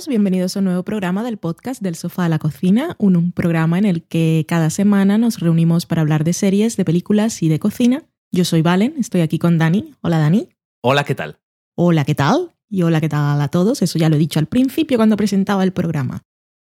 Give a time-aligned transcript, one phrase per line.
[0.00, 3.32] Todos, bienvenidos a un nuevo programa del podcast del sofá a la cocina, un, un,
[3.32, 7.50] programa en el que cada semana nos reunimos para hablar de series, de películas y
[7.50, 8.04] de cocina.
[8.32, 9.92] Yo soy Valen, estoy aquí con Dani.
[10.00, 10.48] Hola Dani.
[10.80, 11.38] Hola, ¿qué tal?
[11.74, 12.54] Hola, ¿qué tal?
[12.70, 13.82] Y hola, ¿qué tal a todos?
[13.82, 16.22] Eso ya lo he dicho al principio cuando presentaba el programa.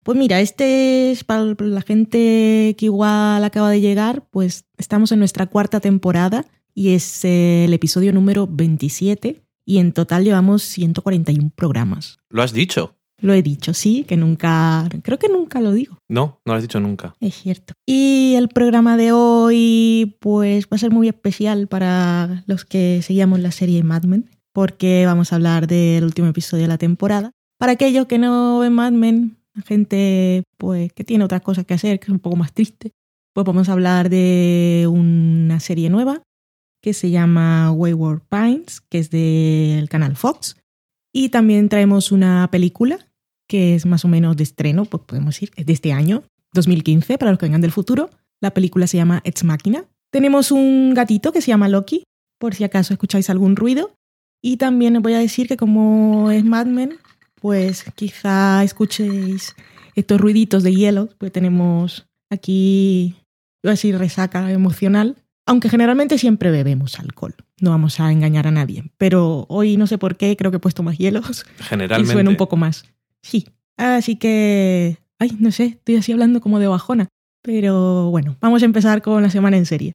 [0.03, 5.17] Pues mira, este es para la gente que igual acaba de llegar, pues estamos en
[5.17, 12.19] nuestra cuarta temporada y es el episodio número 27 y en total llevamos 141 programas.
[12.29, 12.94] ¿Lo has dicho?
[13.21, 15.97] Lo he dicho, sí, que nunca, creo que nunca lo digo.
[16.09, 17.15] No, no lo has dicho nunca.
[17.21, 17.73] Es cierto.
[17.85, 23.39] Y el programa de hoy, pues va a ser muy especial para los que seguíamos
[23.39, 27.31] la serie Mad Men, porque vamos a hablar del último episodio de la temporada.
[27.57, 31.99] Para aquellos que no ven Mad Men, gente pues que tiene otras cosas que hacer,
[31.99, 32.91] que es un poco más triste,
[33.33, 36.21] pues vamos a hablar de una serie nueva
[36.81, 40.57] que se llama Wayward Pines, que es del canal Fox.
[41.17, 43.07] Y también traemos una película
[43.47, 47.17] que es más o menos de estreno, pues podemos decir, es de este año, 2015,
[47.17, 48.09] para los que vengan del futuro.
[48.41, 49.85] La película se llama Ex Machina.
[50.11, 52.03] Tenemos un gatito que se llama Loki,
[52.37, 53.95] por si acaso escucháis algún ruido.
[54.41, 56.97] Y también os voy a decir que como es Mad Men,
[57.35, 59.55] pues quizá escuchéis
[59.95, 63.15] estos ruiditos de hielo, pues tenemos aquí,
[63.63, 68.51] voy a decir, resaca emocional aunque generalmente siempre bebemos alcohol, no vamos a engañar a
[68.51, 68.91] nadie.
[68.97, 71.45] Pero hoy no sé por qué, creo que he puesto más hielos.
[71.59, 72.11] Generalmente.
[72.11, 72.85] Y suena un poco más.
[73.21, 73.47] Sí.
[73.77, 74.97] Así que.
[75.19, 77.07] Ay, no sé, estoy así hablando como de bajona.
[77.41, 79.93] Pero bueno, vamos a empezar con la semana en serie.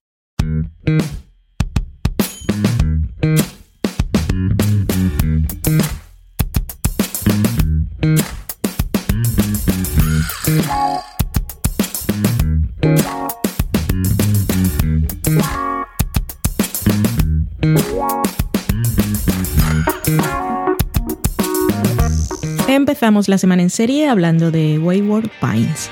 [23.00, 25.90] Empezamos la semana en serie hablando de Wayward Pines.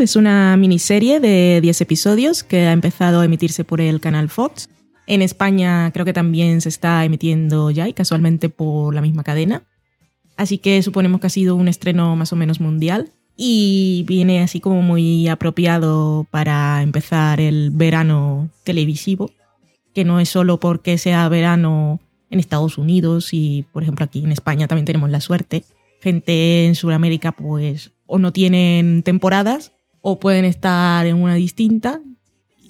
[0.00, 4.70] Es una miniserie de 10 episodios que ha empezado a emitirse por el canal Fox.
[5.06, 9.62] En España creo que también se está emitiendo ya y casualmente por la misma cadena.
[10.38, 14.58] Así que suponemos que ha sido un estreno más o menos mundial y viene así
[14.58, 19.30] como muy apropiado para empezar el verano televisivo,
[19.92, 22.00] que no es solo porque sea verano
[22.30, 25.62] en Estados Unidos y por ejemplo aquí en España también tenemos la suerte.
[26.00, 32.00] Gente en Sudamérica pues o no tienen temporadas o pueden estar en una distinta.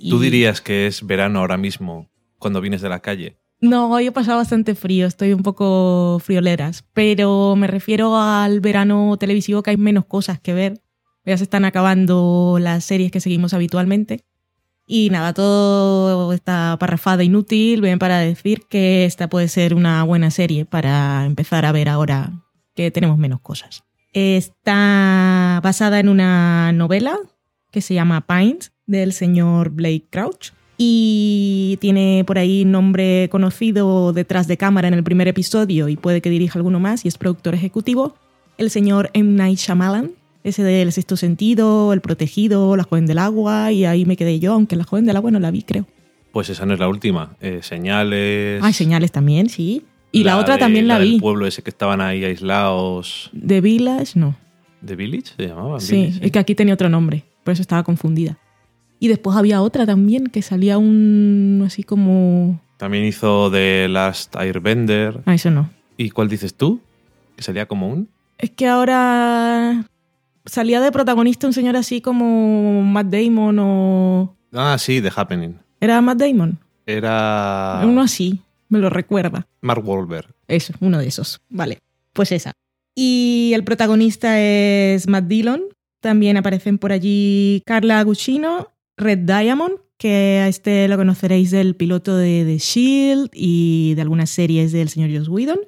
[0.08, 3.36] ¿Tú dirías que es verano ahora mismo cuando vienes de la calle?
[3.60, 9.16] No, hoy he pasado bastante frío, estoy un poco frioleras, pero me refiero al verano
[9.18, 10.80] televisivo que hay menos cosas que ver.
[11.26, 14.24] Ya se están acabando las series que seguimos habitualmente.
[14.86, 20.30] Y nada, todo esta parrafada inútil ven para decir que esta puede ser una buena
[20.30, 22.32] serie para empezar a ver ahora
[22.74, 23.84] que tenemos menos cosas.
[24.12, 27.18] Está basada en una novela
[27.70, 34.48] que se llama Pines del señor Blake Crouch y tiene por ahí nombre conocido detrás
[34.48, 37.54] de cámara en el primer episodio y puede que dirija alguno más y es productor
[37.54, 38.16] ejecutivo,
[38.58, 39.32] el señor M.
[39.32, 44.16] Night Shyamalan, ese del sexto sentido, El protegido, La joven del agua y ahí me
[44.16, 45.86] quedé yo, aunque La joven del agua no la vi creo.
[46.32, 48.62] Pues esa no es la última, eh, Señales...
[48.62, 49.84] Hay señales también, sí.
[50.12, 51.14] Y la, otra también la, vi.
[51.14, 53.30] El pueblo ese que estaban ahí aislados.
[53.32, 54.18] ¿The Village?
[54.18, 54.36] No.
[54.84, 55.80] ¿The Village se llamaba?
[55.80, 58.38] Sí, es que aquí tenía otro nombre, por eso estaba confundida.
[58.98, 61.62] Y después había otra también que salía un.
[61.66, 62.60] así como.
[62.76, 65.20] También hizo The Last Airbender.
[65.26, 65.70] Ah, eso no.
[65.96, 66.80] ¿Y cuál dices tú?
[67.36, 68.08] Que salía como un.
[68.38, 69.84] Es que ahora.
[70.44, 74.36] salía de protagonista un señor así como Matt Damon o...
[74.52, 75.56] Ah, sí, The Happening.
[75.80, 76.58] ¿Era Matt Damon?
[76.86, 79.46] Era Uno así, me lo recuerda.
[79.60, 80.34] Mark Wahlberg.
[80.48, 81.42] Eso, uno de esos.
[81.50, 81.78] Vale,
[82.14, 82.52] pues esa.
[82.96, 85.62] Y el protagonista es Matt Dillon.
[86.00, 92.16] También aparecen por allí Carla Gugino, Red Diamond, que a este lo conoceréis del piloto
[92.16, 95.60] de The Shield y de algunas series del señor Joss Whedon.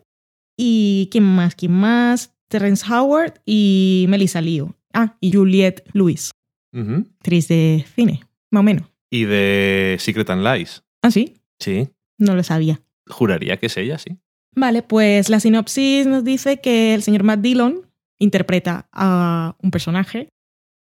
[0.57, 4.75] Y quién más, quién más, Terrence Howard y Melissa Leo.
[4.95, 6.33] Ah, y Juliette Lewis,
[6.75, 8.21] actriz de cine,
[8.51, 8.87] más o menos.
[9.11, 10.83] Y de Secret and Lies.
[11.03, 11.89] Ah, sí, Sí.
[12.19, 12.81] no lo sabía.
[13.09, 14.17] Juraría que es ella, sí.
[14.55, 17.89] Vale, pues la sinopsis nos dice que el señor Matt Dillon
[18.19, 20.29] interpreta a un personaje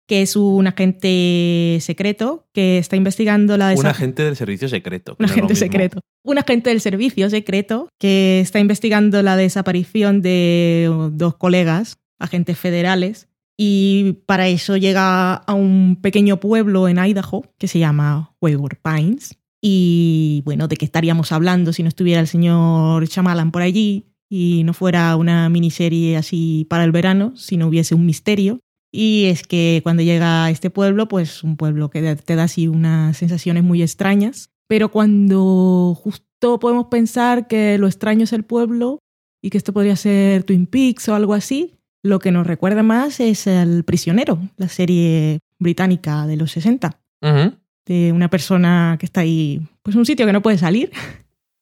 [0.08, 5.14] que es un agente secreto que está investigando la Un desa- agente del servicio secreto.
[5.20, 6.00] un agente secreto.
[6.24, 13.28] Un agente del servicio secreto que está investigando la desaparición de dos colegas, agentes federales,
[13.56, 19.38] y para eso llega a un pequeño pueblo en Idaho que se llama Wayward Pines.
[19.62, 24.62] Y bueno, ¿de qué estaríamos hablando si no estuviera el señor Shyamalan por allí y
[24.64, 28.60] no fuera una miniserie así para el verano, si no hubiese un misterio?
[28.92, 32.66] Y es que cuando llega a este pueblo, pues un pueblo que te da así
[32.66, 38.98] unas sensaciones muy extrañas, pero cuando justo podemos pensar que lo extraño es el pueblo
[39.42, 43.20] y que esto podría ser Twin Peaks o algo así, lo que nos recuerda más
[43.20, 47.56] es El prisionero, la serie británica de los 60, Ujú,
[47.90, 50.92] de una persona que está ahí, pues un sitio que no puede salir,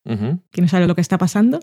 [0.04, 1.60] que no sabe lo que está pasando,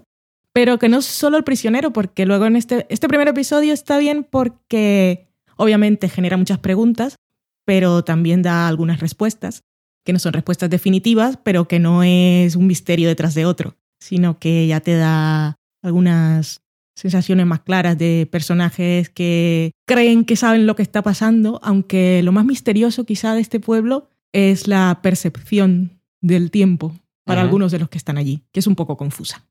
[0.53, 3.99] pero que no es solo el prisionero, porque luego en este, este primer episodio está
[3.99, 7.15] bien porque obviamente genera muchas preguntas,
[7.63, 9.61] pero también da algunas respuestas,
[10.03, 14.39] que no son respuestas definitivas, pero que no es un misterio detrás de otro, sino
[14.39, 16.61] que ya te da algunas
[16.95, 22.31] sensaciones más claras de personajes que creen que saben lo que está pasando, aunque lo
[22.31, 26.93] más misterioso quizá de este pueblo es la percepción del tiempo
[27.23, 29.47] para algunos de los que están allí, que es un poco confusa.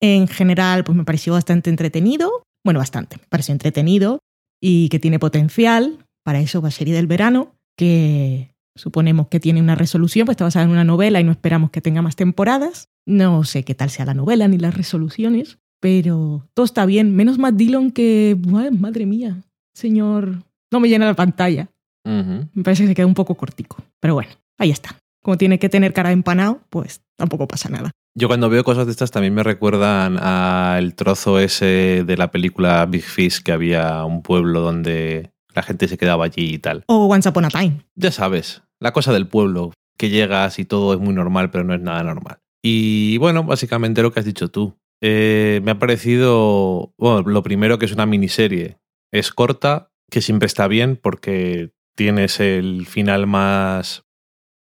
[0.00, 2.42] En general, pues me pareció bastante entretenido.
[2.64, 3.18] Bueno, bastante.
[3.18, 4.18] Me pareció entretenido
[4.60, 9.74] y que tiene potencial para eso, para serie del verano, que suponemos que tiene una
[9.74, 12.88] resolución, pues está basada en una novela y no esperamos que tenga más temporadas.
[13.06, 17.14] No sé qué tal sea la novela ni las resoluciones, pero todo está bien.
[17.14, 19.42] Menos Matt Dillon que, ¡ay, madre mía,
[19.74, 20.42] señor,
[20.72, 21.68] no me llena la pantalla.
[22.06, 23.78] Me parece que se queda un poco cortico.
[24.00, 24.96] Pero bueno, ahí está.
[25.22, 27.90] Como tiene que tener cara de empanado, pues tampoco pasa nada.
[28.14, 32.86] Yo cuando veo cosas de estas también me recuerdan al trozo ese de la película
[32.86, 36.84] Big Fish que había un pueblo donde la gente se quedaba allí y tal.
[36.86, 37.82] O Once Upon a Time.
[37.94, 41.74] Ya sabes, la cosa del pueblo, que llegas y todo es muy normal, pero no
[41.74, 42.38] es nada normal.
[42.62, 44.76] Y bueno, básicamente lo que has dicho tú.
[45.02, 48.78] Eh, me ha parecido, bueno, lo primero que es una miniserie.
[49.12, 54.04] Es corta, que siempre está bien porque tienes el final más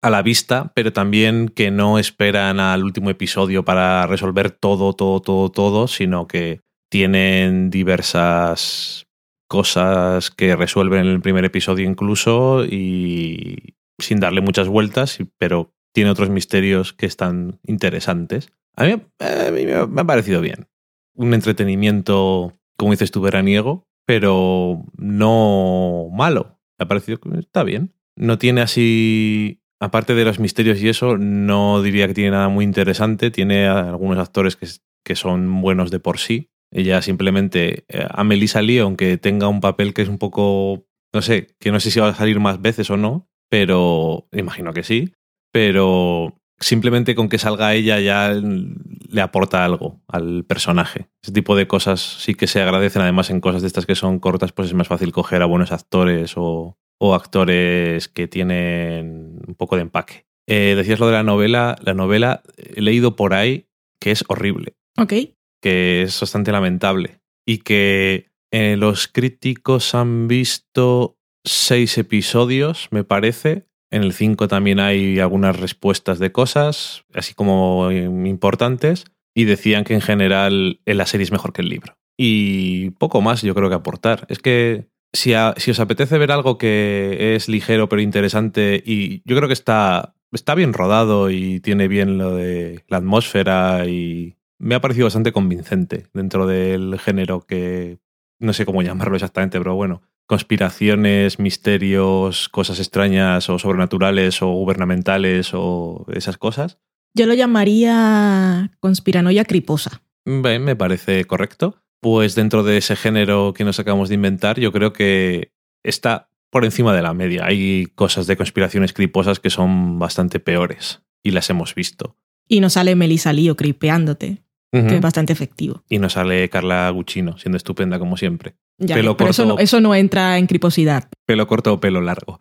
[0.03, 5.21] a la vista, pero también que no esperan al último episodio para resolver todo, todo,
[5.21, 9.07] todo, todo, sino que tienen diversas
[9.47, 16.09] cosas que resuelven en el primer episodio incluso y sin darle muchas vueltas, pero tiene
[16.09, 18.51] otros misterios que están interesantes.
[18.75, 20.67] A mí, a me ha parecido bien.
[21.13, 26.60] Un entretenimiento, como dices tú, veraniego, pero no malo.
[26.81, 27.93] Ha parecido que está bien.
[28.15, 32.65] No tiene así, aparte de los misterios y eso, no diría que tiene nada muy
[32.65, 33.29] interesante.
[33.29, 34.67] Tiene algunos actores que,
[35.05, 36.49] que son buenos de por sí.
[36.71, 41.21] Ella simplemente, eh, a Melissa Lee, aunque tenga un papel que es un poco, no
[41.21, 44.83] sé, que no sé si va a salir más veces o no, pero imagino que
[44.83, 45.13] sí,
[45.51, 51.09] pero simplemente con que salga ella ya le aporta algo al personaje.
[51.21, 54.19] Ese tipo de cosas sí que se agradecen, además en cosas de estas que son
[54.19, 59.55] cortas, pues es más fácil coger a buenos actores o, o actores que tienen un
[59.55, 60.25] poco de empaque.
[60.47, 63.67] Eh, decías lo de la novela, la novela he leído por ahí
[63.99, 65.13] que es horrible Ok.
[65.61, 73.65] que es bastante lamentable y que eh, los críticos han visto seis episodios, me parece.
[73.91, 79.05] En el 5 también hay algunas respuestas de cosas, así como eh, importantes,
[79.35, 81.97] y decían que en general eh, la serie es mejor que el libro.
[82.17, 84.25] Y poco más yo creo que aportar.
[84.29, 89.35] Es que si, si os apetece ver algo que es ligero pero interesante, y yo
[89.35, 94.75] creo que está, está bien rodado y tiene bien lo de la atmósfera y me
[94.75, 97.99] ha parecido bastante convincente dentro del género que
[98.39, 105.49] no sé cómo llamarlo exactamente, pero bueno, conspiraciones, misterios, cosas extrañas o sobrenaturales o gubernamentales
[105.53, 106.77] o esas cosas.
[107.13, 110.03] Yo lo llamaría conspiranoia criposa.
[110.23, 111.83] Me parece correcto.
[111.99, 115.51] Pues dentro de ese género que nos acabamos de inventar, yo creo que
[115.83, 117.43] está por encima de la media.
[117.45, 122.15] Hay cosas de conspiraciones criposas que son bastante peores y las hemos visto.
[122.47, 125.83] Y nos sale Melissa Lío cripeándote, Que es bastante efectivo.
[125.89, 128.55] Y nos sale Carla Guccino, siendo estupenda como siempre.
[128.77, 131.09] Ya, Pelo pero eso no, eso no entra en criposidad.
[131.25, 132.39] Pelo corto o pelo largo.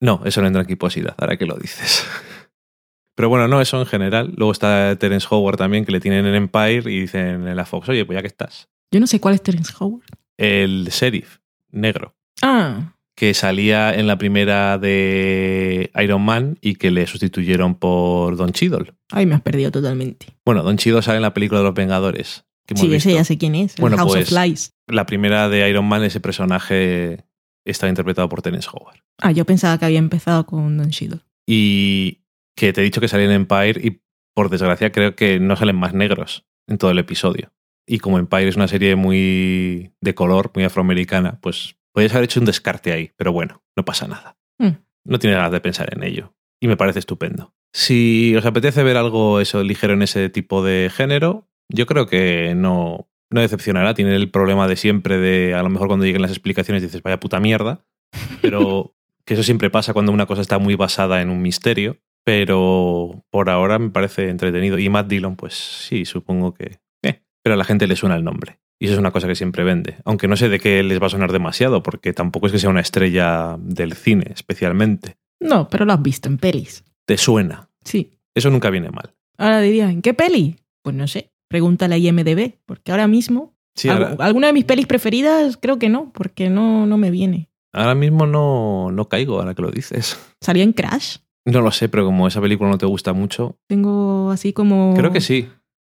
[0.00, 2.04] No, eso no entra en equiposidad, ahora que lo dices.
[3.14, 4.32] Pero bueno, no, eso en general.
[4.36, 7.88] Luego está Terence Howard también, que le tienen en Empire y dicen en la Fox,
[7.88, 8.68] oye, pues ya que estás.
[8.92, 10.04] Yo no sé cuál es Terence Howard.
[10.36, 11.38] El sheriff
[11.70, 18.36] negro, Ah, que salía en la primera de Iron Man y que le sustituyeron por
[18.36, 18.92] Don Cheadle.
[19.10, 20.26] ay, me has perdido totalmente.
[20.44, 22.44] Bueno, Don Cheadle sale en la película de los Vengadores.
[22.64, 23.74] Que Sí, ese ya sé quién es.
[23.76, 24.72] Bueno, House pues- of Lies.
[24.86, 27.24] La primera de Iron Man, ese personaje
[27.66, 29.00] está interpretado por Terence Howard.
[29.20, 31.18] Ah, yo pensaba que había empezado con Don Cheadle.
[31.44, 32.18] Y
[32.56, 34.00] que te he dicho que salía en Empire y
[34.32, 37.50] por desgracia creo que no salen más negros en todo el episodio.
[37.84, 42.40] Y como Empire es una serie muy de color, muy afroamericana, pues podías haber hecho
[42.40, 44.36] un descarte ahí, pero bueno, no pasa nada.
[44.58, 44.78] Hmm.
[45.04, 46.34] No tiene ganas de pensar en ello.
[46.60, 47.54] Y me parece estupendo.
[47.72, 52.54] Si os apetece ver algo eso ligero en ese tipo de género, yo creo que
[52.56, 53.94] no, no decepcionará.
[53.94, 57.20] Tiene el problema de siempre de a lo mejor cuando lleguen las explicaciones dices, vaya
[57.20, 57.84] puta mierda.
[58.42, 61.98] Pero que eso siempre pasa cuando una cosa está muy basada en un misterio.
[62.24, 64.78] Pero por ahora me parece entretenido.
[64.78, 66.78] Y Matt Dillon, pues sí, supongo que...
[67.02, 68.58] eh, pero a la gente le suena el nombre.
[68.80, 69.96] Y eso es una cosa que siempre vende.
[70.04, 72.70] Aunque no sé de qué les va a sonar demasiado, porque tampoco es que sea
[72.70, 75.16] una estrella del cine especialmente.
[75.40, 76.84] No, pero lo has visto en pelis.
[77.04, 77.68] Te suena.
[77.84, 78.12] Sí.
[78.34, 79.14] Eso nunca viene mal.
[79.36, 80.56] Ahora diría, ¿en qué peli?
[80.82, 81.32] Pues no sé.
[81.48, 83.54] Pregúntale a IMDB, porque ahora mismo.
[83.74, 85.56] Sí, ahora, ¿Alguna de mis pelis preferidas?
[85.56, 87.48] Creo que no, porque no, no me viene.
[87.72, 90.18] ahora mismo no, no caigo, ahora que lo dices.
[90.40, 91.18] ¿Salía en Crash?
[91.46, 94.94] No lo sé, pero como esa película no te gusta mucho, Tengo así como.
[94.96, 95.48] creo que sí.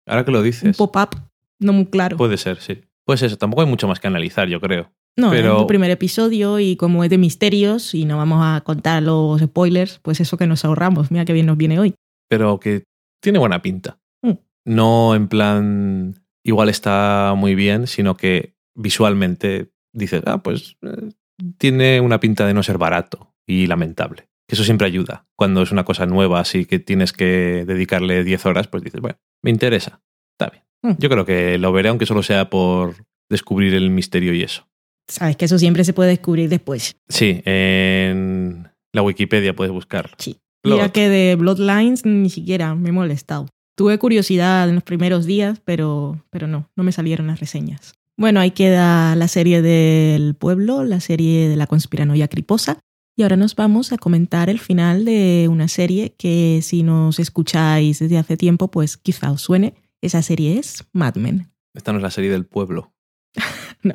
[0.07, 0.77] Ahora que lo Un dices.
[0.77, 1.17] pop-up
[1.61, 2.17] no muy claro.
[2.17, 2.83] Puede ser, sí.
[3.05, 4.93] Pues eso, tampoco hay mucho más que analizar, yo creo.
[5.17, 8.61] no, pero- es el primer episodio y como es de misterios y no vamos a
[8.63, 11.11] contar los spoilers, pues eso que nos ahorramos.
[11.11, 11.95] Mira qué bien nos viene hoy.
[12.29, 12.85] Pero que
[13.23, 13.99] tiene buena pinta.
[14.23, 14.33] Mm.
[14.67, 21.11] No en plan, igual está muy bien, sino que visualmente dices, ah, pues eh,
[21.59, 24.29] tiene una pinta de no ser barato y lamentable.
[24.49, 25.27] Que Eso siempre ayuda.
[25.37, 29.19] Cuando es una cosa nueva, así que tienes que dedicarle 10 horas, pues dices, bueno,
[29.43, 30.03] me interesa.
[30.39, 30.63] Está bien.
[30.87, 30.97] Mm.
[30.99, 32.95] Yo creo que lo veré, aunque solo sea por
[33.29, 34.67] descubrir el misterio y eso.
[35.09, 36.97] Sabes que eso siempre se puede descubrir después.
[37.09, 40.11] Sí, en la Wikipedia puedes buscar.
[40.19, 40.39] Sí.
[40.63, 40.77] Blood.
[40.77, 43.47] Mira que de Bloodlines ni siquiera me he molestado.
[43.77, 47.95] Tuve curiosidad en los primeros días, pero, pero no, no me salieron las reseñas.
[48.17, 52.79] Bueno, ahí queda la serie del pueblo, la serie de la conspiranoia criposa.
[53.15, 57.99] Y ahora nos vamos a comentar el final de una serie que si nos escucháis
[57.99, 59.75] desde hace tiempo, pues quizá os suene.
[60.03, 61.53] Esa serie es Mad Men.
[61.75, 62.93] Esta no es la serie del pueblo.
[63.83, 63.95] No.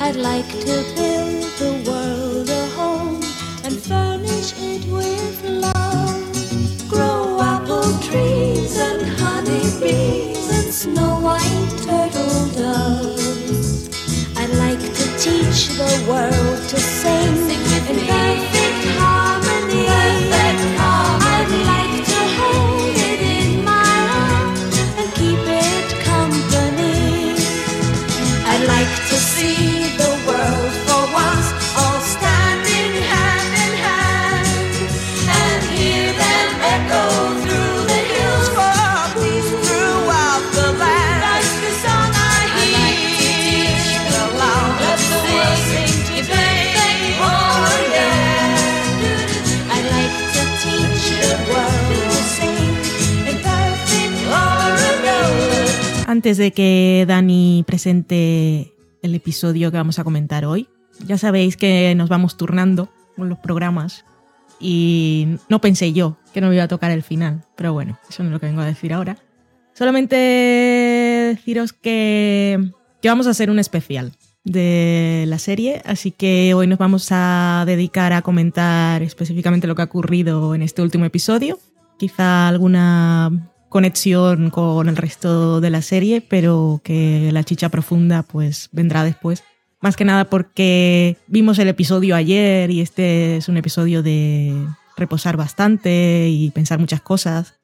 [0.00, 3.20] I'd like to build the world a home
[3.64, 6.88] and furnish it with love.
[6.88, 13.90] Grow apple trees and honey bees and snow white turtle doves.
[14.38, 17.50] I'd like to teach the world to sing,
[17.90, 18.57] in perfect
[56.18, 60.66] Antes de que Dani presente el episodio que vamos a comentar hoy,
[61.06, 64.04] ya sabéis que nos vamos turnando con los programas
[64.58, 68.24] y no pensé yo que no me iba a tocar el final, pero bueno, eso
[68.24, 69.16] no es lo que vengo a decir ahora.
[69.74, 72.68] Solamente deciros que,
[73.00, 74.10] que vamos a hacer un especial
[74.42, 79.82] de la serie, así que hoy nos vamos a dedicar a comentar específicamente lo que
[79.82, 81.60] ha ocurrido en este último episodio,
[81.96, 88.68] quizá alguna conexión con el resto de la serie, pero que la chicha profunda pues
[88.72, 89.44] vendrá después.
[89.80, 95.36] Más que nada porque vimos el episodio ayer y este es un episodio de reposar
[95.36, 97.54] bastante y pensar muchas cosas.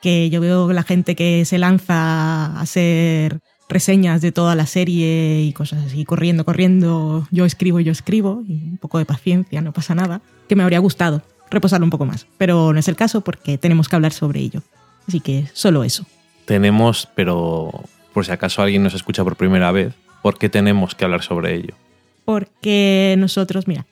[0.00, 5.42] Que yo veo la gente que se lanza a hacer reseñas de toda la serie
[5.42, 9.72] y cosas así, corriendo, corriendo, yo escribo, yo escribo, y un poco de paciencia, no
[9.72, 13.22] pasa nada, que me habría gustado reposarlo un poco más, pero no es el caso
[13.22, 14.62] porque tenemos que hablar sobre ello.
[15.06, 16.06] Así que solo eso.
[16.44, 17.72] Tenemos, pero
[18.12, 19.94] por si acaso alguien nos escucha por primera vez
[20.26, 21.76] ¿Por qué tenemos que hablar sobre ello?
[22.24, 23.86] Porque nosotros, mira,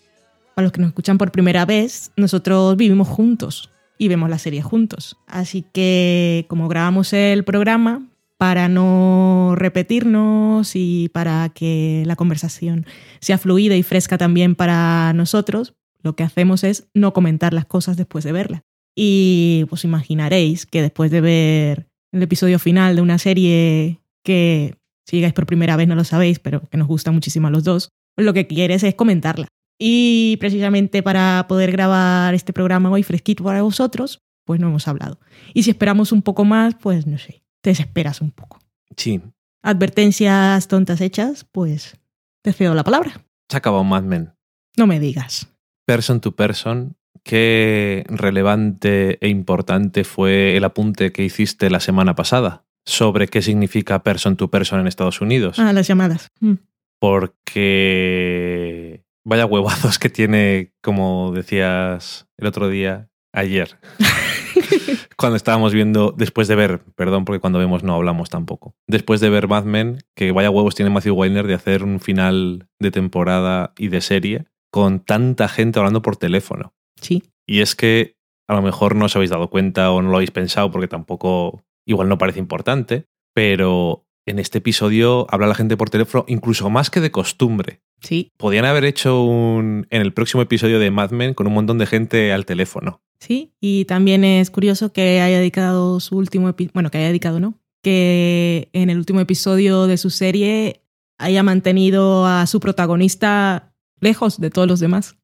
[0.56, 4.60] para los que nos escuchan por primera vez, nosotros vivimos juntos y vemos la serie
[4.60, 5.16] juntos.
[5.28, 12.84] Así que como grabamos el programa, para no repetirnos y para que la conversación
[13.20, 17.96] sea fluida y fresca también para nosotros, lo que hacemos es no comentar las cosas
[17.96, 18.64] después de verla.
[18.94, 25.16] Y pues imaginaréis que después de ver el episodio final de una serie que si
[25.16, 27.90] llegáis por primera vez no lo sabéis, pero que nos gusta muchísimo a los dos,
[28.16, 29.48] lo que quieres es comentarla.
[29.78, 35.18] Y precisamente para poder grabar este programa hoy fresquito para vosotros, pues no hemos hablado.
[35.52, 38.60] Y si esperamos un poco más, pues no sé, te desesperas un poco.
[38.96, 39.20] Sí,
[39.64, 41.96] Advertencias tontas hechas, pues
[42.42, 43.24] te cedo la palabra.
[43.48, 44.34] se acabado Mad Men.
[44.76, 45.48] No me digas.
[45.86, 52.64] Person to person, qué relevante e importante fue el apunte que hiciste la semana pasada
[52.84, 55.58] sobre qué significa person to person en Estados Unidos.
[55.58, 56.30] Ah, las llamadas.
[56.40, 56.54] Mm.
[56.98, 63.78] Porque vaya huevazos que tiene, como decías el otro día, ayer.
[65.16, 68.74] cuando estábamos viendo, después de ver, perdón, porque cuando vemos no hablamos tampoco.
[68.86, 72.68] Después de ver Mad Men, que vaya huevos tiene Matthew Weiner de hacer un final
[72.78, 76.74] de temporada y de serie con tanta gente hablando por teléfono.
[77.04, 77.22] Sí.
[77.46, 78.16] Y es que
[78.48, 81.62] a lo mejor no os habéis dado cuenta o no lo habéis pensado porque tampoco,
[81.86, 86.90] igual no parece importante, pero en este episodio habla la gente por teléfono incluso más
[86.90, 87.80] que de costumbre.
[88.00, 91.78] Sí, Podían haber hecho un en el próximo episodio de Mad Men con un montón
[91.78, 93.02] de gente al teléfono.
[93.18, 93.52] sí.
[93.60, 97.60] Y también es curioso que haya dedicado su último episodio, bueno, que haya dedicado, ¿no?
[97.82, 100.82] Que en el último episodio de su serie
[101.18, 105.16] haya mantenido a su protagonista lejos de todos los demás.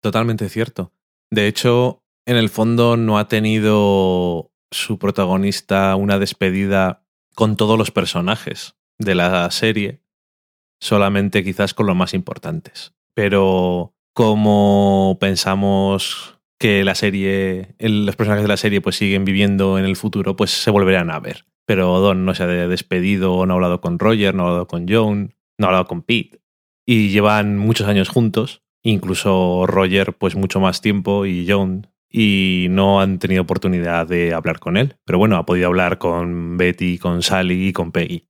[0.00, 0.92] Totalmente cierto.
[1.30, 7.90] De hecho, en el fondo no ha tenido su protagonista una despedida con todos los
[7.90, 10.02] personajes de la serie,
[10.80, 12.94] solamente quizás con los más importantes.
[13.14, 19.84] Pero como pensamos que la serie, los personajes de la serie pues siguen viviendo en
[19.84, 21.44] el futuro, pues se volverán a ver.
[21.66, 24.88] Pero Don no se ha despedido, no ha hablado con Roger, no ha hablado con
[24.88, 26.40] Joan, no ha hablado con Pete.
[26.86, 33.00] Y llevan muchos años juntos, incluso Roger pues mucho más tiempo y Joan, y no
[33.00, 34.96] han tenido oportunidad de hablar con él.
[35.04, 38.28] Pero bueno, ha podido hablar con Betty, con Sally y con Peggy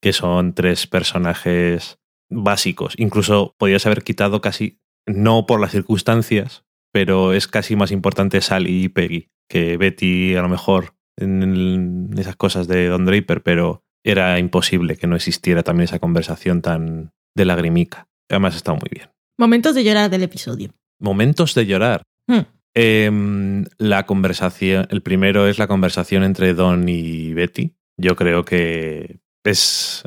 [0.00, 1.98] que son tres personajes
[2.30, 2.94] básicos.
[2.96, 8.84] Incluso podías haber quitado casi, no por las circunstancias, pero es casi más importante Sally
[8.84, 14.38] y Peggy que Betty a lo mejor en esas cosas de Don Draper, pero era
[14.38, 18.08] imposible que no existiera también esa conversación tan de lagrimica.
[18.28, 19.15] Además está muy bien.
[19.38, 20.70] Momentos de llorar del episodio.
[20.98, 22.02] Momentos de llorar.
[22.26, 22.46] Hmm.
[22.74, 27.74] Em, la conversación, el primero es la conversación entre Don y Betty.
[27.96, 30.04] Yo creo que es,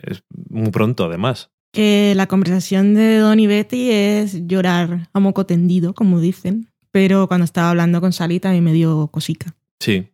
[0.00, 1.50] es muy pronto, además.
[1.72, 6.70] Que la conversación de Don y Betty es llorar a moco tendido, como dicen.
[6.90, 9.54] Pero cuando estaba hablando con Sally también me dio cosica.
[9.80, 10.08] Sí.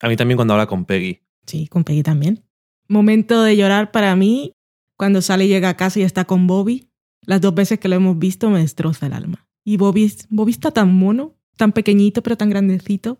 [0.00, 1.20] A mí también cuando habla con Peggy.
[1.46, 2.44] Sí, con Peggy también.
[2.86, 4.52] Momento de llorar para mí,
[4.96, 6.88] cuando Sally llega a casa y está con Bobby.
[7.26, 9.46] Las dos veces que lo hemos visto me destroza el alma.
[9.64, 13.18] Y Bobby, Bobby está tan mono, tan pequeñito pero tan grandecito.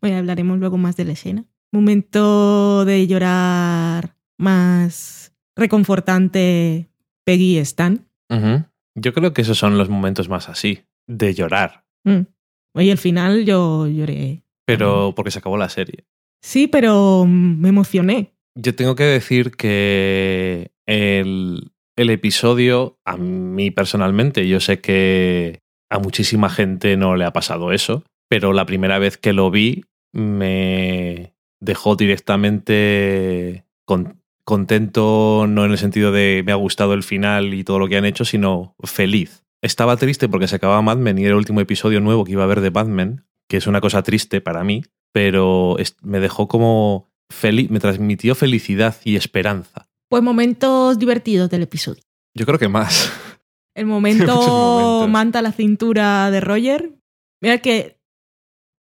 [0.00, 1.46] Bueno, hablaremos luego más de la escena.
[1.72, 6.90] Momento de llorar más reconfortante
[7.24, 8.06] Peggy y Stan.
[8.94, 11.84] Yo creo que esos son los momentos más así, de llorar.
[12.04, 12.22] Mm.
[12.74, 14.44] Oye, al final yo lloré.
[14.64, 16.06] Pero porque se acabó la serie.
[16.42, 18.34] Sí, pero mm, me emocioné.
[18.54, 25.98] Yo tengo que decir que el, el episodio, a mí personalmente, yo sé que a
[25.98, 31.34] muchísima gente no le ha pasado eso, pero la primera vez que lo vi me
[31.60, 37.64] dejó directamente con- contento, no en el sentido de me ha gustado el final y
[37.64, 39.44] todo lo que han hecho, sino feliz.
[39.62, 42.42] Estaba triste porque se acababa Mad Men y era el último episodio nuevo que iba
[42.42, 46.48] a haber de Mad Men, que es una cosa triste para mí, pero me dejó
[46.48, 49.87] como feliz, me transmitió felicidad y esperanza.
[50.08, 52.02] Pues momentos divertidos del episodio.
[52.34, 53.12] Yo creo que más.
[53.74, 56.92] El momento manta la cintura de Roger.
[57.40, 57.98] Mira que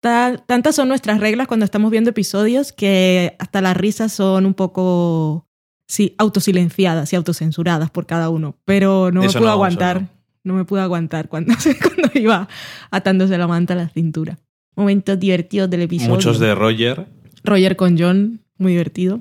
[0.00, 4.54] ta- tantas son nuestras reglas cuando estamos viendo episodios que hasta las risas son un
[4.54, 5.46] poco
[5.86, 8.56] sí, autosilenciadas y autocensuradas por cada uno.
[8.64, 10.02] Pero no me pude no, aguantar.
[10.02, 10.08] no.
[10.42, 10.54] No.
[10.54, 11.52] me pude aguantar cuando,
[11.82, 12.48] cuando iba
[12.90, 14.38] atándose la manta a la cintura.
[14.74, 16.14] Momentos divertidos del episodio.
[16.14, 17.06] Muchos de Roger
[17.44, 19.20] Roger con John, muy divertido.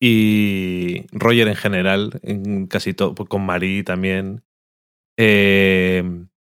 [0.00, 4.42] Y Roger en general, en casi todo, con Marie también,
[5.18, 6.02] eh,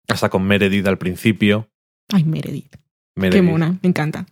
[0.08, 1.68] hasta con Meredith al principio.
[2.12, 2.72] Ay, Meredith.
[2.72, 2.80] Qué
[3.20, 3.42] Meredith.
[3.44, 4.26] mona, me encanta.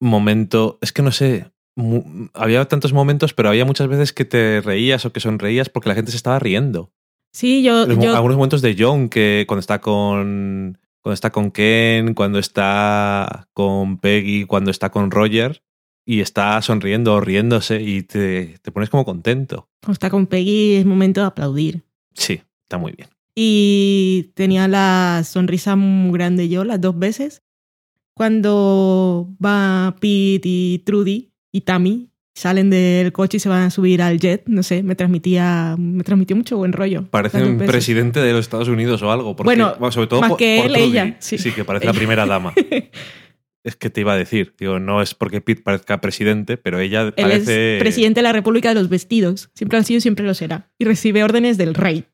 [0.00, 4.60] Momento, es que no sé, mu- había tantos momentos, pero había muchas veces que te
[4.62, 6.90] reías o que sonreías porque la gente se estaba riendo.
[7.34, 11.50] Sí, yo, Los yo Algunos momentos de John que cuando está con cuando está con
[11.50, 15.62] Ken, cuando está con Peggy, cuando está con Roger
[16.04, 19.68] y está sonriendo o riéndose y te, te pones como contento.
[19.80, 21.82] cuando está con Peggy es momento de aplaudir.
[22.14, 23.08] Sí, está muy bien.
[23.34, 27.42] Y tenía la sonrisa muy grande yo las dos veces.
[28.14, 34.00] Cuando va Pete y Trudy y Tammy salen del coche y se van a subir
[34.02, 37.04] al jet, no sé, me transmitía, me transmitió mucho buen rollo.
[37.10, 39.34] Parece un presidente de los Estados Unidos o algo.
[39.36, 40.90] porque- Bueno, sobre todo más por- que por él, Trudy.
[40.90, 41.36] ella, sí.
[41.52, 42.52] que parece la primera dama.
[43.64, 47.02] Es que te iba a decir, digo, no es porque Pete parezca presidente, pero ella
[47.02, 47.76] Él parece...
[47.76, 49.50] es presidente de la República de los Vestidos.
[49.54, 50.72] Siempre ha sido y siempre lo será.
[50.78, 52.06] Y recibe órdenes del rey.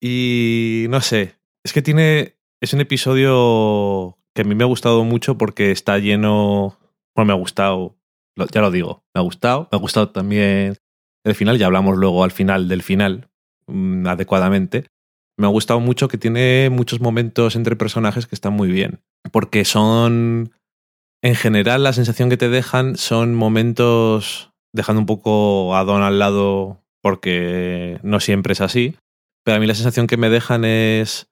[0.00, 2.36] Y no sé, es que tiene.
[2.60, 6.78] Es un episodio que a mí me ha gustado mucho porque está lleno.
[7.14, 7.96] Bueno, me ha gustado.
[8.52, 9.68] Ya lo digo, me ha gustado.
[9.72, 10.76] Me ha gustado también
[11.24, 13.28] el final, ya hablamos luego al final del final,
[13.66, 14.86] mm, adecuadamente.
[15.36, 19.02] Me ha gustado mucho que tiene muchos momentos entre personajes que están muy bien.
[19.32, 20.52] Porque son.
[21.26, 24.52] En general, la sensación que te dejan son momentos.
[24.72, 28.94] Dejando un poco a Don al lado porque no siempre es así.
[29.44, 31.28] Pero a mí la sensación que me dejan es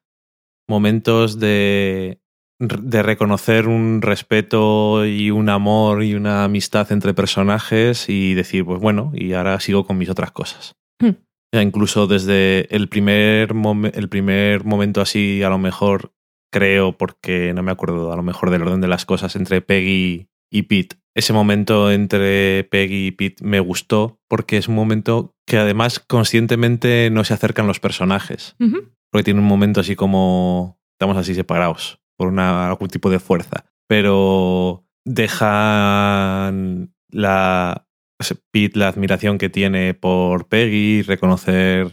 [0.68, 2.18] momentos de,
[2.58, 8.80] de reconocer un respeto y un amor y una amistad entre personajes y decir, pues
[8.80, 10.74] bueno, y ahora sigo con mis otras cosas.
[10.98, 11.22] Hmm.
[11.54, 13.52] Ya incluso desde el primer,
[13.92, 16.10] el primer momento así, a lo mejor
[16.54, 20.28] creo, porque no me acuerdo a lo mejor del orden de las cosas, entre Peggy
[20.52, 20.96] y Pete.
[21.16, 27.10] Ese momento entre Peggy y Pete me gustó porque es un momento que además conscientemente
[27.10, 28.54] no se acercan los personajes.
[29.10, 33.64] Porque tiene un momento así como estamos así separados por una, algún tipo de fuerza,
[33.88, 37.88] pero dejan la
[38.52, 41.90] Pete la admiración que tiene por Peggy, reconocer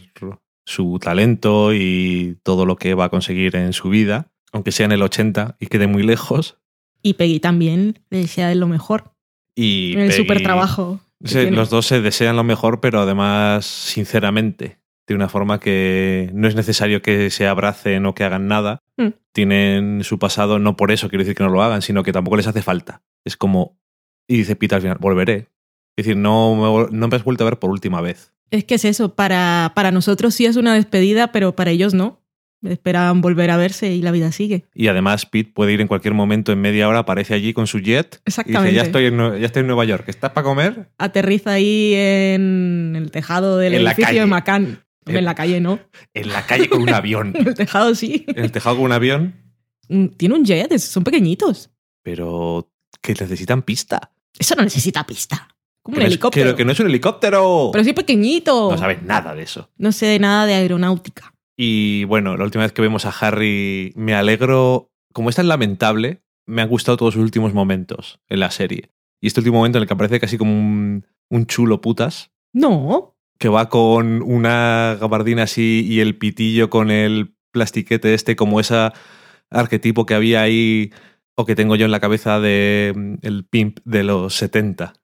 [0.64, 4.92] su talento y todo lo que va a conseguir en su vida, aunque sea en
[4.92, 6.58] el 80 y quede muy lejos.
[7.02, 9.12] Y Peggy también le desea de lo mejor.
[9.56, 11.00] Y en el Peggy- super trabajo.
[11.20, 16.54] Los dos se desean lo mejor, pero además sinceramente, de una forma que no es
[16.56, 18.80] necesario que se abracen o que hagan nada.
[18.96, 19.08] Mm.
[19.32, 22.36] Tienen su pasado, no por eso quiero decir que no lo hagan, sino que tampoco
[22.36, 23.02] les hace falta.
[23.24, 23.78] Es como,
[24.28, 25.48] y dice Pita al final, volveré.
[25.96, 28.32] Es decir, no no me has vuelto a ver por última vez.
[28.50, 32.20] Es que es eso, para, para nosotros sí es una despedida, pero para ellos no.
[32.62, 34.64] Esperan volver a verse y la vida sigue.
[34.74, 37.80] Y además Pete puede ir en cualquier momento, en media hora, aparece allí con su
[37.80, 38.16] jet.
[38.24, 38.68] Y Exactamente.
[38.70, 40.88] dice, ya estoy en, ya estoy en Nueva York, ¿estás para comer?
[40.98, 44.84] Aterriza ahí en el tejado del En edificio de Macán.
[45.06, 45.80] En- En la calle, ¿no?
[46.14, 47.32] En la calle con un avión.
[47.36, 48.24] En el tejado sí.
[48.28, 49.34] En el tejado con un avión.
[49.88, 51.70] Mm, Tiene un jet, son pequeñitos.
[52.04, 52.70] Pero
[53.00, 54.12] que necesitan pista.
[54.38, 55.48] Eso no necesita pista.
[55.82, 56.50] Como Que un no es- helicóptero.
[56.50, 57.70] que, que no es un helicóptero.
[57.72, 58.70] Pero sí pequeñito.
[58.70, 59.68] No sabes nada de eso.
[59.76, 61.34] No sé nada de aeronáutica.
[61.56, 64.90] Y bueno, la última vez que vemos a Harry, me alegro.
[65.12, 68.90] Como es tan lamentable, me han gustado todos sus últimos momentos en la serie.
[69.20, 73.16] Y este último momento en el que aparece casi como un, un chulo putas, No.
[73.38, 78.90] que va con una gabardina así y el pitillo con el plastiquete este, como ese
[79.50, 80.90] arquetipo que había ahí,
[81.34, 84.94] o que tengo yo en la cabeza de mm, el pimp de los 70.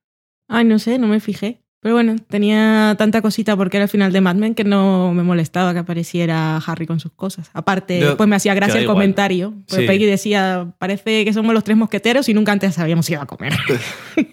[0.48, 1.62] Ay, no sé, no me fijé.
[1.80, 5.22] Pero bueno, tenía tanta cosita porque era el final de Mad Men que no me
[5.22, 7.50] molestaba que apareciera Harry con sus cosas.
[7.54, 8.96] Aparte, pues me hacía gracia el igual.
[8.96, 9.54] comentario.
[9.68, 9.86] Pues Sí.
[9.86, 13.52] Peggy decía, parece que somos los tres mosqueteros y nunca antes habíamos ido a comer.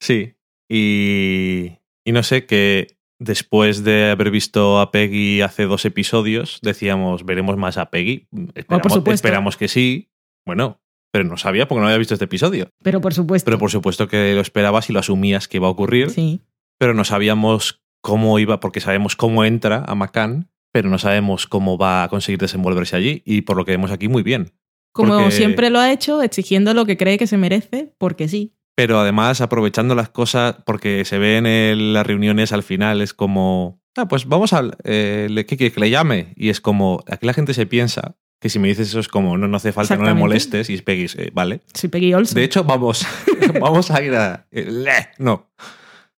[0.00, 0.34] Sí.
[0.70, 1.72] Y,
[2.04, 7.56] y no sé, que después de haber visto a Peggy hace dos episodios, decíamos, veremos
[7.56, 8.28] más a Peggy.
[8.54, 9.14] Esperamos, supuesto.
[9.14, 10.10] esperamos que sí.
[10.46, 12.70] Bueno, pero no sabía porque no había visto este episodio.
[12.82, 13.44] Pero por supuesto.
[13.46, 16.10] Pero por supuesto que lo esperabas y lo asumías que iba a ocurrir.
[16.10, 16.42] Sí.
[16.78, 21.76] Pero no sabíamos cómo iba, porque sabemos cómo entra a Macan, pero no sabemos cómo
[21.78, 23.22] va a conseguir desenvolverse allí.
[23.24, 24.52] Y por lo que vemos aquí, muy bien.
[24.92, 28.54] Como Porque- siempre lo ha hecho, exigiendo lo que cree que se merece, porque sí.
[28.74, 33.80] pero además aprovechando las cosas, porque se ve en las reuniones al final, es como,
[33.96, 36.32] ah, pues vamos a, eh, ¿qué quieres que le llame?
[36.36, 39.36] Y es como, aquí la gente se piensa que si me dices eso es como,
[39.36, 41.60] no, no hace falta, no me molestes, y es Peggy, eh, vale.
[41.74, 42.12] Soy Peggy.
[42.32, 43.04] De hecho, vamos,
[43.60, 44.46] vamos a ir a...
[44.52, 45.48] eh, no.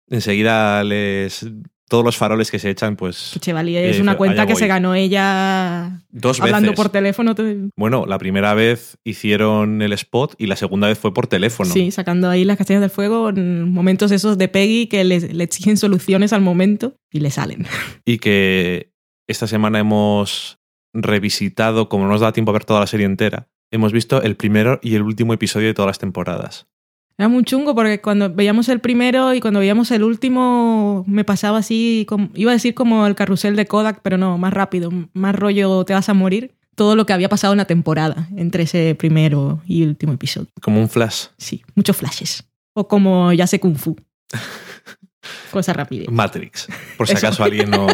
[0.09, 1.45] Enseguida les...
[1.87, 3.35] Todos los faroles que se echan, pues...
[3.39, 6.75] Chevalier es eh, una allá cuenta que se ganó ella Dos hablando veces.
[6.75, 7.33] por teléfono.
[7.33, 11.71] te- Bueno, la primera vez hicieron el spot y la segunda vez fue por teléfono.
[11.73, 15.43] Sí, sacando ahí las castañas del fuego en momentos esos de Peggy que le, le
[15.43, 17.65] exigen soluciones al momento y le salen.
[18.05, 18.91] y que
[19.27, 20.59] esta semana hemos
[20.93, 24.35] revisitado, como no nos da tiempo a ver toda la serie entera, hemos visto el
[24.35, 26.67] primero y el último episodio de todas las temporadas.
[27.19, 31.57] Era muy chungo porque cuando veíamos el primero y cuando veíamos el último me pasaba
[31.57, 35.35] así, como, iba a decir como el carrusel de Kodak, pero no, más rápido, más
[35.35, 36.55] rollo te vas a morir.
[36.75, 40.47] Todo lo que había pasado en la temporada entre ese primero y último episodio.
[40.61, 41.25] Como un flash.
[41.37, 42.47] Sí, muchos flashes.
[42.73, 43.97] O como ya sé Kung Fu.
[45.51, 46.05] Cosa rápida.
[46.09, 46.69] Matrix.
[46.95, 47.85] Por si acaso alguien no.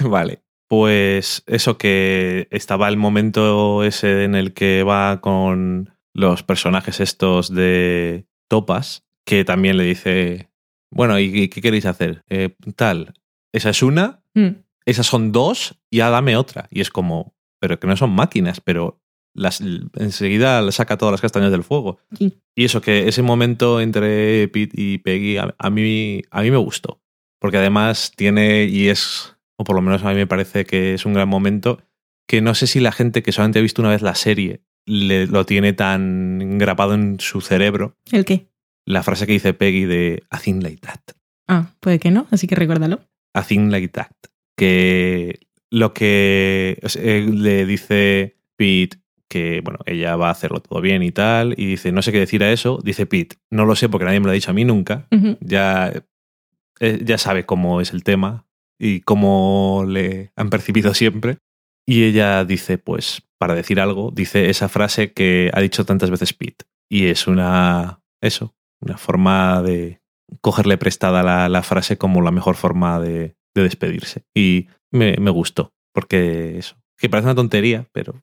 [0.00, 0.42] vale.
[0.68, 7.52] Pues eso que estaba el momento ese en el que va con los personajes estos
[7.54, 10.50] de Topas, que también le dice,
[10.90, 12.22] bueno, ¿y qué queréis hacer?
[12.28, 13.14] Eh, tal,
[13.52, 14.62] esa es una, Mm.
[14.86, 16.66] esas son dos, y ya dame otra.
[16.70, 19.00] Y es como, pero que no son máquinas, pero
[19.34, 21.98] las, enseguida le saca todas las castañas del fuego.
[22.16, 22.38] Sí.
[22.54, 26.56] Y eso, que ese momento entre Pete y Peggy a, a mí, a mí me
[26.56, 27.00] gustó.
[27.40, 31.04] Porque además tiene, y es, o por lo menos a mí me parece que es
[31.04, 31.82] un gran momento,
[32.26, 35.26] que no sé si la gente que solamente ha visto una vez la serie le,
[35.26, 38.48] lo tiene tan grabado en su cerebro, ¿El qué?
[38.84, 41.00] la frase que dice Peggy de A thing like that.
[41.48, 43.00] Ah, puede que no, así que recuérdalo.
[43.34, 44.12] A thing like that.
[44.56, 45.40] Que
[45.70, 50.82] lo que o sea, eh, le dice Pete que, bueno, ella va a hacerlo todo
[50.82, 53.74] bien y tal, y dice, no sé qué decir a eso, dice Pete, no lo
[53.76, 55.08] sé porque nadie me lo ha dicho a mí nunca,
[55.40, 55.90] ya,
[56.80, 58.44] eh, ya sabe cómo es el tema
[58.78, 61.38] y cómo le han percibido siempre.
[61.86, 66.32] Y ella dice, pues, para decir algo, dice esa frase que ha dicho tantas veces
[66.32, 66.64] Pete.
[66.88, 70.00] Y es una, eso, una forma de
[70.40, 74.22] cogerle prestada la, la frase como la mejor forma de, de despedirse.
[74.32, 78.22] Y me, me gustó, porque eso, que parece una tontería, pero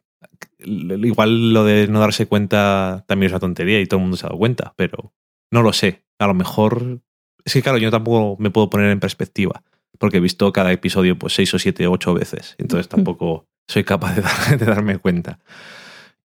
[0.58, 4.26] igual lo de no darse cuenta también es una tontería y todo el mundo se
[4.26, 5.12] ha dado cuenta, pero
[5.52, 6.06] no lo sé.
[6.18, 7.02] A lo mejor.
[7.44, 9.64] Es que, claro, yo tampoco me puedo poner en perspectiva,
[9.98, 12.56] porque he visto cada episodio pues seis o siete, ocho veces.
[12.58, 15.40] Entonces tampoco soy capaz de, dar- de darme cuenta.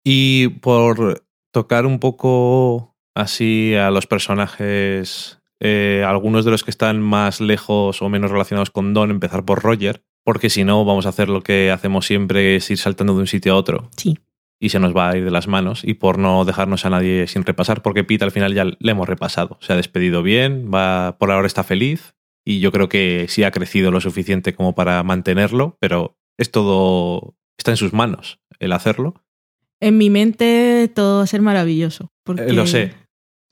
[0.05, 7.01] Y por tocar un poco así a los personajes, eh, algunos de los que están
[7.01, 11.11] más lejos o menos relacionados con Don, empezar por Roger, porque si no vamos a
[11.11, 14.19] hacer lo que hacemos siempre, es ir saltando de un sitio a otro Sí.
[14.61, 17.27] y se nos va a ir de las manos y por no dejarnos a nadie
[17.27, 19.59] sin repasar, porque Pete al final ya le hemos repasado.
[19.61, 23.51] Se ha despedido bien, va por ahora está feliz y yo creo que sí ha
[23.51, 29.23] crecido lo suficiente como para mantenerlo, pero es todo está en sus manos el hacerlo.
[29.81, 32.13] En mi mente todo va a ser maravilloso.
[32.25, 32.45] Porque...
[32.45, 32.95] Eh, lo sé.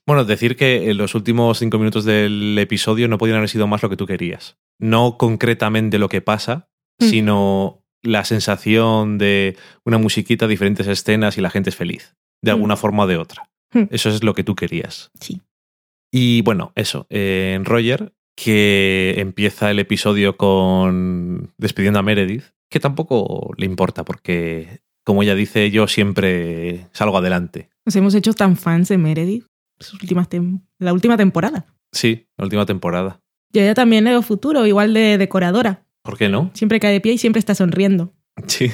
[0.07, 3.83] Bueno, decir que en los últimos cinco minutos del episodio no podían haber sido más
[3.83, 4.57] lo que tú querías.
[4.79, 6.69] No concretamente lo que pasa,
[7.01, 7.05] Mm.
[7.07, 12.55] sino la sensación de una musiquita, diferentes escenas y la gente es feliz, de Mm.
[12.55, 13.51] alguna forma o de otra.
[13.73, 13.85] Mm.
[13.91, 15.11] Eso es lo que tú querías.
[15.21, 15.41] Sí.
[16.13, 22.81] Y bueno, eso, eh, en Roger, que empieza el episodio con despidiendo a Meredith, que
[22.81, 27.69] tampoco le importa porque, como ella dice, yo siempre salgo adelante.
[27.85, 29.45] Nos hemos hecho tan fans de Meredith.
[29.79, 30.29] Sus últimas
[30.79, 31.67] la última temporada.
[31.93, 33.21] Sí, la última temporada.
[33.53, 35.85] Y ella también le veo futuro, igual de decoradora.
[36.03, 36.51] ¿Por qué no?
[36.55, 38.15] Siempre cae de pie y siempre está sonriendo.
[38.47, 38.71] Sí.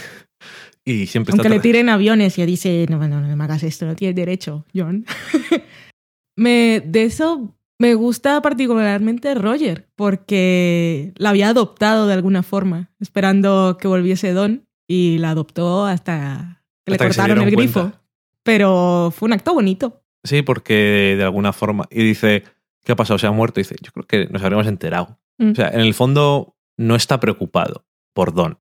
[0.85, 3.63] Y siempre Aunque está le tiren aviones y ella dice, no, no, no me hagas
[3.63, 5.07] esto, no tienes derecho, John.
[6.37, 13.77] me, de eso me gusta particularmente Roger, porque la había adoptado de alguna forma, esperando
[13.79, 17.81] que volviese Don, y la adoptó hasta que le que cortaron el grifo.
[17.81, 18.03] cuenta.
[18.43, 20.03] Pero fue un acto bonito.
[20.23, 21.87] Sí, porque de alguna forma.
[21.91, 22.45] Y dice,
[22.85, 23.19] ¿qué ha pasado?
[23.19, 23.61] ¿Se ha muerto?
[23.61, 25.19] Y dice, yo creo que nos habríamos enterado.
[25.39, 25.51] Mm.
[25.51, 27.85] O sea, en el fondo no está preocupado
[28.15, 28.61] por Don.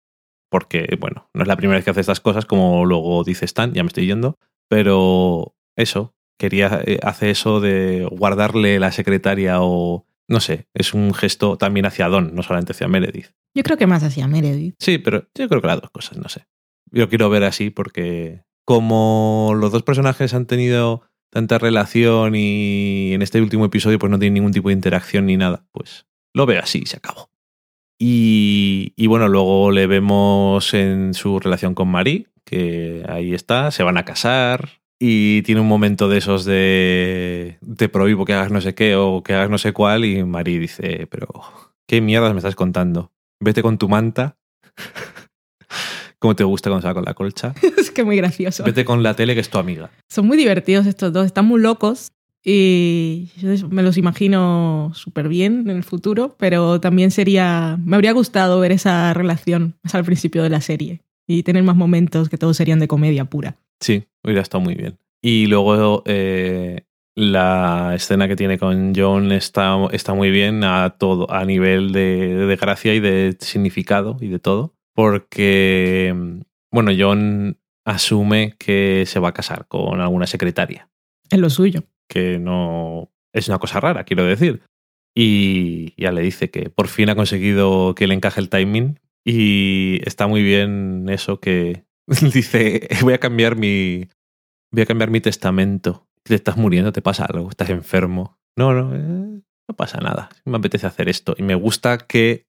[0.49, 3.73] Porque, bueno, no es la primera vez que hace estas cosas, como luego dice Stan,
[3.73, 4.37] ya me estoy yendo.
[4.67, 10.05] Pero eso, quería, eh, hace eso de guardarle la secretaria o.
[10.27, 13.27] No sé, es un gesto también hacia Don, no solamente hacia Meredith.
[13.53, 14.73] Yo creo que más hacia Meredith.
[14.79, 16.47] Sí, pero yo creo que las dos cosas, no sé.
[16.91, 23.21] Yo quiero ver así porque como los dos personajes han tenido tanta relación y en
[23.21, 26.61] este último episodio pues no tienen ningún tipo de interacción ni nada, pues lo veo
[26.61, 27.29] así y se acabó.
[27.99, 33.83] Y, y bueno, luego le vemos en su relación con Marie, que ahí está, se
[33.83, 38.61] van a casar y tiene un momento de esos de te prohíbo que hagas no
[38.61, 41.27] sé qué o que hagas no sé cuál y Marie dice, pero
[41.87, 43.11] ¿qué mierdas me estás contando?
[43.39, 44.37] Vete con tu manta.
[46.19, 47.53] ¿Cómo te gusta cuando se va con la colcha?
[47.77, 48.63] es que muy gracioso.
[48.63, 49.91] Vete con la tele que es tu amiga.
[50.09, 55.67] Son muy divertidos estos dos, están muy locos y yo me los imagino súper bien
[55.67, 60.43] en el futuro, pero también sería, me habría gustado ver esa relación más al principio
[60.43, 63.57] de la serie y tener más momentos que todos serían de comedia pura.
[63.79, 64.97] Sí, hubiera estado muy bien.
[65.21, 66.85] Y luego eh,
[67.15, 72.35] la escena que tiene con John está, está muy bien a todo, a nivel de,
[72.35, 74.75] de gracia y de significado y de todo.
[74.93, 76.13] Porque,
[76.71, 80.89] bueno, John asume que se va a casar con alguna secretaria.
[81.29, 81.83] Es lo suyo.
[82.07, 84.61] que no es una cosa rara, quiero decir.
[85.15, 89.99] Y ya le dice que por fin ha conseguido que le encaje el timing y
[90.05, 91.84] está muy bien eso que
[92.33, 94.07] dice, voy a cambiar mi
[94.71, 96.07] voy a cambiar mi testamento.
[96.23, 98.37] Te estás muriendo, te pasa algo, estás enfermo.
[98.57, 100.29] No, no, eh, no pasa nada.
[100.43, 102.45] Me apetece hacer esto y me gusta que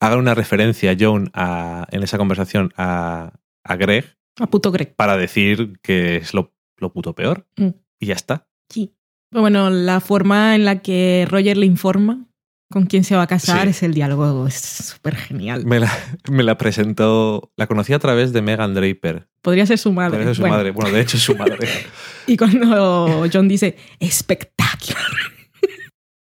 [0.00, 3.32] haga una referencia John a, en esa conversación a,
[3.64, 4.94] a Greg A puto Greg.
[4.96, 7.46] para decir que es lo, lo puto peor.
[7.56, 7.68] Mm.
[8.00, 8.48] Y ya está.
[8.68, 8.94] Sí.
[9.32, 12.26] Bueno, la forma en la que Roger le informa
[12.70, 13.70] con quién se va a casar Sí.
[13.70, 14.46] es el diálogo.
[14.46, 15.64] Es súper genial.
[15.66, 15.92] Me la,
[16.30, 19.28] me la presentó, la conocí a través de Megan Draper.
[19.42, 20.18] Podría ser su madre.
[20.18, 20.70] Parece su Bueno, madre.
[20.70, 21.68] Bueno, de hecho es su madre.
[22.26, 25.04] Y cuando John dice, espectacular.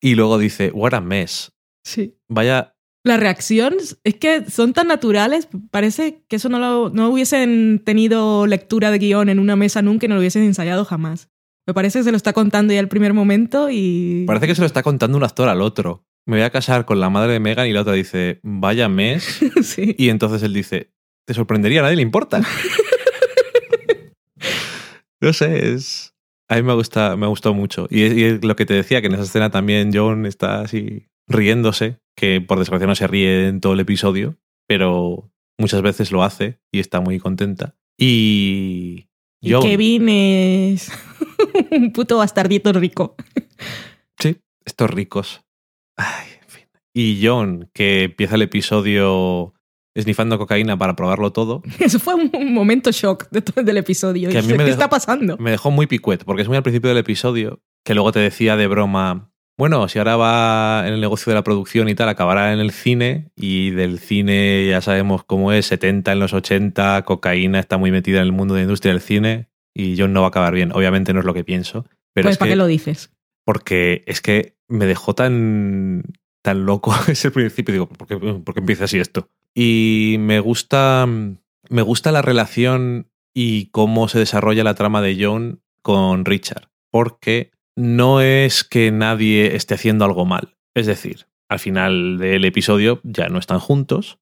[0.01, 1.51] y luego dice, what a mess.
[1.86, 2.15] Sí.
[2.27, 2.73] Vaya,
[3.04, 8.47] Las reacciones es que son tan naturales, parece que eso no lo no hubiesen tenido
[8.47, 11.30] lectura de guion en una mesa nunca y no lo hubiesen ensayado jamás.
[11.67, 14.23] Me parece que se lo está contando ya el primer momento y...
[14.25, 16.04] parece que se lo está contando un actor al otro.
[16.25, 19.39] Me voy a casar con la madre de Megan y la otra dice, vaya mes.
[19.63, 19.95] sí.
[19.97, 20.91] Y entonces él dice,
[21.25, 22.41] te sorprendería, a nadie le importa.
[25.21, 26.10] no sé, es...
[26.49, 27.88] A mí me gusta, me gustó mucho.
[27.89, 30.62] Y es, y es lo que te decía, que en esa escena también John está
[30.62, 36.12] así riéndose, que por desgracia no se ríe en todo el episodio, pero muchas veces
[36.12, 37.75] lo hace y está muy contenta.
[37.97, 39.07] Y...
[39.43, 40.91] Y John- Kevin es
[41.71, 43.15] un puto bastardito rico.
[44.19, 45.41] Sí, estos ricos.
[45.97, 46.63] Ay, en fin.
[46.93, 49.54] Y John, que empieza el episodio
[49.95, 54.30] esnifando cocaína para probarlo todo, Eso fue un, momento shock de todo del episodio.
[54.30, 55.38] Que a mí me ¿Qué dejó- está pasando?
[55.38, 58.56] me dejó muy picuet, porque es muy al principio del episodio, que luego te decía
[58.56, 62.54] de broma, bueno, si ahora va en el negocio de la producción y tal, acabará
[62.54, 67.60] en el cine, y del cine ya sabemos cómo es, 70 en los 80, cocaína
[67.60, 70.27] está muy metida en el mundo de la industria del cine, y John no va
[70.27, 70.71] a acabar bien.
[70.73, 72.54] Obviamente no es lo que pienso, pero pues es ¿para que...
[72.54, 73.12] qué lo dices?
[73.43, 76.03] porque es que me dejó tan,
[76.41, 77.73] tan loco ese principio.
[77.73, 79.29] Digo, ¿por qué, por qué empieza así esto?
[79.53, 81.07] Y me gusta,
[81.69, 86.69] me gusta la relación y cómo se desarrolla la trama de John con Richard.
[86.89, 90.55] Porque no es que nadie esté haciendo algo mal.
[90.75, 94.19] Es decir, al final del episodio ya no están juntos.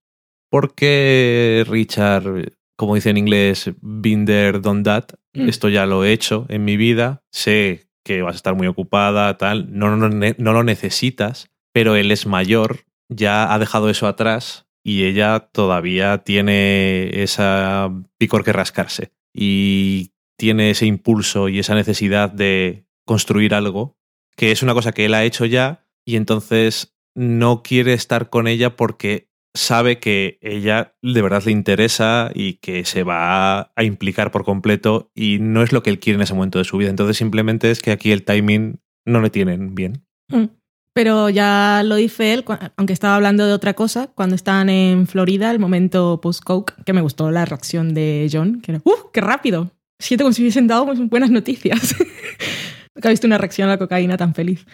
[0.49, 5.47] Porque Richard, como dice en inglés, Binder Don That, Mm.
[5.47, 9.38] esto ya lo he hecho en mi vida, sé que vas a estar muy ocupada,
[9.38, 14.65] tal, no, no, no lo necesitas, pero él es mayor, ya ha dejado eso atrás
[14.84, 22.32] y ella todavía tiene esa picor que rascarse y tiene ese impulso y esa necesidad
[22.32, 23.95] de construir algo,
[24.36, 28.48] que es una cosa que él ha hecho ya y entonces no quiere estar con
[28.48, 34.31] ella porque sabe que ella de verdad le interesa y que se va a implicar
[34.31, 36.89] por completo y no es lo que él quiere en ese momento de su vida.
[36.89, 40.05] Entonces simplemente es que aquí el timing no le tienen bien.
[40.29, 40.45] Mm.
[40.93, 42.43] Pero ya lo dice él,
[42.75, 47.01] aunque estaba hablando de otra cosa, cuando estaban en Florida, el momento post-coke, que me
[47.01, 49.71] gustó la reacción de John, que ¡uh, qué rápido!
[49.99, 51.95] Siento como si hubiesen dado buenas noticias.
[52.95, 54.65] Nunca he visto una reacción a la cocaína tan feliz.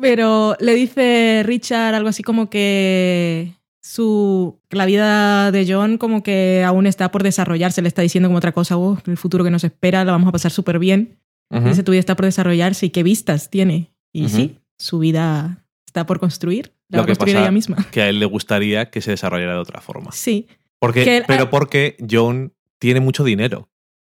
[0.00, 6.62] Pero le dice Richard algo así como que su la vida de John como que
[6.66, 9.64] aún está por desarrollarse, le está diciendo como otra cosa, "Oh, el futuro que nos
[9.64, 11.18] espera, lo vamos a pasar súper bien.
[11.64, 13.90] Dice, tu vida está por desarrollarse y qué vistas tiene.
[14.12, 16.72] Y sí, su vida está por construir.
[16.88, 17.76] La Lo va a construir ella misma.
[17.90, 20.12] Que a él le gustaría que se desarrollara de otra forma.
[20.12, 20.46] Sí.
[20.78, 23.68] Porque, él- pero porque John tiene mucho dinero.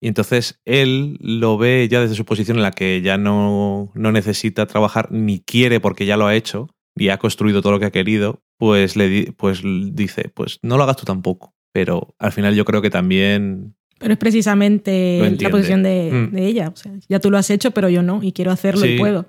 [0.05, 4.13] Y entonces él lo ve ya desde su posición en la que ya no, no
[4.13, 7.87] necesita trabajar ni quiere porque ya lo ha hecho y ha construido todo lo que
[7.87, 11.55] ha querido, pues le di- pues dice, pues no lo hagas tú tampoco.
[11.73, 16.35] Pero al final yo creo que también Pero es precisamente la posición de, Mm.
[16.35, 16.69] de ella.
[16.69, 18.21] O sea, ya tú lo has hecho, pero yo no.
[18.23, 19.25] Y quiero hacerlo y puedo.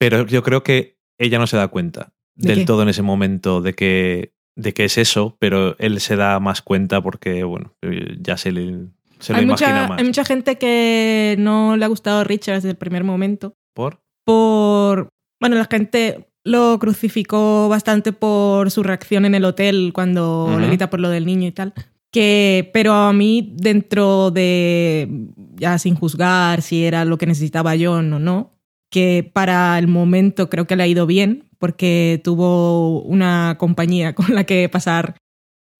[0.00, 2.64] Pero yo creo que ella no se da cuenta ¿De del qué?
[2.66, 6.62] todo en ese momento de que, de que es eso, pero él se da más
[6.62, 8.88] cuenta porque, bueno, eh, ya se, le,
[9.18, 9.98] se lo hay, imagina mucha, más.
[9.98, 13.54] hay mucha gente que no le ha gustado Richard desde el primer momento.
[13.74, 14.00] ¿Por?
[14.24, 15.08] Por.
[15.40, 20.90] Bueno, la gente lo crucificó bastante por su reacción en el hotel cuando le grita
[20.90, 21.74] por lo del niño y tal.
[22.12, 25.28] Que, pero a mí, dentro de.
[25.56, 28.52] Ya sin juzgar si era lo que necesitaba John o no,
[28.90, 34.34] que para el momento creo que le ha ido bien, porque tuvo una compañía con
[34.34, 35.16] la que pasar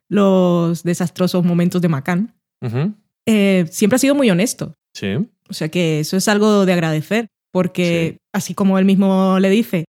[0.09, 2.34] los desastrosos momentos de Macán.
[2.62, 2.95] Ujú.
[3.29, 4.74] Eh, siempre ha sido muy honesto.
[4.95, 5.14] Sí.
[5.49, 8.18] O sea que eso es algo de agradecer, porque Sí.
[8.35, 9.85] así como él mismo le dice,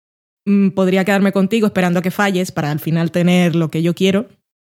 [0.47, 3.95] "Mm, podría quedarme contigo esperando a que falles para al final tener lo que yo
[3.95, 4.29] quiero,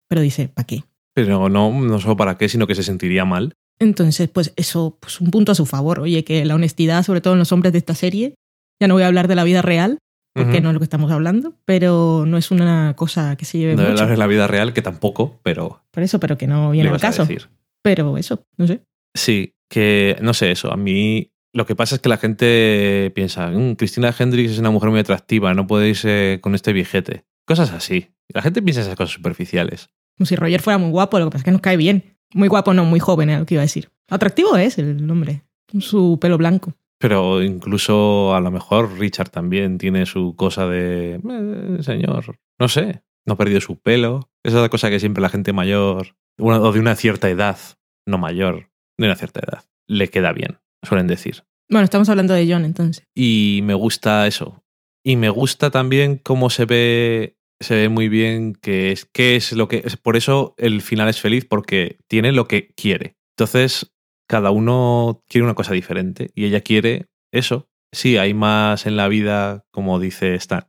[0.08, 0.84] pero dice, ¿para qué?
[1.14, 3.52] Pero no, no solo para qué, sino que se sentiría mal.
[3.78, 6.00] Entonces, pues eso, pues un punto a su favor.
[6.00, 8.34] Oye, que la honestidad, sobre todo en los hombres de esta serie,
[8.80, 9.98] ya no voy a hablar de la vida real,
[10.34, 13.76] porque no es lo que estamos hablando, pero no es una cosa que se lleve
[13.76, 14.06] No mucho.
[14.06, 17.06] la vida real, que tampoco, pero Por eso, pero que no viene al ibas a
[17.08, 17.22] caso.
[17.26, 17.48] decir.
[17.82, 18.84] Pero eso, no sé.
[19.14, 20.72] Sí, que no sé eso.
[20.72, 24.70] A mí lo que pasa es que la gente piensa, "Mm, Cristina Hendricks es una
[24.70, 27.24] mujer muy atractiva, no puede irse con este viejete.
[27.44, 28.08] Cosas así.
[28.28, 29.90] La gente piensa esas cosas superficiales.
[30.16, 32.16] Como si Roger fuera muy guapo, lo que pasa es que nos cae bien.
[32.34, 33.90] Muy guapo, no, muy joven, era lo que iba a decir.
[34.08, 35.42] Atractivo es el hombre,
[35.80, 36.72] su pelo blanco.
[36.98, 43.02] Pero incluso a lo mejor Richard también tiene su cosa de, "Eh, señor, no sé,
[43.26, 44.30] no ha perdido su pelo.
[44.44, 47.58] Esa es la cosa que siempre la gente mayor, una- o de una cierta edad,
[48.06, 51.44] no mayor, de una cierta edad, le queda bien, suelen decir.
[51.70, 53.04] Bueno, estamos hablando de John entonces.
[53.16, 54.62] Y me gusta eso.
[55.04, 59.52] Y me gusta también cómo se ve, se ve muy bien que es, qué es
[59.52, 59.82] lo que...
[59.84, 63.16] es- Por eso el final es feliz, porque tiene lo que quiere.
[63.36, 63.92] Entonces,
[64.28, 67.68] cada uno quiere una cosa diferente y ella quiere eso.
[67.94, 70.68] Sí, hay más en la vida, como dice Stan.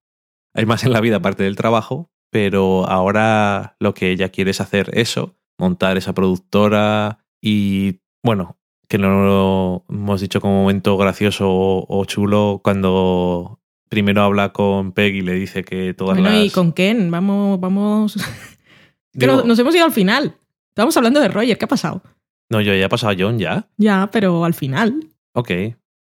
[0.55, 4.59] Hay más en la vida aparte del trabajo, pero ahora lo que ella quiere es
[4.59, 8.57] hacer eso, montar esa productora y, bueno,
[8.89, 14.93] que no lo hemos dicho como momento gracioso o, o chulo cuando primero habla con
[14.93, 16.43] Peggy y le dice que todas Bueno, las...
[16.43, 18.15] y con Ken, vamos, vamos.
[19.13, 20.35] Digo, nos, nos hemos ido al final.
[20.69, 22.01] Estamos hablando de Roger, ¿qué ha pasado?
[22.49, 23.69] No, yo ya he pasado a John ya.
[23.77, 25.07] Ya, pero al final.
[25.33, 25.51] Ok,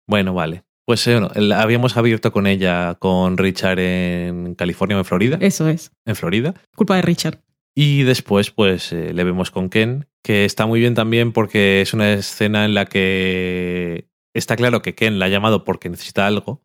[0.08, 0.64] bueno, vale.
[0.90, 5.38] Pues eh, bueno, el- habíamos abierto con ella, con Richard en California o en Florida.
[5.40, 5.92] Eso es.
[6.08, 6.56] En Florida.
[6.76, 7.44] Culpa de Richard.
[7.76, 11.94] Y después, pues, eh, le vemos con Ken, que está muy bien también porque es
[11.94, 16.64] una escena en la que está claro que Ken la ha llamado porque necesita algo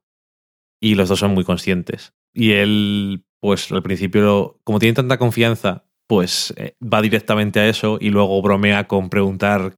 [0.81, 2.14] y los dos son muy conscientes.
[2.33, 7.99] Y él, pues, al principio, como tiene tanta confianza, pues eh, va directamente a eso
[8.01, 9.75] y luego bromea con preguntar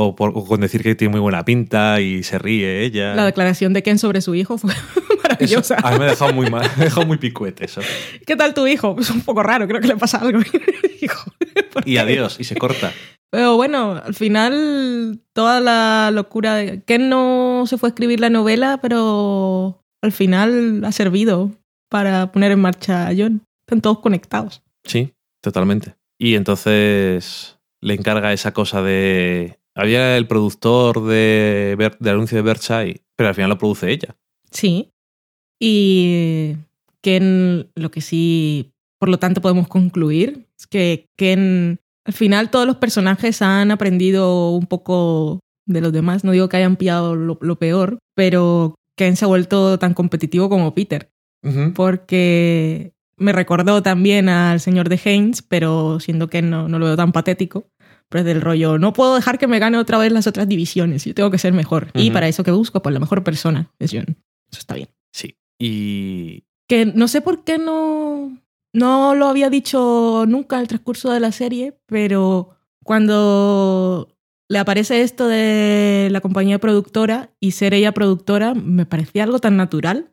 [0.00, 3.14] o, por- o con decir que tiene muy buena pinta y se ríe ella.
[3.16, 4.72] La declaración de Ken sobre su hijo fue
[5.08, 5.76] Eso, maravillosa.
[5.82, 7.80] a mí me ha dejado muy mal, me ha dejado muy picuete eso.
[8.26, 8.96] ¿Qué tal tu hijo?
[8.98, 10.38] Es un poco raro, creo que le pasa algo.
[11.02, 11.32] hijo.
[11.72, 12.92] ¿por Y adiós, y se corta.
[13.30, 18.30] Pero bueno, al final toda la locura de Ken no se fue a escribir la
[18.30, 21.50] novela, pero al final ha servido
[21.90, 23.42] para poner en marcha a John.
[23.66, 24.62] Están todos conectados.
[24.84, 25.94] Sí, totalmente.
[26.18, 29.58] Y entonces le encarga esa cosa de...
[29.78, 34.16] Había el productor de, Ber- del anuncio de Berkshire, pero al final lo produce ella.
[34.50, 34.90] Sí.
[35.60, 36.56] Y
[37.00, 42.66] Ken, lo que sí, por lo tanto, podemos concluir es que Ken, al final todos
[42.66, 46.24] los personajes han aprendido un poco de los demás.
[46.24, 50.48] No digo que hayan pillado lo, lo peor, pero Ken se ha vuelto tan competitivo
[50.48, 51.10] como Peter.
[51.74, 56.96] Porque me recordó también al señor de Haynes, pero siendo que no, no lo veo
[56.96, 57.66] tan patético.
[58.08, 61.04] Pero es del rollo, no puedo dejar que me gane otra vez las otras divisiones,
[61.04, 61.88] yo tengo que ser mejor.
[61.94, 62.14] Y Ujú.
[62.14, 64.16] para eso que busco, pues la mejor persona es John.
[64.50, 64.88] Eso está bien.
[65.12, 65.36] Sí.
[65.58, 66.44] Y...
[66.68, 68.38] Que no sé por qué no,
[68.74, 74.08] no lo había dicho nunca en el transcurso de la serie, pero cuando
[74.48, 79.56] le aparece esto de la compañía productora y ser ella productora, me parecía algo tan
[79.56, 80.10] natural.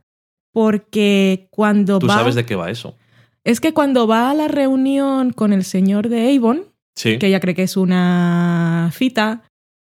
[0.52, 2.16] Porque cuando Tú va.
[2.16, 2.96] sabes de qué va eso.
[3.44, 6.64] Es que cuando va a la reunión con el señor de Avon,
[6.96, 7.18] Sí.
[7.18, 9.44] que ella cree que es una cita,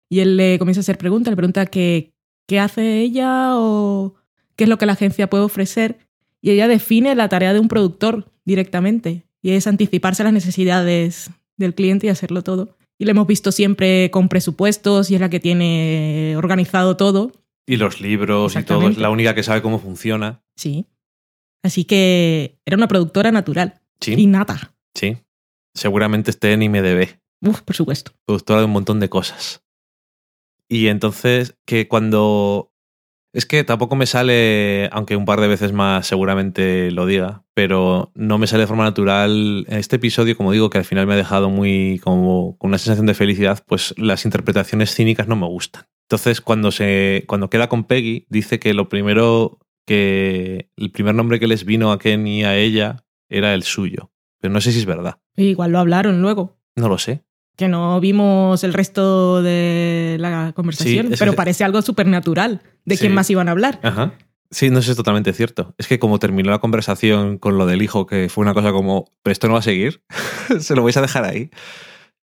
[0.09, 2.11] y él le comienza a hacer preguntas, le pregunta qué,
[2.47, 4.15] qué hace ella o
[4.55, 5.99] qué es lo que la agencia puede ofrecer,
[6.41, 11.31] y ella define la tarea de un productor directamente, y es anticiparse a las necesidades
[11.57, 12.77] del cliente y hacerlo todo.
[12.97, 17.31] Y la hemos visto siempre con presupuestos y es la que tiene organizado todo.
[17.65, 18.89] Y los libros y todo.
[18.89, 20.41] Es la única que sabe cómo funciona.
[20.57, 20.85] Sí.
[21.63, 23.79] Así que era una productora natural.
[24.01, 24.15] Sí.
[24.17, 24.73] Y nada.
[24.93, 25.17] Sí.
[25.73, 27.19] Seguramente esté en IMDB.
[27.41, 28.11] Uf, por supuesto.
[28.25, 29.63] productora de un montón de cosas.
[30.67, 32.71] Y entonces, que cuando...
[33.31, 38.11] Es que tampoco me sale, aunque un par de veces más seguramente lo diga, pero
[38.15, 39.65] no me sale de forma natural.
[39.67, 42.79] En este episodio, como digo, que al final me ha dejado muy como con una
[42.79, 45.85] sensación de felicidad, pues las interpretaciones cínicas no me gustan.
[46.09, 51.39] Entonces, cuando se cuando queda con Peggy, dice que lo primero que el primer nombre
[51.39, 54.11] que les vino a Ken y a ella era el suyo.
[54.39, 55.17] Pero no sé si es verdad.
[55.35, 56.57] Igual lo hablaron luego.
[56.75, 57.23] No lo sé.
[57.57, 62.61] que no vimos el resto de la conversación, Sí, es- pero parece algo súper natural
[62.85, 63.01] de Sí.
[63.01, 63.81] quién más iban a hablar.
[63.83, 64.13] Ajá.
[64.49, 65.75] Sí, no eso es totalmente cierto.
[65.77, 69.11] Es que como terminó la conversación con lo del hijo, que fue una cosa como,
[69.23, 70.03] pero esto no va a seguir,
[70.61, 71.49] se lo vais a dejar ahí,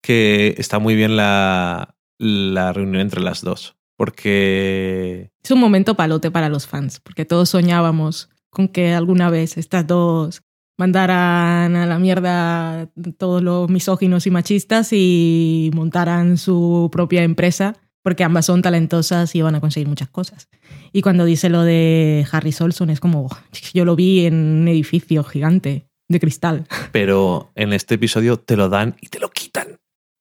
[0.01, 3.77] que está muy bien la, la reunión entre las dos.
[3.97, 5.31] Porque...
[5.43, 9.85] Es un momento palote para los fans, porque todos soñábamos con que alguna vez estas
[9.85, 10.41] dos
[10.79, 18.23] mandaran a la mierda todos los misóginos y machistas y montaran su propia empresa, porque
[18.23, 20.47] ambas son talentosas y van a conseguir muchas cosas.
[20.93, 23.29] Y cuando dice lo de Harry Solson, es como,
[23.73, 26.65] yo lo vi en un edificio gigante de cristal.
[26.93, 29.79] Pero en este episodio te lo dan y te lo quitan.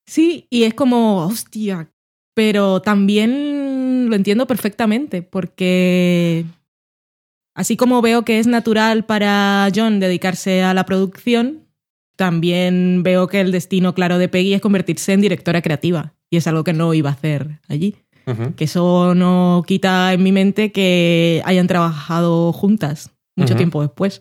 [0.08, 1.88] Sí, y es como, hostia,
[2.34, 6.46] pero también lo entiendo perfectamente, porque
[7.58, 11.66] así como veo que es natural para John dedicarse a la producción,
[12.16, 16.46] también veo que el destino claro de Peggy es convertirse en directora creativa, y es
[16.46, 17.96] algo que no iba a hacer allí.
[18.56, 24.20] Que eso no quita en mi mente que hayan trabajado juntas mucho tiempo después.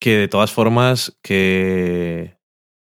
[0.00, 2.36] Que de todas formas, que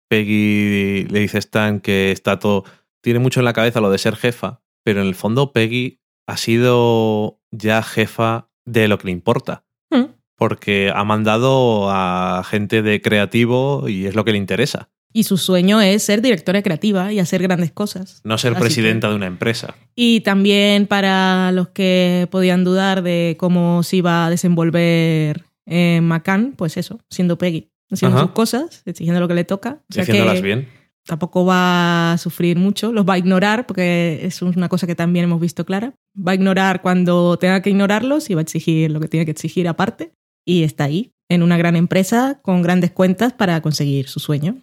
[0.08, 2.64] Peggy le dice a Stan que está todo.
[3.02, 6.38] Tiene mucho en la cabeza lo de ser jefa, pero en el fondo Peggy ha
[6.38, 9.65] sido ya jefa de lo que le importa.
[9.90, 10.04] Mm.
[10.36, 14.88] Porque ha mandado a gente de creativo y es lo que le interesa.
[15.12, 18.20] Y su sueño es ser directora creativa y hacer grandes cosas.
[18.22, 19.74] No ser Así presidenta de una empresa.
[19.94, 26.52] Y también para los que podían dudar de cómo se iba a desenvolver en McCann,
[26.54, 28.26] pues eso, siendo Peggy, haciendo Ajá.
[28.26, 29.80] sus cosas, exigiendo lo que le toca.
[29.88, 30.68] O sea Haciéndolas que bien.
[31.06, 35.24] Tampoco va a sufrir mucho, los va a ignorar, porque es una cosa que también
[35.24, 35.94] hemos visto clara.
[36.16, 39.30] Va a ignorar cuando tenga que ignorarlos y va a exigir lo que tiene que
[39.32, 40.12] exigir aparte.
[40.44, 44.62] Y está ahí, en una gran empresa, con grandes cuentas para conseguir su sueño.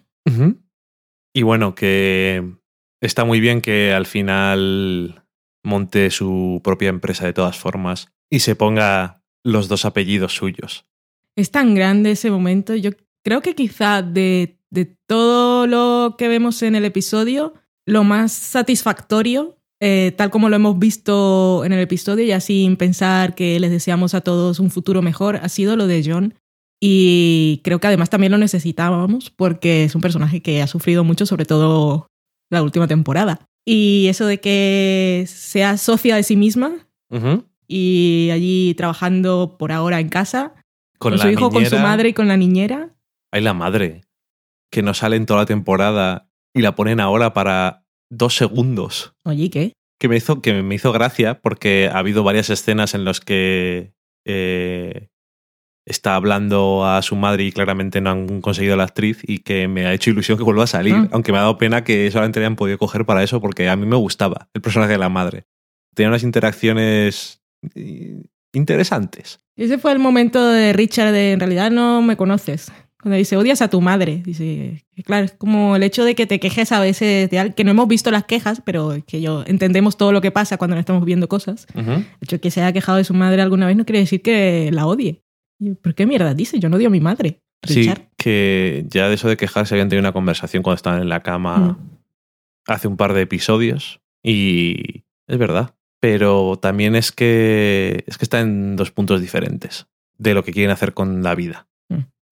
[1.34, 2.54] Y bueno, que
[3.00, 5.24] está muy bien que al final
[5.64, 10.86] monte su propia empresa de todas formas y se ponga los dos apellidos suyos.
[11.36, 12.74] Es tan grande ese momento.
[12.74, 12.90] Yo
[13.24, 17.54] creo que quizá de, de todo lo que vemos en el episodio,
[17.86, 23.34] lo más satisfactorio, eh, tal como lo hemos visto en el episodio, ya sin pensar
[23.34, 26.34] que les deseamos a todos un futuro mejor, ha sido lo de John.
[26.80, 31.26] Y creo que además también lo necesitábamos porque es un personaje que ha sufrido mucho,
[31.26, 32.08] sobre todo
[32.50, 33.46] la última temporada.
[33.64, 36.86] Y eso de que sea socia de sí misma
[37.66, 40.54] y allí trabajando por ahora en casa,
[40.98, 42.94] con, Con, su hijo, con su madre y con la niñera.
[43.32, 44.02] Hay la madre,
[44.74, 49.14] que no sale en toda la temporada y la ponen ahora para dos segundos.
[49.24, 49.72] Oye, ¿qué?
[50.00, 53.92] Que me hizo, que me hizo gracia porque ha habido varias escenas en las que
[54.26, 55.10] eh,
[55.86, 59.68] está hablando a su madre y claramente no han conseguido a la actriz y que
[59.68, 61.08] me ha hecho ilusión que vuelva a salir, Ah.
[61.12, 63.76] aunque me ha dado pena que solamente le hayan podido coger para eso porque a
[63.76, 65.44] mí me gustaba el personaje de la madre.
[65.94, 67.42] Tenía unas interacciones
[67.76, 69.38] eh, interesantes.
[69.56, 72.72] Ese fue el momento de Richard de en realidad no me conoces.
[73.04, 74.22] Cuando dice, odias a tu madre.
[74.24, 77.54] Dice, que claro, es como el hecho de que te quejes a veces de algo,
[77.54, 80.74] que no hemos visto las quejas, pero que yo entendemos todo lo que pasa cuando
[80.74, 81.66] no estamos viendo cosas.
[81.74, 84.22] El hecho de que se haya quejado de su madre alguna vez no quiere decir
[84.22, 85.22] que la odie.
[85.60, 86.58] Y, ¿Por qué mierda dice?
[86.58, 87.40] Yo no odio a mi madre.
[87.62, 88.08] Sí, Richard.
[88.16, 91.58] que ya de eso de quejarse habían tenido una conversación cuando estaban en la cama
[91.58, 91.76] Mm.
[92.72, 95.74] hace un par de episodios y es verdad.
[96.00, 99.86] Pero también es que es que está en dos puntos diferentes
[100.18, 101.66] de lo que quieren hacer con la vida.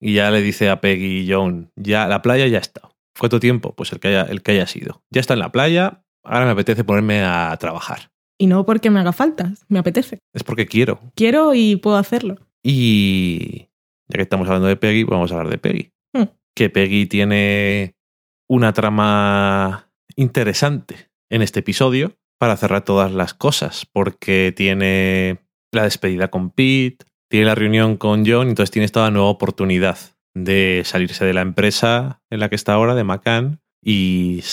[0.05, 2.91] Y ya le dice a Peggy y John, ya la playa ya está.
[3.17, 3.77] ¿Cuánto tiempo?
[3.77, 5.05] Pues el que haya, el que haya sido.
[5.11, 8.11] Ya está en la playa, ahora me apetece ponerme a trabajar.
[8.37, 10.19] Y no porque me haga falta, me apetece.
[10.35, 10.99] Es porque quiero.
[11.15, 12.39] Quiero y puedo hacerlo.
[12.65, 13.69] Y
[14.09, 15.93] ya que estamos hablando de Peggy, vamos a hablar de Peggy.
[16.13, 16.25] Hmm.
[16.57, 17.95] Que Peggy tiene
[18.49, 25.39] una trama interesante en este episodio para cerrar todas las cosas, porque tiene
[25.71, 29.97] la despedida con Pete, tiene la reunión con John, entonces tiene esta nueva oportunidad
[30.35, 34.45] de salirse de la empresa en la que está ahora, de McCann, y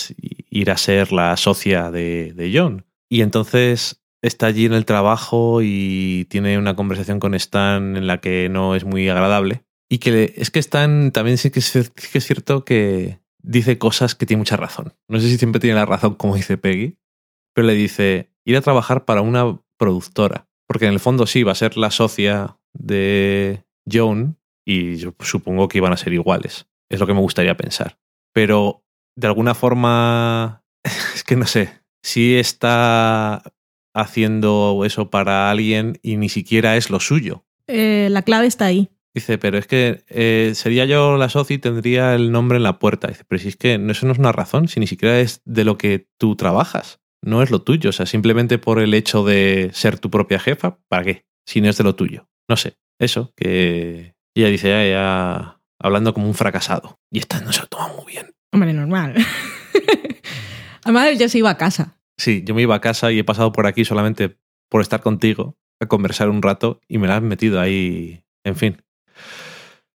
[0.48, 2.86] ir a ser la socia de, John.
[3.10, 8.22] Y entonces está allí en el trabajo y tiene una conversación con Stan en la
[8.22, 9.62] que no es muy agradable.
[9.90, 14.38] Y que es que Stan también sí que es cierto que dice cosas que tiene
[14.38, 14.94] mucha razón.
[15.06, 16.96] No sé si siempre tiene la razón, como dice Peggy,
[17.52, 20.46] pero le dice ir a trabajar para una productora.
[20.66, 25.68] Porque en el fondo sí, va a ser la socia de Joan y yo supongo
[25.68, 26.66] que iban a ser iguales.
[26.90, 27.98] Es lo que me gustaría pensar.
[28.32, 28.84] Pero
[29.16, 30.62] de alguna forma,
[31.14, 31.70] es que no sé,
[32.02, 33.42] si está
[33.94, 37.44] haciendo eso para alguien y ni siquiera es lo suyo.
[37.66, 38.90] Eh, la clave está ahí.
[39.12, 42.78] Dice, pero es que eh, sería yo la socia y tendría el nombre en la
[42.78, 43.08] puerta.
[43.08, 45.42] Dice, pero si es que no- eso no es una razón, si ni siquiera es
[45.44, 47.00] de lo que tú trabajas.
[47.22, 47.90] No es lo tuyo.
[47.90, 51.24] O sea, simplemente por el hecho de ser tu propia jefa, ¿para qué?
[51.44, 52.28] Si no es de lo tuyo.
[52.50, 52.76] No sé.
[52.98, 56.98] Eso, que ella dice, ya, ya, hablando como un fracasado.
[57.08, 58.34] Y esta no se lo toma muy bien.
[58.52, 59.14] Hombre, normal.
[60.84, 62.00] Además, ya se iba a casa.
[62.18, 64.36] Sí, yo me iba a casa y he pasado por aquí solamente
[64.68, 68.24] por estar contigo, a conversar un rato y me la has metido ahí.
[68.42, 68.82] En fin.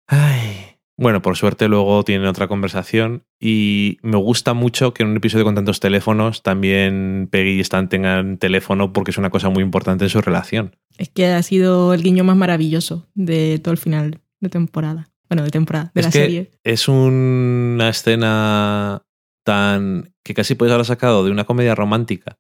[0.07, 0.70] Ay.
[1.01, 5.43] Bueno, por suerte luego tienen otra conversación y me gusta mucho que en un episodio
[5.45, 10.03] con tantos teléfonos también Peggy y Stan tengan teléfono porque es una cosa muy importante
[10.03, 10.75] en su relación.
[10.99, 15.09] Es que ha sido el guiño más maravilloso de todo el final de temporada.
[15.27, 16.51] Bueno, de temporada, de es la que serie.
[16.63, 19.01] es una escena
[19.43, 22.37] tan que casi puedes haber sacado de una comedia romántica,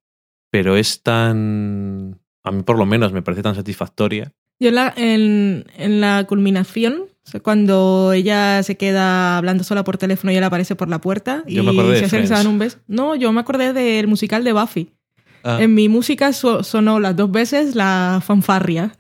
[0.51, 4.33] pero es tan, a mí por lo menos me parece tan satisfactoria.
[4.59, 9.97] Yo la, en, en la culminación, o sea, cuando ella se queda hablando sola por
[9.97, 12.79] teléfono y él aparece por la puerta y me acordé se se dan un beso.
[12.87, 14.91] No, yo me acordé del musical de Buffy.
[15.43, 18.91] Ah, En mi música so- sonó las dos veces la fanfarria.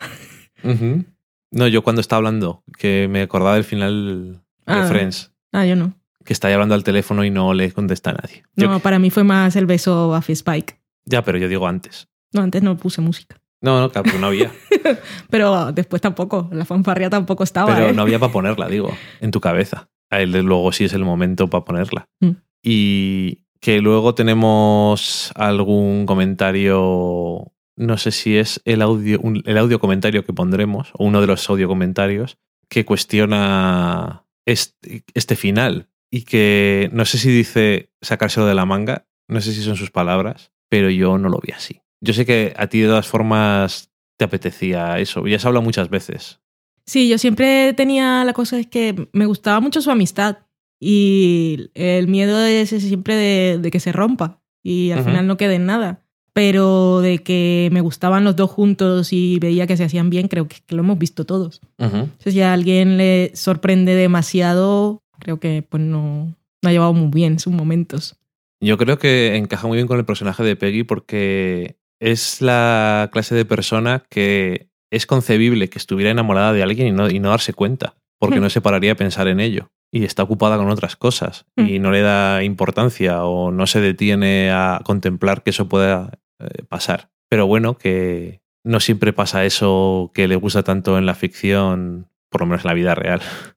[1.51, 4.85] No, yo cuando estaba hablando, que me acordaba del final de Ah.
[4.87, 5.93] Friends, Ah, yo no.
[6.23, 8.43] que está ahí hablando al teléfono y no le contesta a nadie.
[8.55, 10.79] Yo- No, para mí fue más el beso Buffy Spike.
[11.05, 12.07] ya, pero yo digo antes.
[12.31, 13.40] No, antes no puse música.
[13.61, 14.51] No, no, claro, no había.
[15.29, 16.49] Pero después tampoco.
[16.51, 17.73] La fanfarria tampoco estaba.
[17.75, 17.93] Pero ¿eh?
[17.93, 19.89] no había para ponerla, digo, en tu cabeza.
[20.11, 22.05] Luego sí es el momento para ponerla.
[22.19, 22.31] Mm.
[22.63, 29.79] Y que luego tenemos algún comentario, no sé si es el audio, un- el audio
[29.79, 32.37] comentario que pondremos, o uno de los audio comentarios,
[32.69, 35.87] que cuestiona este, este final.
[36.09, 39.91] Y que no sé si dice sacárselo de la manga, no sé si son sus
[39.91, 41.81] palabras, pero yo no lo vi así.
[42.01, 45.89] Yo sé que a ti de todas formas te apetecía eso, ya se habla muchas
[45.89, 46.39] veces.
[46.85, 50.39] Sí, yo siempre tenía la cosa es que me gustaba mucho su amistad
[50.79, 55.55] y el miedo es siempre de, de que se rompa y al final no quede
[55.55, 56.03] en nada.
[56.33, 60.47] Pero de que me gustaban los dos juntos y veía que se hacían bien, creo
[60.47, 61.59] que, que lo hemos visto todos.
[61.77, 67.09] Entonces, si a alguien le sorprende demasiado, creo que pues no, no ha llevado muy
[67.09, 68.15] bien sus momentos.
[68.61, 73.35] Yo creo que encaja muy bien con el personaje de Peggy porque es la clase
[73.35, 77.53] de persona que es concebible que estuviera enamorada de alguien y no, y no darse
[77.53, 78.43] cuenta, porque Hmm.
[78.43, 79.69] no se pararía a pensar en ello.
[79.93, 81.67] Y está ocupada con otras cosas Hmm.
[81.67, 86.63] y no le da importancia o no se detiene a contemplar que eso pueda eh,
[86.67, 87.09] pasar.
[87.29, 92.41] Pero bueno, que no siempre pasa eso que le gusta tanto en la ficción, por
[92.41, 93.21] lo menos en la vida real,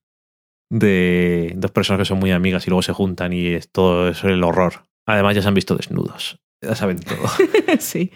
[0.70, 4.28] de dos personas que son muy amigas y luego se juntan y es todo eso
[4.28, 4.84] el horror.
[5.07, 7.26] Además ya se han visto desnudos, ya saben todo.
[7.78, 8.11] sí.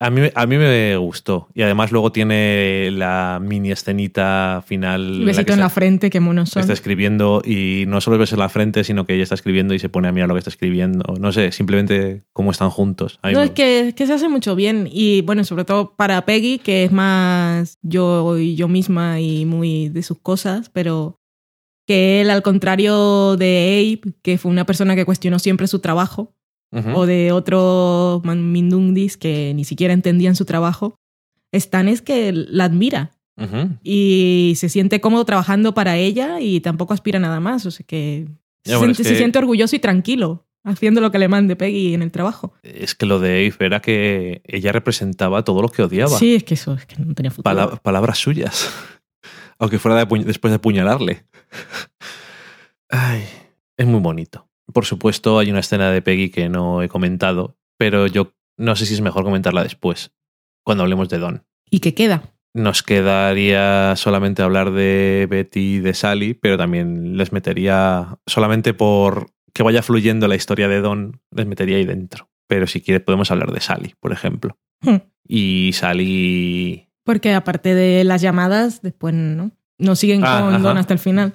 [0.00, 5.20] A mí, a mí me gustó y además luego tiene la mini escenita final.
[5.20, 6.60] En besito en la frente, qué monos son.
[6.60, 9.80] está escribiendo y no solo ves en la frente, sino que ella está escribiendo y
[9.80, 11.14] se pone a mirar lo que está escribiendo.
[11.18, 13.18] No sé, simplemente cómo están juntos.
[13.24, 14.88] No, es que, que se hace mucho bien.
[14.90, 19.88] Y bueno, sobre todo para Peggy, que es más yo y yo misma y muy
[19.88, 21.18] de sus cosas, pero
[21.88, 26.36] que él, al contrario de Abe, que fue una persona que cuestionó siempre su trabajo,
[26.72, 30.96] O de otros Mindundis que ni siquiera entendían su trabajo,
[31.52, 33.12] Stan es que la admira
[33.84, 37.64] y se siente cómodo trabajando para ella y tampoco aspira a nada más.
[37.66, 38.26] O sea que,
[38.64, 42.02] Ya, se, bueno, siente, se orgulloso y tranquilo haciendo lo que le mande Peggy en
[42.02, 42.52] el trabajo.
[42.62, 46.18] Es que lo de Eve era que ella representaba todo lo que odiaba.
[46.18, 47.44] Sí, es que eso es que no tenía futuro.
[47.44, 48.68] Pala- palabras suyas.
[49.58, 51.24] Aunque fuera de después de apuñalarle.
[52.90, 53.22] Ay,
[53.76, 54.47] es muy bonito.
[54.72, 58.86] Por supuesto, hay una escena de Peggy que no he comentado, pero yo no sé
[58.86, 60.12] si es mejor comentarla después,
[60.64, 61.44] cuando hablemos de Don.
[61.70, 62.22] ¿Y qué queda?
[62.54, 69.30] Nos quedaría solamente hablar de Betty y de Sally, pero también les metería, solamente por
[69.54, 72.28] que vaya fluyendo la historia de Don, les metería ahí dentro.
[72.46, 74.56] Pero si quieres podemos hablar de Sally, por ejemplo.
[74.80, 74.96] Hmm.
[75.26, 79.50] Y Sally Porque aparte de las llamadas, después no.
[79.78, 80.62] No siguen Ah, con ajá.
[80.62, 81.34] Don hasta el final.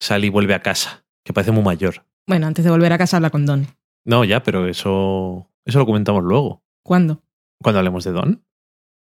[0.00, 2.04] Sally vuelve a casa, que parece muy mayor.
[2.30, 3.66] Bueno, antes de volver a casa habla con Don.
[4.04, 7.24] No, ya, pero eso, eso lo comentamos luego, ¿Cuándo?
[7.60, 8.44] cuando hablemos de Don.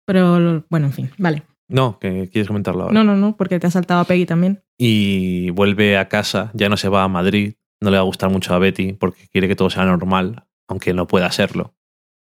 [0.06, 1.42] Pero bueno, en fin, vale.
[1.68, 2.94] No, que quieres comentarlo ahora.
[2.94, 4.62] No, no, no, porque te ha saltado a Peggy también.
[4.78, 8.30] Y vuelve a casa, ya no se va a Madrid, no le va a gustar
[8.30, 11.74] mucho a Betty porque quiere que todo sea normal, aunque no pueda serlo.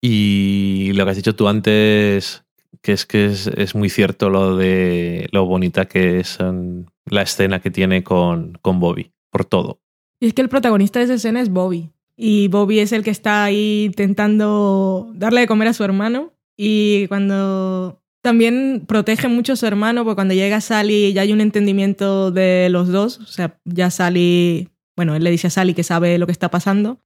[0.03, 2.45] Y lo que has dicho tú antes,
[2.82, 7.22] que es que es, es muy cierto lo de lo bonita que es um, la
[7.22, 9.82] escena que tiene con, con Bobby, por todo.
[10.23, 11.91] Y es que el protagonista de esa escena es Bobby.
[12.16, 16.33] Y Bobby es el que está ahí intentando darle de comer a su hermano.
[16.57, 21.41] Y cuando también protege mucho a su hermano, porque cuando llega Sally ya hay un
[21.41, 23.18] entendimiento de los dos.
[23.18, 26.53] O sea, ya Sally, bueno, él le dice a Sally que sabe lo que está
[26.53, 27.01] pasando.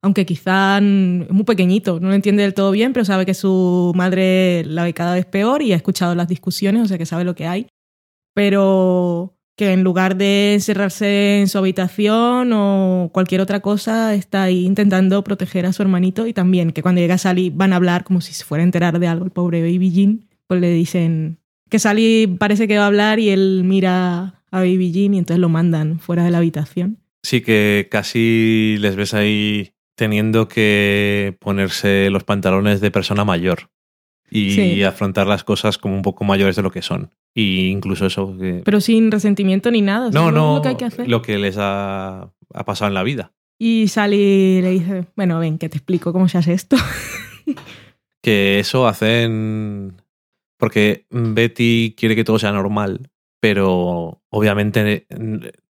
[0.00, 3.90] Aunque quizá es muy pequeñito, no lo entiende del todo bien, pero sabe que su
[3.96, 7.24] madre la ve cada vez peor y ha escuchado las discusiones, o sea que sabe
[7.24, 7.66] lo que hay.
[8.32, 14.64] Pero que en lugar de encerrarse en su habitación o cualquier otra cosa, está ahí
[14.64, 18.22] intentando proteger a su hermanito y también que cuando llega Sally van a hablar como
[18.22, 21.78] si se fuera a enterar de algo el pobre Baby Jean, pues le dicen que
[21.78, 25.50] Sally parece que va a hablar y él mira a Baby Jean y entonces lo
[25.50, 26.96] mandan fuera de la habitación.
[27.22, 33.68] Sí que casi les ves ahí teniendo que ponerse los pantalones de persona mayor
[34.30, 34.82] y Sí.
[34.82, 37.10] afrontar las cosas como un poco mayores de lo que son.
[37.34, 38.62] Y incluso eso que...
[38.64, 40.10] Pero sin resentimiento ni nada.
[40.10, 41.08] no, no, lo que hay que hacer.
[41.08, 43.32] lo que les ha, ha pasado en la vida.
[43.58, 46.76] Y Sally le dice, bueno, ven, que te explico cómo se hace esto.
[48.22, 50.02] Que eso hacen...
[50.58, 53.10] Porque Betty quiere que todo sea normal,
[53.40, 55.06] pero obviamente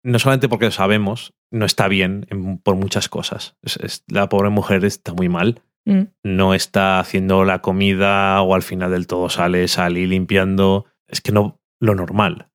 [0.02, 3.56] no solamente porque lo sabemos, no está bien en- por muchas cosas.
[3.62, 5.60] Es- es- la pobre mujer está muy mal.
[5.86, 6.02] Mm.
[6.24, 10.86] no está haciendo la comida o al final del todo sale, sale limpiando.
[11.08, 12.50] Es que no, lo normal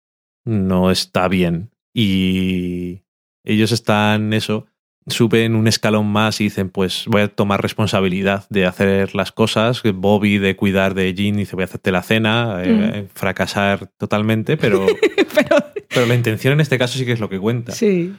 [0.45, 1.71] no está bien.
[1.93, 3.01] Y
[3.43, 4.67] ellos están, eso,
[5.07, 9.82] suben un escalón más y dicen, pues voy a tomar responsabilidad de hacer las cosas.
[9.84, 14.86] Bobby de cuidar de Jean dice, voy a hacerte la cena, eh, fracasar totalmente, pero,
[15.36, 15.57] Pero
[15.89, 17.71] pero la intención en este caso sí que es lo que cuenta.
[17.71, 18.13] sí.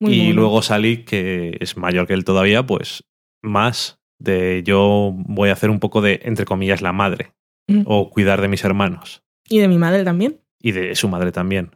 [0.00, 3.04] muy Y luego Sally, que es mayor que él todavía, pues
[3.42, 7.32] más de yo voy a hacer un poco de, entre comillas, la madre.
[7.66, 7.82] Mm.
[7.86, 9.22] O cuidar de mis hermanos.
[9.48, 10.40] Y de mi madre también.
[10.60, 11.70] Y de su madre también.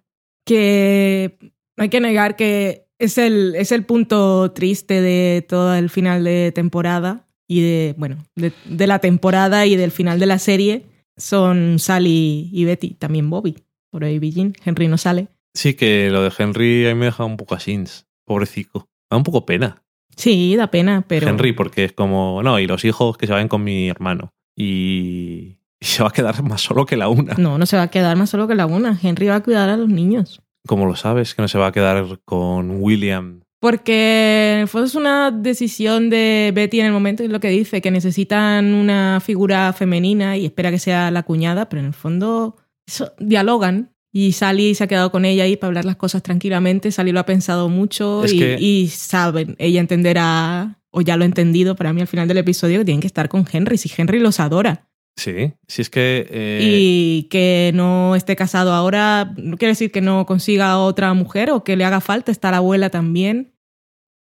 [0.45, 1.37] Que
[1.77, 6.25] no hay que negar que es el, es el punto triste de todo el final
[6.25, 10.87] de temporada y de, bueno, de, de la temporada y del final de la serie
[11.17, 13.57] son Sally y Betty, también Bobby,
[13.91, 14.55] por Baby Jean.
[14.65, 15.29] Henry no sale.
[15.55, 17.83] Sí que lo de Henry a mí me deja un poco así,
[18.25, 18.89] pobrecico.
[19.11, 19.83] Me da un poco pena.
[20.19, 21.29] Sí, da pena, pero...
[21.29, 24.33] Henry, porque es como, no, y los hijos que se vayan con mi hermano.
[24.57, 27.35] Y, y se va a quedar más solo que la una.
[27.35, 28.99] No, no se va a quedar más solo que la una.
[29.01, 30.43] Henry va a cuidar a los niños.
[30.67, 33.43] Como lo sabes, que no se va a quedar con William.
[33.61, 37.49] Porque en el fondo es una decisión de Betty en el momento, es lo que
[37.49, 41.95] dice, que necesitan una figura femenina y espera que sea la cuñada, pero en el
[41.95, 42.57] fondo
[42.87, 43.95] eso, dialogan.
[44.19, 46.91] Y Sally se ha quedado con ella ahí para hablar las cosas tranquilamente.
[46.91, 51.27] Sally lo ha pensado mucho y, que- y saben, ella entenderá, o ya lo ha
[51.27, 54.19] entendido para mí al final del episodio, que tienen que estar con Henry, si Henry
[54.19, 54.89] los adora.
[55.17, 56.27] Sí, si es que...
[56.31, 61.51] eh, Y que no esté casado ahora no quiere decir que no consiga otra mujer
[61.51, 63.53] o que le haga falta, está la abuela también.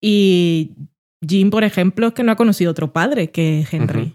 [0.03, 0.73] Y
[1.27, 4.15] Jim, por ejemplo, es que no ha conocido otro padre que Henry.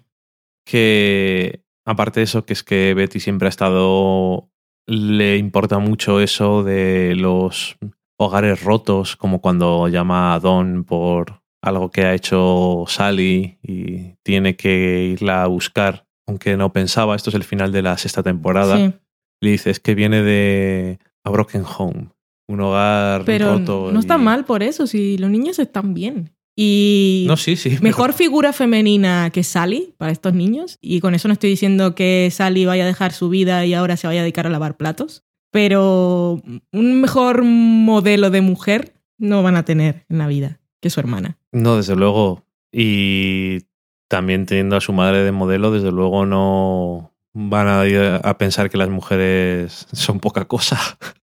[0.66, 4.51] Que aparte de eso, que es que Betty siempre ha estado,
[4.88, 7.78] le importa mucho eso de los
[8.18, 14.56] hogares rotos, como cuando llama a Don por algo que ha hecho Sally y tiene
[14.56, 18.78] que irla a buscar, aunque no pensaba, esto es el final de la sexta temporada,
[18.78, 18.94] Sí,
[19.42, 22.10] le dice, es que viene de a Broken Home,
[22.48, 23.92] un hogar pero roto.
[23.92, 26.32] no está mal por eso, si los niños están bien.
[26.56, 27.70] Y No, sí, sí.
[27.72, 30.78] pero- mejor figura femenina que Sally para estos niños.
[30.82, 33.98] Y con eso no estoy diciendo que Sally vaya a dejar su vida y ahora
[33.98, 35.24] se vaya a dedicar a lavar platos.
[35.52, 36.42] Pero
[36.72, 41.38] un mejor modelo de mujer no van a tener en la vida que su hermana.
[41.52, 42.44] No, desde luego.
[42.72, 43.60] Y
[44.08, 48.70] también teniendo a su madre de modelo, desde luego no van a ir a pensar
[48.70, 50.80] que las mujeres son poca cosa.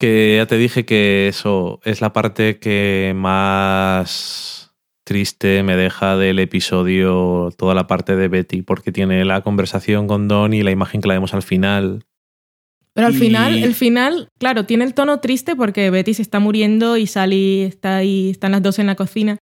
[0.00, 4.74] que ya te dije que eso es la parte que más
[5.04, 10.26] triste me deja del episodio, toda la parte de Betty, porque tiene la conversación con
[10.28, 12.04] Don y la imagen que la vemos al final.
[12.94, 16.38] Pero al Y- final, el final, claro, tiene el tono triste porque Betty se está
[16.40, 19.38] muriendo y Sally está ahí, están las dos en la cocina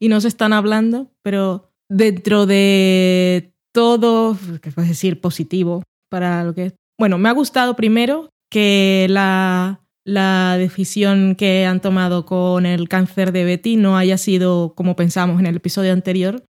[0.00, 6.54] y no se están hablando, pero dentro de todo, que puedes decir positivo para lo
[6.54, 6.74] que es.
[6.98, 13.32] Bueno, me ha gustado primero que la, la decisión que han tomado con el cáncer
[13.32, 16.42] de Betty no haya sido como pensamos en el episodio anterior,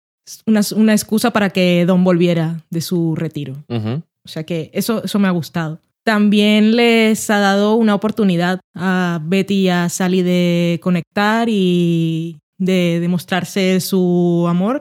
[0.46, 3.64] una, una excusa para que Don volviera de su retiro.
[3.68, 5.80] O sea que eso, eso me ha gustado.
[6.04, 12.98] También les ha dado una oportunidad a Betty y a Sally de conectar y de
[13.00, 14.80] demostrarse su amor.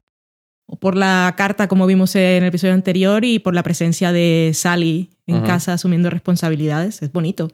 [0.79, 5.09] Por la carta, como vimos en el episodio anterior, y por la presencia de Sally
[5.25, 7.01] en casa asumiendo responsabilidades.
[7.01, 7.49] Es bonito.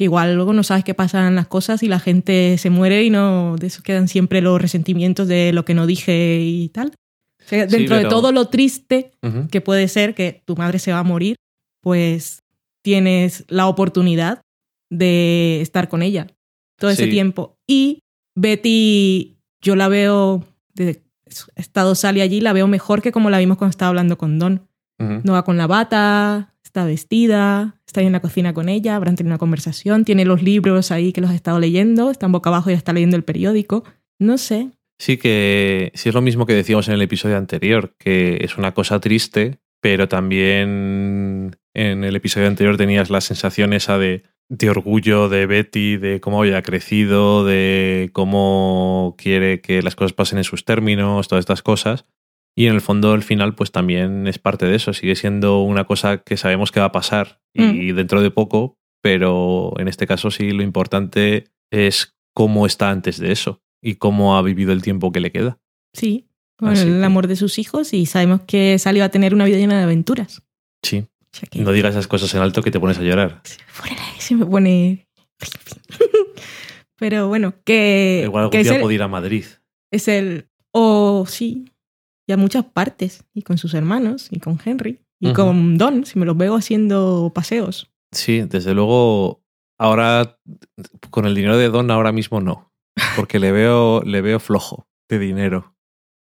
[0.00, 3.10] Que igual luego no sabes qué pasan las cosas y la gente se muere y
[3.10, 6.94] no de eso quedan siempre los resentimientos de lo que no dije y tal.
[7.44, 9.48] O sea, Sí, dentro de pero- todo lo triste Ujú.
[9.48, 11.36] que puede ser que tu madre se va a morir,
[11.82, 12.40] pues
[12.82, 14.40] tienes la oportunidad
[14.90, 16.28] de estar con ella
[16.78, 17.10] todo ese Sí.
[17.10, 17.58] tiempo.
[17.68, 17.98] Y
[18.34, 21.02] Betty, yo la veo, de
[21.56, 24.66] estado Sally allí, la veo mejor que como la vimos cuando estaba hablando con Don.
[24.98, 25.20] Ujú.
[25.24, 29.16] No va con la bata, está vestida, está ahí en la cocina con ella, habrán
[29.16, 32.50] tenido una conversación, tiene los libros ahí que los ha estado leyendo, está en boca
[32.50, 33.84] abajo y está leyendo el periódico.
[34.18, 34.70] No sé.
[34.98, 38.72] Sí que sí es lo mismo que decíamos en el episodio anterior, que es una
[38.72, 45.28] cosa triste, pero también en el episodio anterior tenías la sensación esa de de orgullo
[45.28, 50.64] de Betty, de cómo había crecido, de cómo quiere que las cosas pasen en sus
[50.64, 52.04] términos, todas estas cosas.
[52.56, 54.92] Y en el fondo, el final, pues también es parte de eso.
[54.92, 59.72] Sigue siendo una cosa que sabemos que va a pasar y dentro de poco, pero
[59.78, 64.42] en este caso sí lo importante es cómo está antes de eso y cómo ha
[64.42, 65.58] vivido el tiempo que le queda.
[65.94, 69.46] Sí, con el amor de sus hijos y sabemos que Sally va a tener una
[69.46, 70.42] vida llena de aventuras.
[70.82, 71.06] Sí.
[71.32, 73.42] O sea que No digas esas cosas en alto que te pones a llorar.
[74.18, 75.06] se me pone...
[76.98, 79.46] Pero bueno, que, Igual algún que día el, puedo ir a Madrid.
[79.90, 80.48] es el...
[80.72, 81.64] O sí,
[82.30, 83.24] y a muchas partes.
[83.34, 87.32] Y con sus hermanos, y con Henry, y con Don, si me los veo haciendo
[87.34, 87.90] paseos.
[88.12, 89.42] Sí, desde luego,
[89.78, 90.38] ahora
[91.10, 92.72] con el dinero de Don ahora mismo no,
[93.16, 95.74] porque le veo, le veo flojo de dinero.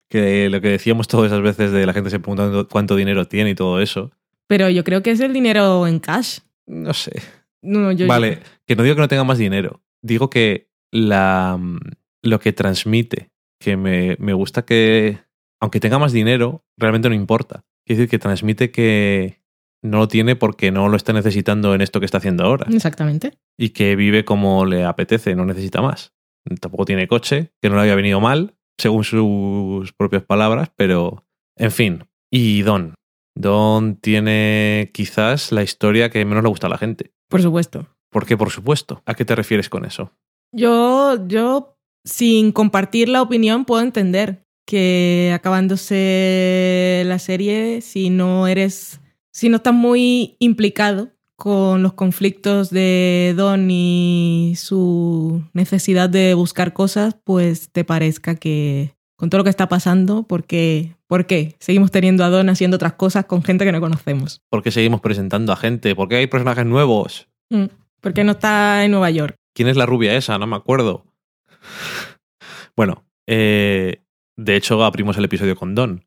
[0.08, 3.50] Que lo que decíamos todas esas veces de la gente se preguntando cuánto dinero tiene
[3.50, 4.12] y todo eso.
[4.46, 6.38] Pero yo creo que es el dinero en cash.
[6.66, 7.20] No sé.
[7.62, 9.82] No, yo, Vale, que no digo que no tenga más dinero.
[10.02, 11.78] Digo que la, mm,
[12.22, 15.25] lo que transmite, que me, me gusta que,
[15.60, 17.64] aunque tenga más dinero, realmente no importa.
[17.86, 19.40] Quiere decir que transmite que
[19.82, 22.66] no lo tiene porque no lo está necesitando en esto que está haciendo ahora.
[22.72, 23.38] Exactamente.
[23.58, 26.12] y que vive como le apetece, no necesita más.
[26.60, 31.24] Tampoco tiene coche, que no le había venido mal, según sus propias palabras, pero
[31.56, 32.04] en fin.
[32.30, 32.94] Y Don.
[33.34, 37.12] Don tiene quizás la historia que menos le gusta a la gente.
[37.28, 37.86] Por supuesto.
[38.10, 38.36] ¿Por qué?
[38.36, 39.02] Por supuesto.
[39.06, 40.12] ¿A qué te refieres con eso?
[40.52, 49.00] Yo, yo, sin compartir la opinión, puedo entender que acabándose la serie, si no eres,
[49.32, 56.72] si no estás muy implicado con los conflictos de Don y su necesidad de buscar
[56.72, 61.54] cosas, pues te parezca que con todo lo que está pasando, ¿por qué, ¿por qué
[61.58, 64.42] seguimos teniendo a Don haciendo otras cosas con gente que no conocemos?
[64.50, 65.94] ¿Por qué seguimos presentando a gente?
[65.94, 67.28] ¿Por qué hay personajes nuevos?
[67.50, 67.66] Mm,
[68.00, 69.36] ¿Por qué no está en Nueva York?
[69.54, 70.38] ¿Quién es la rubia esa?
[70.38, 71.04] No me acuerdo.
[72.76, 74.02] Bueno, eh,
[74.36, 76.04] de hecho abrimos el episodio con Don.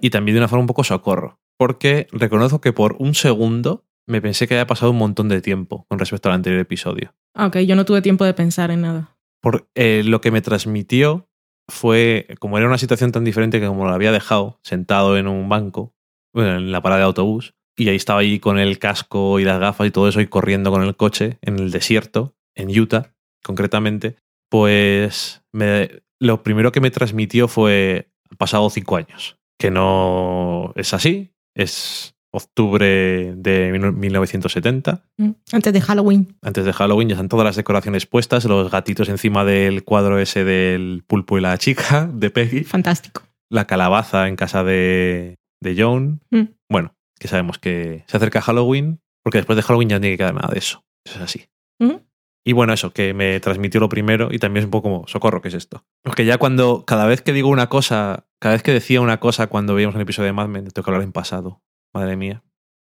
[0.00, 1.40] Y también de una forma un poco socorro.
[1.58, 5.86] Porque reconozco que por un segundo me pensé que había pasado un montón de tiempo
[5.88, 7.14] con respecto al anterior episodio.
[7.34, 9.16] Ah, ok, yo no tuve tiempo de pensar en nada.
[9.40, 11.28] Por, eh, lo que me transmitió
[11.70, 15.48] fue, como era una situación tan diferente que como lo había dejado sentado en un
[15.48, 15.94] banco,
[16.34, 19.58] bueno, en la parada de autobús, y ahí estaba ahí con el casco y las
[19.58, 24.16] gafas y todo eso y corriendo con el coche en el desierto, en Utah concretamente,
[24.50, 30.94] pues me- lo primero que me transmitió fue, han pasado cinco años, que no es
[30.94, 36.36] así, es octubre de 1970, Mm, Antes de Halloween.
[36.42, 40.44] antes de Halloween ya están todas las decoraciones puestas, los gatitos encima del cuadro ese
[40.44, 43.22] del pulpo y la chica de Peggy, Fantástico.
[43.50, 46.20] la calabaza en casa de, de Joan.
[46.30, 46.44] Mm.
[46.70, 50.18] Bueno, que sabemos que se acerca Halloween, porque después de Halloween ya no tiene que
[50.22, 50.82] quedar nada de eso.
[51.04, 51.44] Eso es así.
[51.80, 52.00] Ujú.
[52.44, 55.40] Y bueno, eso, que me transmitió lo primero y también es un poco como, socorro,
[55.40, 55.84] ¿qué es esto?
[56.02, 59.46] Porque ya cuando, cada vez que digo una cosa, cada vez que decía una cosa
[59.46, 61.62] cuando veíamos un episodio de Mad Men, tengo que hablar en pasado,
[61.94, 62.42] madre mía,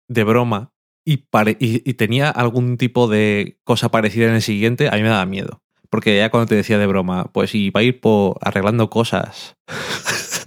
[0.09, 0.71] de broma,
[1.05, 5.03] y, pare- y, y tenía algún tipo de cosa parecida en el siguiente, a mí
[5.03, 5.61] me daba miedo.
[5.91, 9.55] Porque ya cuando te decía de broma, pues y va a ir por arreglando cosas.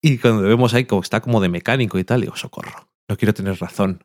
[0.00, 3.34] y cuando vemos ahí como está como de mecánico y tal, digo, socorro, no quiero
[3.34, 4.04] tener razón.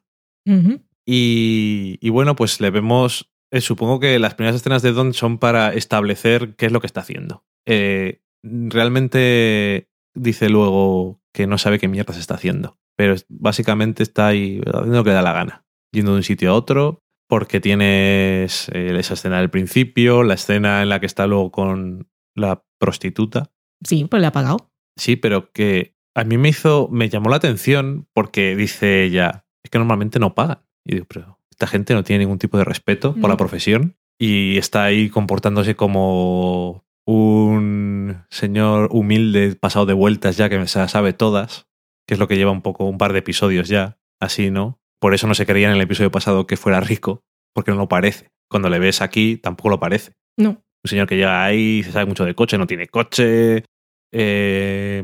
[1.06, 3.31] Y, y bueno, pues le vemos.
[3.52, 6.88] Eh, supongo que las primeras escenas de Don son para establecer qué es lo que
[6.88, 7.44] está haciendo.
[7.66, 12.78] Eh, realmente dice luego que no sabe qué mierda se está haciendo.
[12.96, 15.66] Pero básicamente está ahí haciendo lo que le da la gana.
[15.94, 17.04] Yendo de un sitio a otro.
[17.28, 22.10] Porque tienes eh, esa escena del principio, la escena en la que está luego con
[22.36, 23.52] la prostituta.
[23.86, 24.70] Sí, pues le ha pagado.
[24.98, 29.72] Sí, pero que a mí me hizo, me llamó la atención porque dice ella, es
[29.72, 30.60] que normalmente no pagan.
[30.86, 34.58] Y digo, pero esta gente no tiene ningún tipo de respeto por la profesión y
[34.58, 41.68] está ahí comportándose como un señor humilde pasado de vueltas ya que se sabe todas,
[42.08, 44.80] que es lo que lleva un poco un par de episodios ya, así, ¿no?
[45.00, 47.22] Por eso no se creía en el episodio pasado que fuera rico,
[47.54, 48.30] porque no lo parece.
[48.50, 50.50] Cuando le ves aquí tampoco lo parece No.
[50.50, 53.66] un señor que llega ahí, se sabe mucho de coche, no tiene coche,
[54.12, 55.04] eh,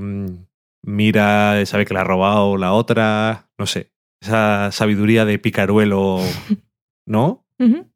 [0.84, 3.92] mira, sabe que le ha robado la otra, no sé,
[4.22, 6.20] esa sabiduría de picaruelo,
[7.08, 7.46] ¿no?
[7.60, 7.90] Ujú.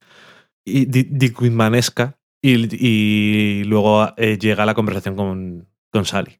[0.65, 2.17] Y di- dickmannesca.
[2.43, 6.39] Y, y luego eh, llega la conversación con, con Sally,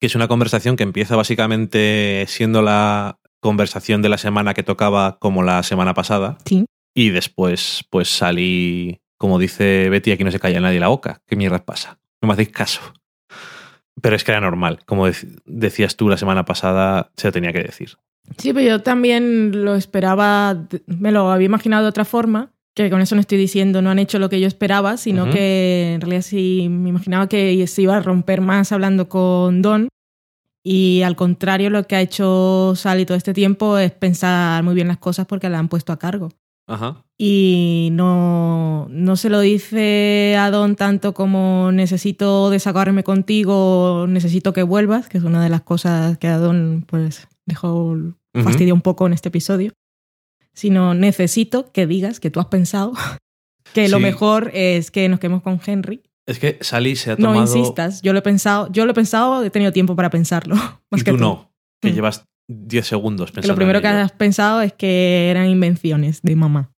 [0.00, 5.18] que es una conversación que empieza básicamente siendo la conversación de la semana que tocaba
[5.18, 6.36] como la semana pasada.
[6.44, 6.66] Sí.
[6.94, 11.22] Y después, pues salí, como dice Betty, aquí no se calla nadie la boca.
[11.26, 11.98] ¿Qué mierda pasa?
[12.20, 12.80] No me hacéis caso.
[14.02, 14.80] Pero es que era normal.
[14.84, 17.96] Como dec- decías tú la semana pasada, se lo tenía que decir.
[18.38, 23.00] Sí, pero yo también lo esperaba, me lo había imaginado de otra forma Que con
[23.00, 26.22] eso no estoy diciendo no han hecho lo que yo esperaba, sino que en realidad
[26.22, 29.88] sí me imaginaba que se iba a romper más hablando con Don.
[30.64, 34.88] Y al contrario, lo que ha hecho Sally todo este tiempo es pensar muy bien
[34.88, 36.30] las cosas porque la han puesto a cargo.
[36.66, 37.04] Ajá.
[37.18, 44.62] Y no, no se lo dice a Don tanto como necesito desahogarme contigo, necesito que
[44.62, 48.14] vuelvas, que es una de las cosas que a Don pues dejó Ujú.
[48.42, 49.72] fastidia un poco en este episodio,
[50.54, 52.92] sino necesito que digas que tú has pensado
[53.74, 56.02] que lo mejor es que nos quedemos con Henry.
[56.26, 57.42] Es que Sally se ha No tomado.
[57.42, 60.54] insistas, yo lo he pensado, yo lo he pensado, he tenido tiempo para pensarlo.
[60.90, 61.52] Más y que tú no,
[61.82, 61.94] que Mm.
[61.94, 63.52] llevas 10 segundos Que pensando.
[63.52, 66.72] lo primero en que has pensado es que eran invenciones de mamá.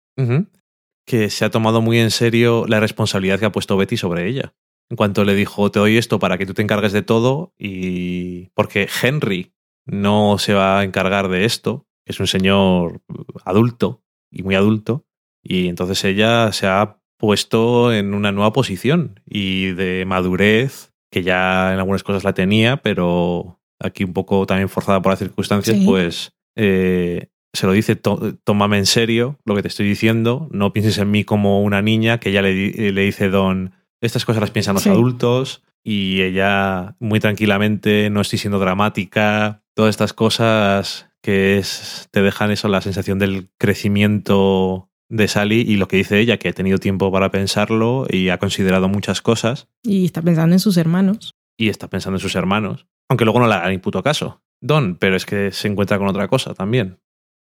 [1.06, 4.54] Que se ha tomado muy en serio la responsabilidad que ha puesto Betty sobre ella.
[4.88, 8.50] En cuanto le dijo, te doy esto para que tú te encargues de todo, y.
[8.54, 9.52] Porque Henry
[9.84, 13.02] no se va a encargar de esto, que es un señor
[13.44, 15.04] adulto y muy adulto,
[15.42, 21.72] y entonces ella se ha puesto en una nueva posición y de madurez, que ya
[21.72, 25.84] en algunas cosas la tenía, pero aquí un poco también forzada por las circunstancias, Sí.
[25.84, 30.72] pues eh, se lo dice, "Tó- tómame en serio lo que te estoy diciendo, no
[30.72, 34.50] pienses en mí como una niña, que ya le, le dice Don, estas cosas las
[34.50, 34.90] piensan los Sí.
[34.90, 42.22] adultos, y ella muy tranquilamente, no estoy siendo dramática, todas estas cosas que es, te
[42.22, 46.52] dejan eso, la sensación del crecimiento de Sally y lo que dice ella, que ha
[46.52, 51.34] tenido tiempo para pensarlo y ha considerado muchas cosas Y está pensando en sus hermanos.
[51.56, 54.42] Y está pensando en sus hermanos, aunque luego no le haga ni puto caso.
[54.60, 56.98] Don, pero es que se encuentra con otra cosa también.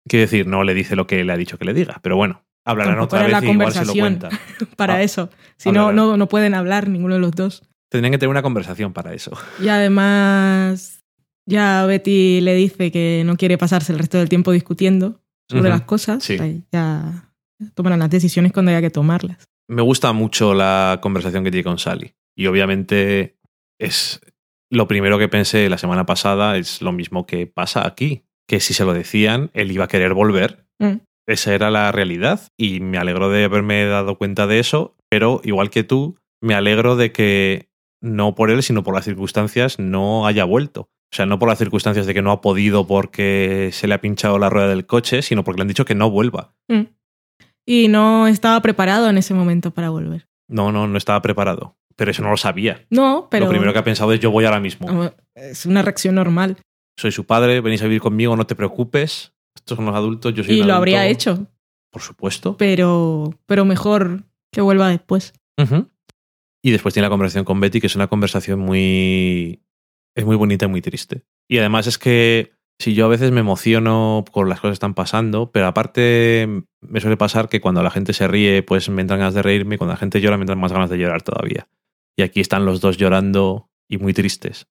[0.08, 2.44] Quiere decir, no le dice lo que le ha dicho que le diga, pero bueno,
[2.66, 4.20] hablarán Tampoco otra vez la y igual se lo conversación.
[4.20, 4.30] cuenta.
[4.76, 5.30] para Ah, eso.
[5.58, 5.96] Si no, hablarán.
[5.96, 7.64] no, no pueden hablar ninguno de los dos.
[7.92, 9.32] Tendrían que tener una conversación para eso.
[9.62, 11.04] Y además,
[11.48, 15.82] ya Betty le dice que no quiere pasarse el resto del tiempo discutiendo sobre las
[15.82, 16.24] cosas.
[16.24, 16.38] sí.
[16.72, 17.26] Ya
[17.74, 19.38] tomarán las decisiones cuando haya que tomarlas.
[19.68, 22.14] Me gusta mucho la conversación que tiene con Sally.
[22.36, 23.38] Y obviamente
[23.80, 24.22] es
[24.70, 28.24] lo primero que pensé la semana pasada, es lo mismo que pasa aquí.
[28.48, 30.66] Que si se lo decían, él iba a querer volver.
[30.80, 30.98] Mm.
[31.28, 32.42] Esa era la realidad.
[32.58, 34.96] Y me alegro de haberme dado cuenta de eso.
[35.10, 37.70] Pero igual que tú, me alegro de que
[38.02, 40.90] no por él, sino por las circunstancias, no haya vuelto.
[41.12, 44.02] O sea, no por las circunstancias de que no ha podido porque se le ha
[44.02, 46.54] pinchado la rueda del coche, sino porque le han dicho que no vuelva.
[46.68, 46.84] Mm.
[47.66, 50.28] Y no estaba preparado en ese momento para volver.
[50.48, 51.79] No, no, no estaba preparado.
[52.00, 52.86] Pero eso no lo sabía.
[52.90, 54.88] No, pero Lo primero que ha pensado es yo voy ahora mismo.
[54.88, 56.56] Vamos, es una reacción normal.
[56.98, 59.34] Soy su padre, venís a vivir conmigo, no te preocupes.
[59.54, 60.78] Estos son los adultos, yo soy Y un lo adulto.
[60.78, 61.48] habría hecho,
[61.92, 62.56] Por supuesto.
[62.56, 64.24] pero, pero mejor
[64.54, 65.34] que vuelva después.
[66.64, 69.62] Y después tiene la conversación con Betty, que es una conversación muy.
[70.16, 71.24] Es muy bonita y muy triste.
[71.50, 74.94] Y además es que si yo a veces me emociono con las cosas que están
[74.94, 76.48] pasando, pero aparte
[76.82, 79.76] me suele pasar que cuando la gente se ríe, pues me entran ganas de reírme,
[79.76, 81.68] y cuando la gente llora, me entran más ganas de llorar todavía.
[82.18, 84.66] Y aquí están los dos llorando y muy tristes.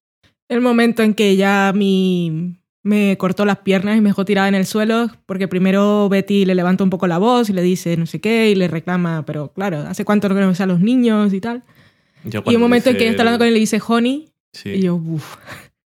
[0.47, 4.55] El momento en que ya mi, me cortó las piernas y me dejó tirada en
[4.55, 8.05] el suelo, porque primero Betty le levanta un poco la voz y le dice no
[8.05, 11.41] sé qué y le reclama, pero claro, ¿hace cuánto no ves a los niños y
[11.41, 11.63] tal?
[12.23, 14.69] Yo Y un momento en que está hablando con él y le dice honey, Sí.
[14.69, 15.35] y yo, uff.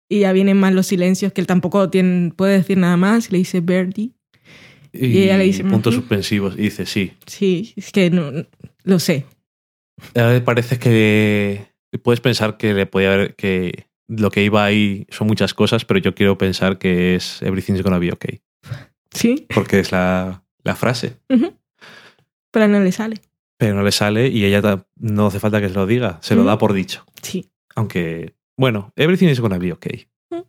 [0.10, 3.32] Y ya vienen más los silencios, que él tampoco tiene, puede decir nada más, y
[3.34, 4.12] le dice Birdie.
[4.93, 6.54] y ella le dice, puntos suspensivos.
[6.56, 7.14] Y dice, sí.
[7.26, 8.32] Sí, es que no-
[8.84, 9.26] lo sé.
[10.45, 11.67] Parece que
[12.01, 15.99] puedes pensar que le podía haber que lo que iba ahí son muchas cosas, pero
[15.99, 18.41] yo quiero pensar que es everything's gonna be okay.
[19.11, 21.17] Sí, Porque es la, la frase.
[22.51, 23.17] pero no le sale.
[23.57, 26.43] Pero no le sale y ella no hace falta que se lo diga, se lo
[26.43, 27.05] da por dicho.
[27.21, 27.49] Sí.
[27.75, 30.07] Aunque, bueno, everything is gonna be okay.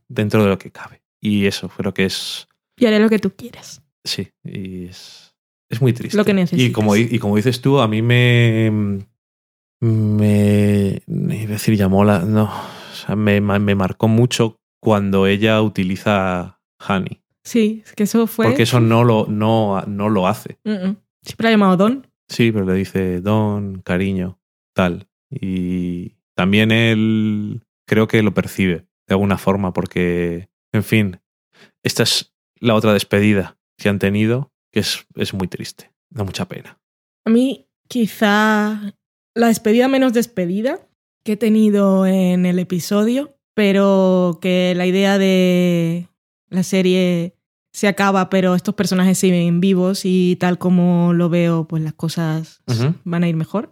[0.08, 1.02] Dentro de lo que cabe.
[1.20, 2.48] Y eso, creo que es.
[2.76, 3.82] Y haré lo que tú quieras.
[4.02, 5.34] Sí, y es.
[5.70, 6.16] Es muy triste.
[6.16, 6.68] Lo que necesitas.
[6.70, 9.00] Y como, y como dices tú, a mí me.
[9.84, 11.02] Me.
[11.06, 12.20] Iba a decir, llamó la.
[12.20, 12.44] No.
[12.44, 17.22] O sea, me, me marcó mucho cuando ella utiliza Honey.
[17.44, 18.46] Sí, es que eso fue...
[18.46, 20.58] Porque eso no lo, no, no lo hace.
[20.64, 22.06] Siempre la ha llamado Don.
[22.28, 24.38] Sí, pero le dice don, cariño,
[24.74, 25.08] tal.
[25.30, 31.20] Y también él creo que lo percibe de alguna forma, porque, en fin,
[31.82, 36.46] esta es la otra despedida que han tenido, que es, es muy triste, da mucha
[36.46, 36.78] pena.
[37.26, 38.94] A mí, quizá
[39.34, 40.80] la despedida menos despedida
[41.24, 46.08] que he tenido en el episodio, pero que la idea de
[46.50, 47.34] la serie
[47.72, 52.60] se acaba, pero estos personajes siguen vivos y tal como lo veo, pues las cosas
[53.04, 53.70] van a ir mejor.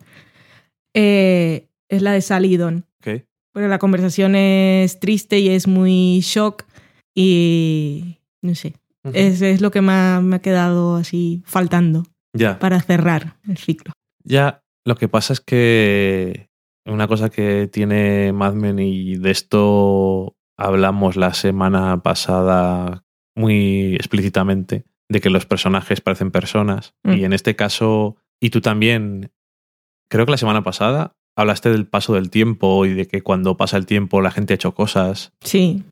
[0.94, 2.86] Eh, es la de Sally y Don.
[3.00, 3.22] Ok.
[3.52, 6.64] Pero la conversación es triste y es muy shock
[7.14, 8.74] y no sé,
[9.12, 12.58] es, es lo que más me ha quedado así faltando Ya.
[12.58, 13.92] para cerrar el ciclo.
[14.24, 16.48] Ya, lo que pasa es que
[16.86, 23.04] una cosa que tiene Mad Men y de esto hablamos la semana pasada
[23.36, 26.94] muy explícitamente, de que los personajes parecen personas.
[27.04, 27.12] Mm.
[27.12, 29.30] Y en este caso, y tú también,
[30.10, 33.76] creo que la semana pasada hablaste del paso del tiempo y de que cuando pasa
[33.78, 35.32] el tiempo la gente ha hecho cosas.
[35.40, 35.84] Sí,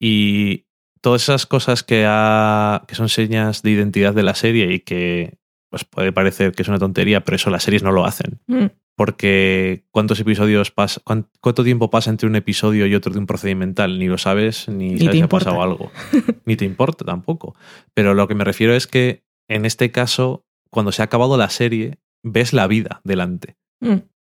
[0.00, 0.64] Y
[1.02, 5.38] todas esas cosas que, ha- que son señas de identidad de la serie y que
[5.84, 8.40] pues puede parecer que es una tontería, pero eso las series no lo hacen.
[8.46, 8.66] Mm,
[8.96, 13.26] Porque cuántos episodios pasa, cuán- cuánto tiempo pasa entre un episodio y otro de un
[13.26, 15.90] procedimental, ni lo sabes, ni, Ni sabes si ha pasado algo.
[16.46, 17.54] ni te importa tampoco.
[17.94, 21.50] Pero lo que me refiero es que en este caso, cuando se ha acabado la
[21.50, 23.94] serie, ves la vida delante mm.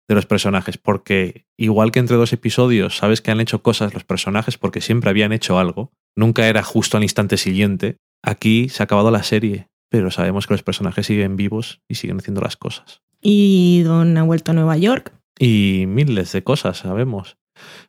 [0.09, 4.03] de los personajes, porque igual que entre dos episodios sabes que han hecho cosas los
[4.03, 8.85] personajes porque siempre habían hecho algo, nunca era justo al instante siguiente, aquí se ha
[8.85, 13.01] acabado la serie, pero sabemos que los personajes siguen vivos y siguen haciendo las cosas.
[13.21, 15.13] Y Don ha vuelto a Nueva York.
[15.37, 17.37] Y miles de cosas, sabemos.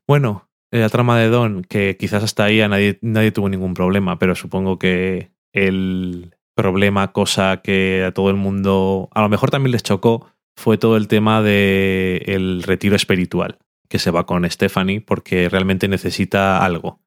[0.06, 4.18] Bueno, la trama de Don, que quizás hasta ahí a nadie, nadie tuvo ningún problema,
[4.18, 9.72] pero supongo que el problema, cosa que a todo el mundo a lo mejor también
[9.72, 10.26] les chocó,
[10.56, 15.88] fue todo el tema del el retiro espiritual, que se va con Stephanie porque realmente
[15.88, 17.00] necesita algo.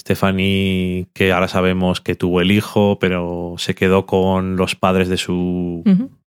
[0.00, 5.16] Stephanie, que ahora sabemos que tuvo el hijo, pero se quedó con los padres de
[5.16, 5.84] su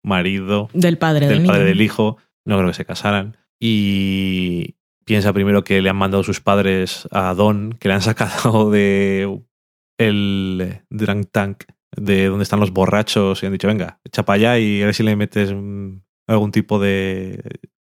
[0.02, 1.68] marido Del padre del del padre niño.
[1.68, 3.36] del hijo, no creo que se casaran.
[3.60, 8.70] Y piensa primero que le han mandado sus padres a Don, que le han sacado
[8.70, 9.40] de
[9.98, 11.64] el drunk tank,
[11.96, 14.94] de donde están los borrachos, y han dicho, venga, echa para allá y a ver
[14.94, 17.42] si le metes mm, algún tipo de...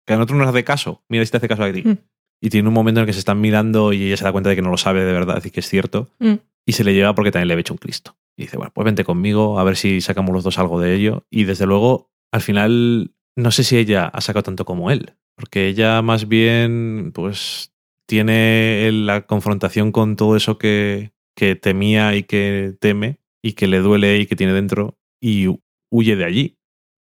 [0.06, 1.84] Que a nosotros nos hace caso, mira si te hace caso a ti.
[1.84, 1.98] Mm.
[2.42, 4.50] Y tiene un momento en el que se están mirando y ella se da cuenta
[4.50, 6.10] de que no lo sabe de verdad y que es cierto.
[6.20, 6.36] Mm.
[6.66, 8.16] Y se le lleva porque también le había hecho un Cristo.
[8.38, 11.26] Y dice, bueno, pues vente conmigo, a ver si sacamos los dos algo de ello.
[11.30, 15.14] Y desde luego, al final, no sé si ella ha sacado tanto como él.
[15.36, 17.74] Porque ella más bien, pues,
[18.06, 23.80] tiene la confrontación con todo eso que, que temía y que teme y que le
[23.80, 26.58] duele y que tiene dentro y hu- huye de allí.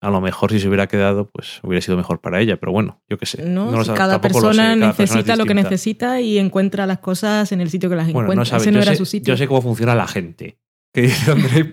[0.03, 3.03] A lo mejor si se hubiera quedado, pues hubiera sido mejor para ella, pero bueno,
[3.09, 3.45] yo qué sé.
[3.45, 7.91] No, si cada persona necesita lo que necesita y encuentra las cosas en el sitio
[7.91, 8.41] que las Bueno, encuentra.
[8.41, 8.63] no sabe.
[8.63, 9.35] Ese no yo, era sé, su sitio.
[9.35, 10.59] yo sé cómo funciona la gente.
[10.95, 11.71] Que dice André.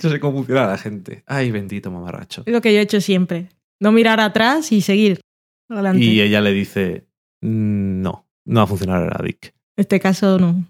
[0.00, 1.24] Yo sé cómo funciona la gente.
[1.26, 2.42] Ay, bendito mamarracho.
[2.46, 3.48] Es lo que yo he hecho siempre.
[3.80, 5.20] No mirar atrás y seguir
[5.68, 6.02] adelante.
[6.04, 7.06] Y ella le dice:
[7.42, 9.46] "Mm, No, no va a funcionar ahora, Dick.
[9.76, 10.64] En este caso, no.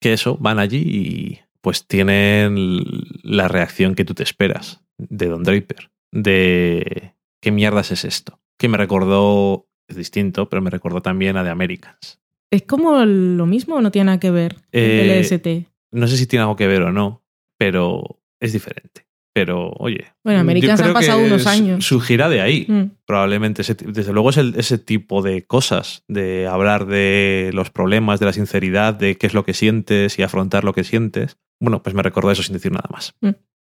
[0.00, 2.76] Que eso, van allí y pues tienen
[3.22, 5.90] la reacción que tú te esperas de Don Draper.
[6.12, 8.40] De ¿qué mierdas es esto?
[8.58, 12.20] Que me recordó, es distinto, pero me recordó también a The Americans.
[12.50, 14.56] ¿Es como lo mismo o no tiene nada que ver?
[14.72, 15.68] Eh, el LST.
[15.92, 17.22] No sé si tiene algo que ver o no,
[17.58, 19.06] pero es diferente.
[19.32, 20.06] Pero, oye.
[20.24, 21.84] Bueno, Americans han pasado unos años.
[21.86, 22.66] Surgirá de ahí.
[22.68, 22.82] Mm.
[23.06, 28.18] Probablemente, ese- desde luego es el- ese tipo de cosas, de hablar de los problemas,
[28.18, 31.38] de la sinceridad, de qué es lo que sientes y afrontar lo que sientes.
[31.60, 33.14] Bueno, pues me recordó eso sin decir nada más.
[33.20, 33.30] Mm.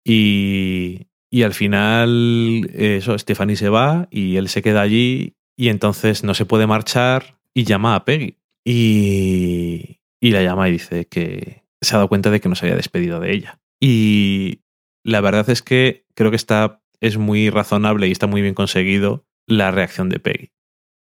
[0.04, 6.22] Y, y al final, eso, Stephanie se va y él se queda allí y entonces
[6.22, 8.36] no se puede marchar y llama a Peggy.
[8.64, 12.66] Y, y la llama y dice que se ha dado cuenta de que no se
[12.66, 13.58] había despedido de ella.
[13.80, 14.60] Y
[15.02, 19.24] la verdad es que creo que está, es muy razonable y está muy bien conseguido
[19.48, 20.52] la reacción de Peggy.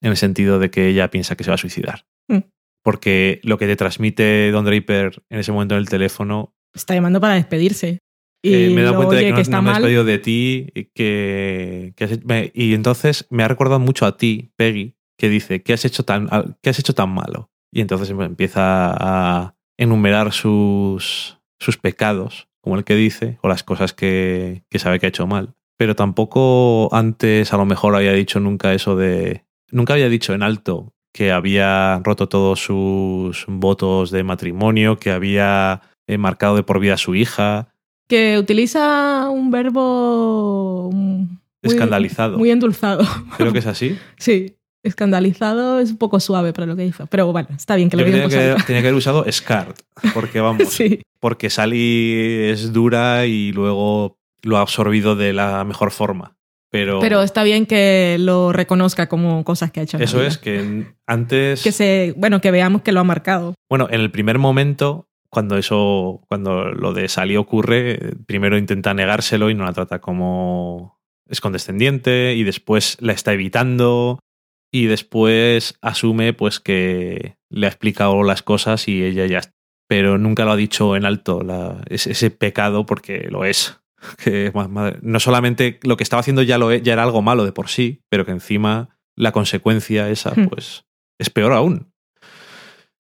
[0.02, 2.06] En el sentido de que ella piensa que se va a suicidar.
[2.30, 2.46] Mm.
[2.86, 7.20] Porque lo que te transmite Don Draper en ese momento en el teléfono Está llamando
[7.20, 8.00] para despedirse.
[8.44, 10.68] Y eh, me he dado cuenta de que, está no me he despedido de ti
[10.74, 15.62] y que, que me- y entonces me ha recordado mucho a ti, Peggy, que dice,
[15.62, 16.28] ¿qué has hecho tan,
[16.62, 17.52] qué has hecho tan malo?
[17.72, 23.94] Y entonces empieza a enumerar sus, sus pecados, como el que dice, o las cosas
[23.94, 25.54] que, que sabe que ha hecho mal.
[25.78, 29.46] Pero tampoco antes a lo mejor había dicho nunca eso de...
[29.72, 35.82] Nunca había dicho en alto que había roto todos sus votos de matrimonio, que había
[36.08, 37.71] eh, marcado de por vida a su hija,
[38.12, 41.30] Que utiliza un verbo mm, muy-
[41.64, 42.38] escandalizado.
[42.38, 43.04] Muy endulzado.
[43.38, 43.98] Creo que es así.
[44.18, 47.06] Sí, escandalizado es un poco suave para lo que hizo.
[47.08, 48.66] Pero bueno, está bien que Yo lo tenía que, alta.
[48.66, 49.76] tenía que haber usado Scarred,
[50.14, 55.92] porque vamos, Sí, porque Sally es dura y luego lo ha absorbido de la mejor
[55.92, 56.36] forma.
[56.70, 59.98] Pero, pero está bien que lo reconozca como cosas que ha hecho.
[59.98, 63.56] eso es que antes, Que se, bueno, que veamos que lo ha marcado.
[63.70, 69.50] bueno, en el primer momento, cuando eso, cuando lo de Sally ocurre, primero intenta negárselo
[69.50, 71.00] y no la trata como
[71.30, 74.20] es condescendiente y después la está evitando
[74.74, 79.42] y después asume pues que le ha explicado las cosas y ella ya
[79.88, 83.78] pero nunca lo ha dicho en alto la- ese, ese pecado porque lo es
[84.24, 84.52] Que
[85.02, 87.70] no solamente lo que estaba haciendo ya, lo, e- ya era algo malo de por
[87.70, 90.48] sí, pero que encima la consecuencia esa, Hmm.
[90.50, 90.86] pues,
[91.20, 91.92] es peor aún.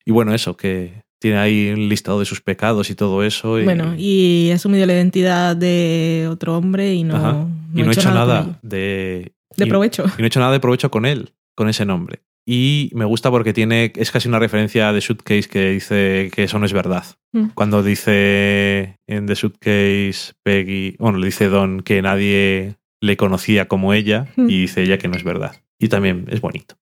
[0.05, 3.59] Y bueno, eso, que tiene ahí un listado de sus pecados y todo eso.
[3.59, 7.31] Y, Bueno, y he asumido la identidad de otro hombre y no, Ajá.
[7.33, 10.05] no y no he hecho nada de, De y- provecho.
[10.05, 12.21] y no he hecho nada de provecho con él, con ese nombre.
[12.43, 16.57] Y me gusta porque tiene, es casi una referencia de Suitcase que dice que eso
[16.57, 17.05] no es verdad.
[17.33, 17.49] Mm.
[17.53, 23.93] Cuando dice en The Suitcase Peggy, bueno, le dice Don que nadie le conocía como
[23.93, 24.49] ella Mm.
[24.49, 25.55] y dice ella que no es verdad.
[25.79, 26.75] Y también es bonito.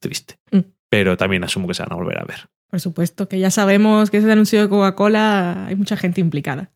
[0.00, 0.36] Triste.
[0.52, 0.58] Mm.
[0.90, 2.48] Pero también asumo que se van a volver a ver.
[2.68, 6.72] Por supuesto, que ya sabemos que ese anuncio de Coca-Cola hay mucha gente implicada.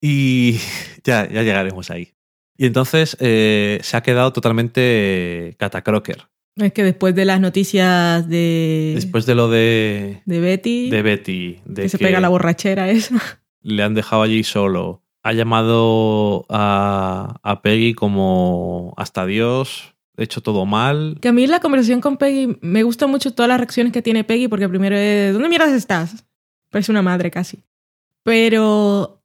[0.00, 0.58] Y
[1.04, 2.14] ya, ya llegaremos ahí.
[2.56, 6.28] Y entonces eh, se ha quedado totalmente catacroker.
[6.56, 11.60] Es que después de las noticias de, Después de lo de, de Betty, de Betty,
[11.64, 13.18] de que se pega la borrachera esa.
[13.62, 20.66] le han dejado allí solo, ha llamado a, a Peggy como hasta Dios, hecho todo
[20.66, 21.18] mal.
[21.20, 24.24] Que a mí la conversación con Peggy, me gusta mucho todas las reacciones que tiene
[24.24, 26.24] Peggy, porque primero es, ¿dónde mierdas estás?
[26.70, 27.64] Parece una madre casi.
[28.22, 29.22] Pero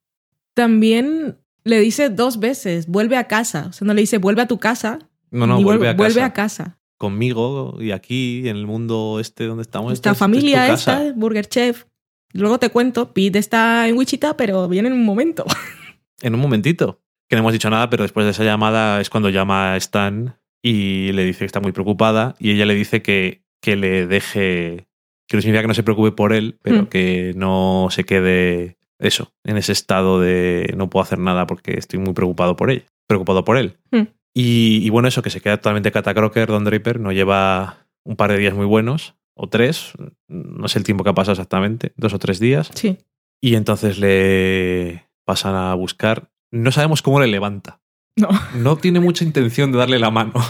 [0.54, 3.68] también le dice dos veces, vuelve a casa.
[3.70, 5.00] O sea, no le dice, vuelve a tu casa.
[5.32, 5.98] No, no, vuelve, a casa.
[5.98, 6.80] vuelve a casa.
[6.98, 9.92] Conmigo y aquí, en el mundo este donde estamos.
[9.94, 11.86] Esta es- es familia esta, Burger Chef.
[12.32, 15.46] Luego te cuento, Pete está en Wichita, pero viene en un momento.
[16.22, 17.02] En un momentito.
[17.28, 20.40] Que no hemos dicho nada, pero después de esa llamada es cuando llama a Stan
[20.68, 24.88] y le dice que está muy preocupada y ella le dice que, que le deje,
[25.28, 26.86] que no significa que no se preocupe por él, pero Mm.
[26.88, 32.00] que no se quede eso, en ese estado de no puedo hacer nada porque estoy
[32.00, 33.78] muy preocupado por él, preocupado por él.
[33.92, 34.08] Mm.
[34.34, 38.32] Y, y bueno, eso, que se queda totalmente catacroker, Don Draper, no lleva un par
[38.32, 39.94] de días muy buenos, o tres,
[40.28, 42.72] no sé el tiempo que ha pasado exactamente, dos o tres días.
[42.74, 42.98] Sí.
[43.42, 46.32] Y entonces le pasan a buscar.
[46.52, 47.82] No sabemos cómo le levanta.
[48.18, 48.30] No.
[48.56, 50.34] No tiene mucha intención de darle la mano.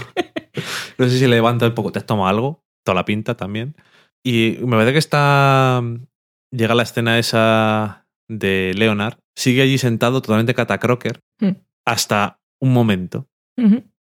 [0.98, 1.92] No sé si le levanta un poco.
[1.92, 2.64] ¿Te has tomado algo?
[2.82, 3.76] Toda la pinta también.
[4.24, 5.82] Y me parece que está.
[6.50, 9.18] Llega la escena esa de Leonard.
[9.36, 11.50] Sigue allí sentado totalmente catacroker Hmm.
[11.86, 13.28] hasta un momento.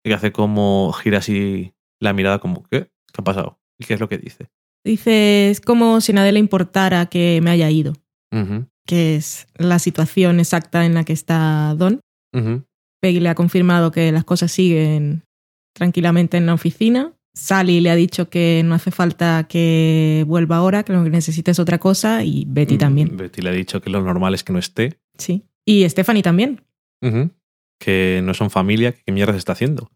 [0.03, 1.71] Que hace como gira así
[2.01, 2.89] la mirada, como, ¿qué?
[3.13, 3.59] ¿Qué ha pasado?
[3.79, 4.49] ¿Y qué es lo que dice?
[4.83, 7.93] Dice, es como si a nadie le importara que me haya ido,
[8.85, 12.01] que es la situación exacta en la que está Don.
[13.01, 15.23] Peggy le ha confirmado que las cosas siguen
[15.73, 17.13] tranquilamente en la oficina.
[17.33, 21.51] Sally le ha dicho que no hace falta que vuelva ahora, que lo que necesita
[21.51, 22.23] es otra cosa.
[22.23, 24.99] Y Betty también, Betty le ha dicho que lo normal es que no esté.
[25.17, 25.43] sí.
[25.63, 26.61] Y Stephanie también.
[27.79, 29.91] Que no son familia, que qué mierda se está haciendo.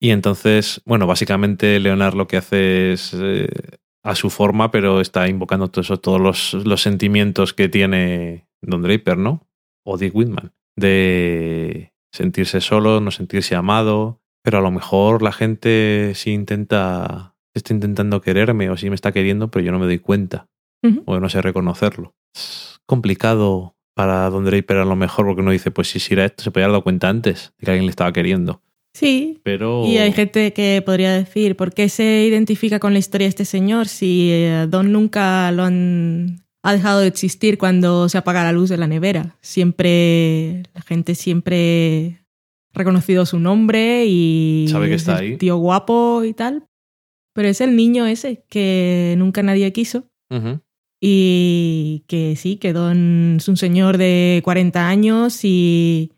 [0.00, 3.48] Y entonces, bueno, básicamente Leonard lo que hace es eh,
[4.02, 8.82] a su forma, pero está invocando todo eso, todos los, los sentimientos que tiene Don
[8.82, 9.46] Draper, ¿no?
[9.84, 10.52] O Dick Whitman.
[10.74, 14.20] De sentirse solo, no sentirse amado.
[14.42, 19.12] Pero a lo mejor la gente sí intenta, está intentando quererme o sí me está
[19.12, 20.48] queriendo, pero yo no me doy cuenta.
[21.04, 22.14] O no sé reconocerlo.
[22.32, 26.44] Es complicado para Don Draper a lo mejor porque uno dice, pues si era esto,
[26.44, 28.62] se podía haber dado cuenta antes de que alguien le estaba queriendo.
[28.94, 29.40] Sí.
[29.42, 29.84] Pero...
[29.84, 33.44] Y hay gente que podría decir, ¿por qué se identifica con la historia de este
[33.44, 38.52] señor si eh, Don nunca lo han ha dejado de existir cuando se apaga la
[38.52, 39.36] luz de la nevera?
[39.40, 42.20] Siempre, la gente siempre
[42.74, 45.36] ha reconocido su nombre y Sabe que es está el ahí.
[45.36, 46.64] tío guapo y tal.
[47.34, 50.60] Pero es el niño ese que nunca nadie quiso Ujú.
[51.00, 56.12] y que sí, que Don es un señor de 40 años y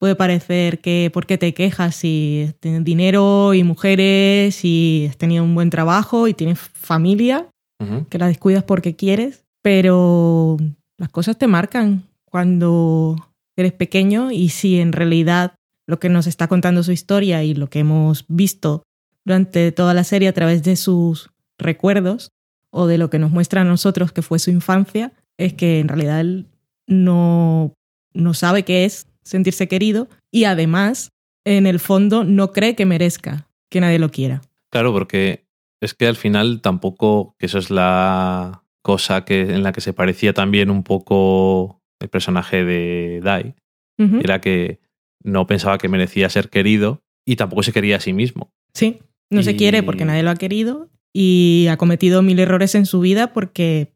[0.00, 5.44] puede parecer que por qué te quejas si tienes dinero y mujeres y has tenido
[5.44, 7.48] un buen trabajo y tienes familia,
[7.80, 8.06] Ujú.
[8.08, 10.58] que la descuidas porque quieres, pero
[10.98, 13.16] las cosas te marcan cuando
[13.56, 15.54] eres pequeño y si en realidad
[15.86, 18.82] lo que nos está contando su historia y lo que hemos visto
[19.24, 22.30] durante toda la serie a través de sus recuerdos
[22.68, 25.88] o de lo que nos muestra a nosotros que fue su infancia, es que en
[25.88, 26.46] realidad él
[26.86, 27.72] no,
[28.12, 31.10] no sabe qué es sentirse querido y además,
[31.46, 34.42] en el fondo, no cree que merezca que nadie lo quiera.
[34.68, 35.46] Claro, porque
[35.80, 39.94] es que al final tampoco, que eso es la cosa que, en la que se
[39.94, 43.54] parecía también un poco el personaje de Dai,
[43.96, 44.80] era que
[45.22, 48.52] no pensaba que merecía ser querido y tampoco se quería a sí mismo.
[48.74, 49.00] Sí,
[49.30, 53.00] no se quiere porque nadie lo ha querido y ha cometido mil errores en su
[53.00, 53.94] vida porque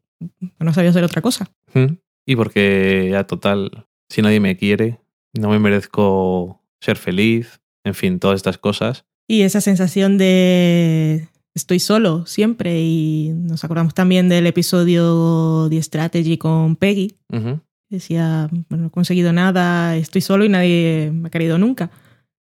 [0.59, 1.51] no sabía hacer otra cosa.
[1.73, 1.97] ¿Mm?
[2.25, 4.99] Y porque ya total, si nadie me quiere,
[5.37, 9.05] no me merezco ser feliz, en fin, todas estas cosas.
[9.27, 11.27] Y esa sensación de
[11.59, 17.59] estoy solo siempre y nos acordamos también del episodio The Strategy con Peggy, Ujú.
[17.89, 21.89] Decía, bueno, no he conseguido nada, estoy solo y nadie me ha querido nunca.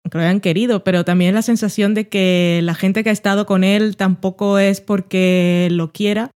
[0.02, 3.46] Aunque lo hayan querido, pero también la sensación de que la gente que ha estado
[3.46, 6.32] con él tampoco es porque lo quiera,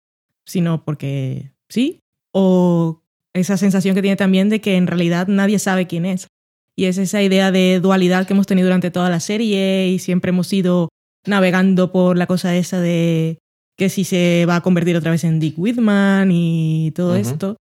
[0.45, 2.01] sino porque sí.
[2.31, 3.01] O
[3.33, 6.27] esa sensación que tiene también de que en realidad nadie sabe quién es.
[6.75, 10.29] Y es esa idea de dualidad que hemos tenido durante toda la serie y siempre
[10.29, 10.89] hemos ido
[11.25, 13.39] navegando por la cosa esa de
[13.77, 17.57] que si se va a convertir otra vez en Dick Whitman y todo esto.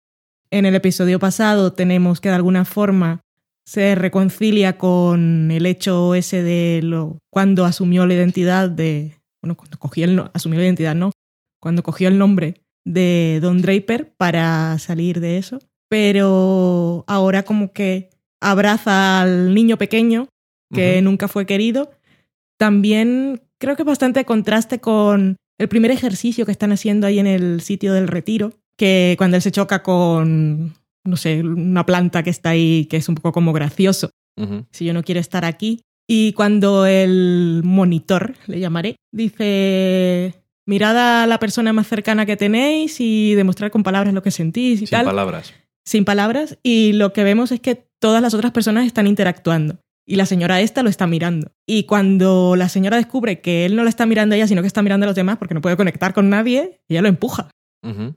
[0.51, 3.21] En el episodio pasado tenemos que de alguna forma
[3.65, 9.77] se reconcilia con el hecho ese de lo cuando asumió la identidad de bueno, cuando
[9.77, 11.11] cogió el asumió la identidad, no,
[11.59, 15.59] cuando cogió el nombre de Don Draper para salir de eso,
[15.89, 18.09] pero ahora como que
[18.41, 20.27] abraza al niño pequeño
[20.73, 21.91] que nunca fue querido.
[22.57, 27.27] También creo que es bastante contraste con el primer ejercicio que están haciendo ahí en
[27.27, 30.73] el sitio del retiro, que cuando él se choca con,
[31.05, 34.09] no sé, una planta que está ahí, que es un poco como gracioso,
[34.71, 35.81] si yo no quiero estar aquí.
[36.07, 40.33] Y cuando el monitor, le llamaré, dice,
[40.67, 44.81] mirad a la persona más cercana que tenéis y demostrar con palabras lo que sentís
[44.81, 45.53] y Sin tal palabras.
[45.85, 46.59] sin palabras.
[46.61, 50.61] Y lo que vemos es que todas las otras personas están interactuando y la señora
[50.61, 51.51] esta lo está mirando.
[51.65, 54.67] Y cuando la señora descubre que él no la está mirando a ella, sino que
[54.67, 57.49] está mirando a los demás porque no puede conectar con nadie, ella lo empuja.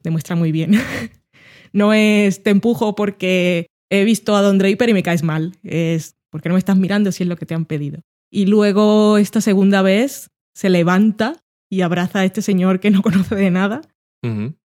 [0.02, 0.72] Demuestra muy bien.
[1.72, 5.52] no es te empujo porque he visto a Don Draper y me caes mal.
[5.62, 8.00] Es porque no me estás mirando si es lo que te han pedido.
[8.30, 11.36] Y luego esta segunda vez se levanta
[11.70, 13.82] y abraza a este señor que no conoce de nada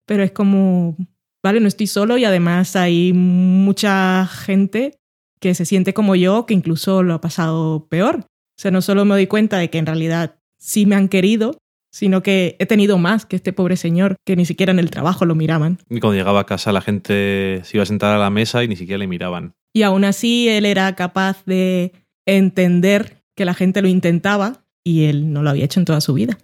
[0.05, 0.97] pero es como,
[1.43, 4.99] vale, no estoy solo y además hay mucha gente
[5.43, 8.19] que se siente como yo, que incluso lo ha pasado peor.
[8.21, 11.57] O sea, no solo me doy cuenta de que en realidad sí me han querido,
[11.91, 15.25] sino que he tenido más que este pobre señor, que ni siquiera en el trabajo
[15.25, 15.79] lo miraban.
[15.89, 18.69] Y cuando llegaba a casa la gente se iba a sentar a la mesa y
[18.69, 19.53] ni siquiera le miraban.
[19.73, 21.91] Y aún así él era capaz de
[22.25, 26.13] entender que la gente lo intentaba y él no lo había hecho en toda su
[26.13, 26.37] vida.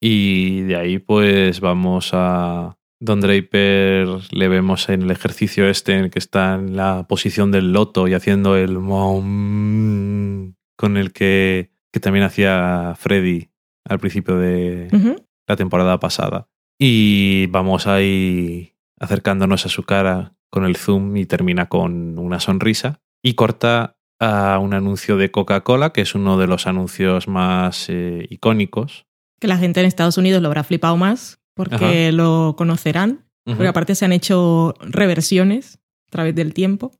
[0.00, 6.04] Y de ahí pues vamos a Don Draper, le vemos en el ejercicio este en
[6.04, 11.72] el que está en la posición del loto y haciendo el mom con el que,
[11.92, 13.50] que también hacía Freddy
[13.84, 14.88] al principio de
[15.46, 16.48] la temporada pasada.
[16.78, 23.00] Y vamos ahí acercándonos a su cara con el zoom y termina con una sonrisa
[23.22, 28.26] y corta a un anuncio de Coca-Cola, que es uno de los anuncios más eh,
[28.30, 29.06] icónicos.
[29.38, 33.94] Que la gente en Estados Unidos lo habrá flipado más porque lo conocerán Porque aparte
[33.94, 35.78] se han hecho reversiones
[36.08, 36.92] a través del tiempo.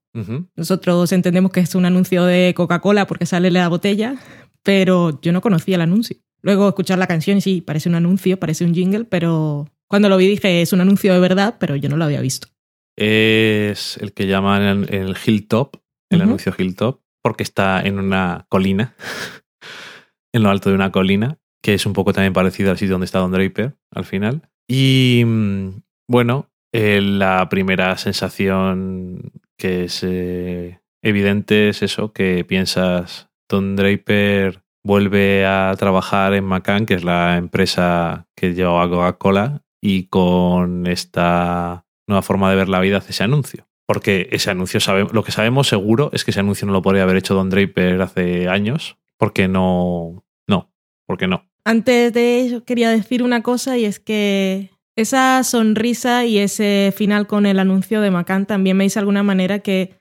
[0.56, 4.16] Nosotros entendemos que es un anuncio de Coca-Cola porque sale la botella,
[4.62, 6.16] pero yo no conocía el anuncio.
[6.40, 10.16] Luego escuchar la canción y sí, parece un anuncio, parece un jingle, pero cuando lo
[10.16, 12.48] vi dije es un anuncio de verdad, pero yo no lo había visto.
[12.96, 15.76] Es el que llaman el, el Hilltop,
[16.08, 18.94] el anuncio Hilltop, porque está en una colina,
[20.32, 23.06] en lo alto de una colina, que es un poco también parecido al sitio donde
[23.06, 24.48] está Don Draper al final.
[24.68, 33.30] Y mm, bueno, eh, la primera sensación que es eh, evidente es eso, que piensas,
[33.48, 39.64] Don Draper vuelve a trabajar en McCann, que es la empresa que lleva a Coca-Cola,
[39.82, 43.66] y con esta nueva forma de ver la vida hace ese anuncio.
[43.88, 47.02] Porque ese anuncio, sabe, lo que sabemos seguro es que ese anuncio no lo podría
[47.02, 50.70] haber hecho Don Draper hace años, porque no, no,
[51.09, 51.45] porque no.
[51.66, 57.26] Antes de eso quería decir una cosa y es que esa sonrisa y ese final
[57.26, 59.98] con el anuncio de McCann también me dice de alguna manera que,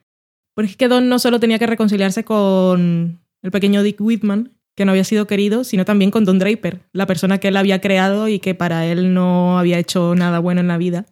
[0.53, 4.85] porque es que Don no solo tenía que reconciliarse con el pequeño Dick Whitman, que
[4.85, 8.27] no había sido querido, sino también con Don Draper, la persona que él había creado
[8.27, 11.07] y que para él no había hecho nada bueno en la vida.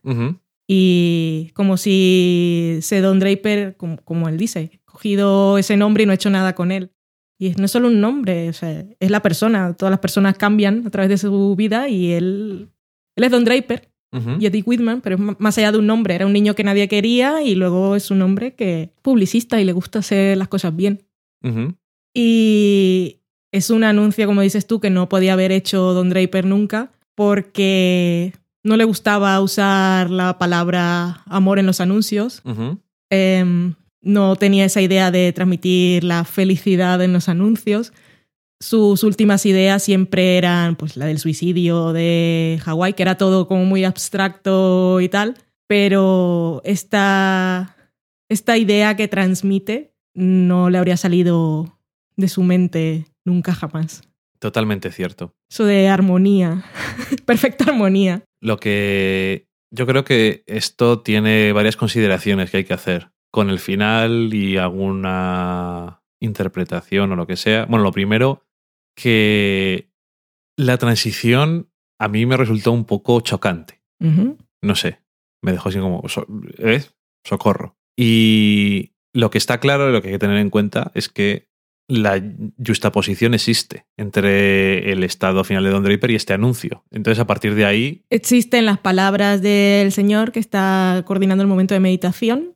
[0.68, 6.12] Y como si ese Don Draper, como, como él dice, cogido ese nombre y no
[6.12, 6.92] ha hecho nada con él.
[7.44, 9.74] Y no es solo un nombre, o sea, es la persona.
[9.74, 12.70] Todas las personas cambian a través de su vida y él,
[13.18, 14.38] él es Don Draper ujú.
[14.40, 16.16] y es Dick Whitman, pero es más allá de un nombre.
[16.16, 19.66] Era un niño que nadie quería y luego es un hombre que es publicista y
[19.66, 21.04] le gusta hacer las cosas bien.
[22.14, 23.20] Y
[23.52, 28.32] es un anuncio, como dices tú, que no podía haber hecho Don Draper nunca porque
[28.64, 32.42] no le gustaba usar la palabra amor en los anuncios.
[34.04, 37.94] No tenía esa idea de transmitir la felicidad en los anuncios.
[38.60, 43.66] Sus últimas ideas siempre eran pues, la del suicidio de Hawái, que era todo como
[43.66, 45.36] muy abstracto y tal,
[45.68, 47.76] pero esta,
[48.30, 51.80] esta idea que transmite no le habría salido
[52.16, 54.02] de su mente nunca jamás.
[54.40, 55.34] Totalmente cierto.
[55.50, 56.66] Eso de armonía,
[57.26, 58.24] perfecta armonía.
[58.42, 63.13] Lo que yo creo que esto tiene varias consideraciones que hay que hacer.
[63.34, 67.66] Con el final y alguna interpretación o lo que sea.
[67.66, 68.44] Bueno, lo primero,
[68.96, 69.90] que
[70.56, 71.68] la transición
[72.00, 73.82] a mí me resultó un poco chocante.
[74.00, 75.00] No sé,
[75.42, 76.04] me dejó así como,
[76.60, 76.84] ¿eh?
[77.26, 77.76] Socorro.
[77.98, 81.48] Y lo que está claro y lo que hay que tener en cuenta es que
[81.88, 82.22] la
[82.66, 86.84] justaposición existe entre el estado final de Don Draper y este anuncio.
[86.92, 91.74] Entonces, a partir de ahí, Existen las palabras del Señor que está coordinando el momento
[91.74, 92.54] de meditación,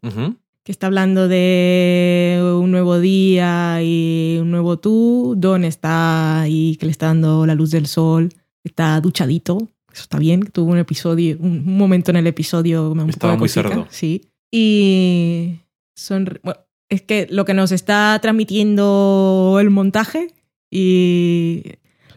[0.68, 5.34] que está hablando de un nuevo día y un nuevo tú.
[5.38, 8.34] Don está ahí, que le está dando la luz del sol,
[8.66, 9.60] está duchadito.
[9.94, 10.42] Eso está bien.
[10.42, 12.94] Tuvo un episodio, un momento en el episodio.
[12.94, 13.88] me Estaba muy cerdo.
[13.90, 14.30] Sí.
[14.52, 15.62] Y
[15.96, 20.34] son, bueno, es que lo que nos está transmitiendo el montaje
[20.70, 21.64] y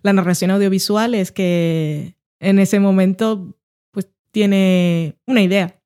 [0.02, 3.56] la narración audiovisual es que en ese momento
[3.93, 5.80] pues tiene una idea.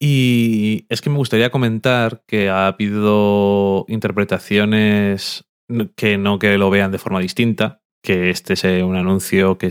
[0.00, 5.44] Y es que me gustaría comentar que ha habido interpretaciones
[5.96, 9.70] que no que lo vean de forma distinta, que este sea un anuncio que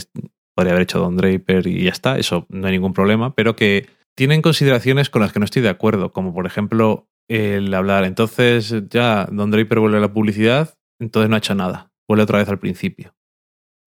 [0.56, 3.88] podría haber hecho Don Draper y ya está, eso no hay ningún problema, pero que
[4.16, 8.74] tienen consideraciones con las que no estoy de acuerdo, como por ejemplo el hablar, entonces
[8.90, 12.50] ya Don Draper vuelve a la publicidad, entonces no ha hecho nada, vuelve otra vez
[12.50, 13.16] al principio.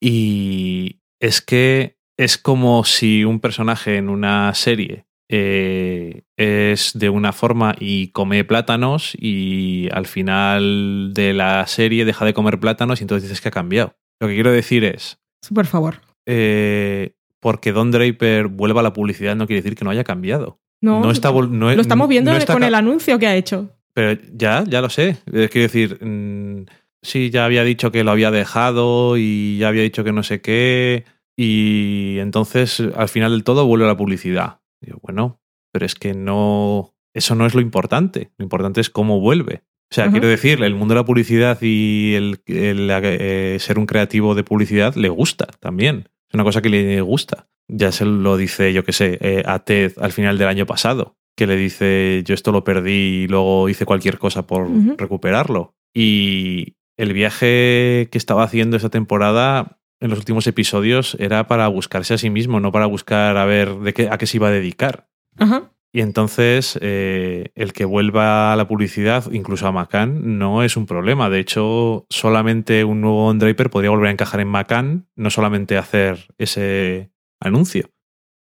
[0.01, 7.33] Y es que es como si un personaje en una serie eh, es de una
[7.33, 13.05] forma y come plátanos y al final de la serie deja de comer plátanos y
[13.05, 13.95] entonces dices que ha cambiado.
[14.21, 15.19] Lo que quiero decir es,
[15.55, 16.01] Por favor.
[16.27, 20.59] eh, porque Don Draper vuelva a la publicidad no quiere decir que no haya cambiado.
[20.81, 21.43] No, No está no-
[21.75, 23.71] lo estamos viendo no está con el anuncio que ha hecho.
[23.95, 25.17] Pero ya, ya lo sé.
[25.33, 26.67] Eh, Quiero decir, mm,
[27.03, 30.41] sí, ya había dicho que lo había dejado y ya había dicho que no sé
[30.41, 31.05] qué.
[31.37, 34.58] Y entonces, al final del todo, vuelve a la publicidad.
[34.81, 35.41] Digo, bueno,
[35.73, 36.95] pero es que no.
[37.15, 38.31] Eso no es lo importante.
[38.39, 39.65] Lo importante es cómo vuelve.
[39.91, 43.87] O sea, quiero decir, el mundo de la publicidad y el, el, eh, ser un
[43.87, 46.11] creativo de publicidad le gusta también.
[46.29, 47.49] Es una cosa que le gusta.
[47.69, 51.17] Ya se lo dice, yo qué sé, eh, a Ted al final del año pasado,
[51.35, 54.69] que le dice, yo esto lo perdí y luego hice cualquier cosa por
[54.99, 55.75] recuperarlo.
[55.95, 62.15] Y el viaje que estaba haciendo esa temporada en los últimos episodios era para buscarse
[62.15, 64.53] a sí mismo, no para buscar a ver de qué, a qué se iba a
[64.53, 65.09] dedicar.
[65.37, 65.71] Ajá.
[65.93, 70.87] Y entonces eh, el que vuelva a la publicidad, incluso a Macan, no es un
[70.87, 71.31] problema.
[71.31, 75.79] De hecho, solamente un nuevo Don Draper podría volver a encajar en Macan, no solamente
[75.79, 77.11] hacer ese
[77.41, 77.91] anuncio.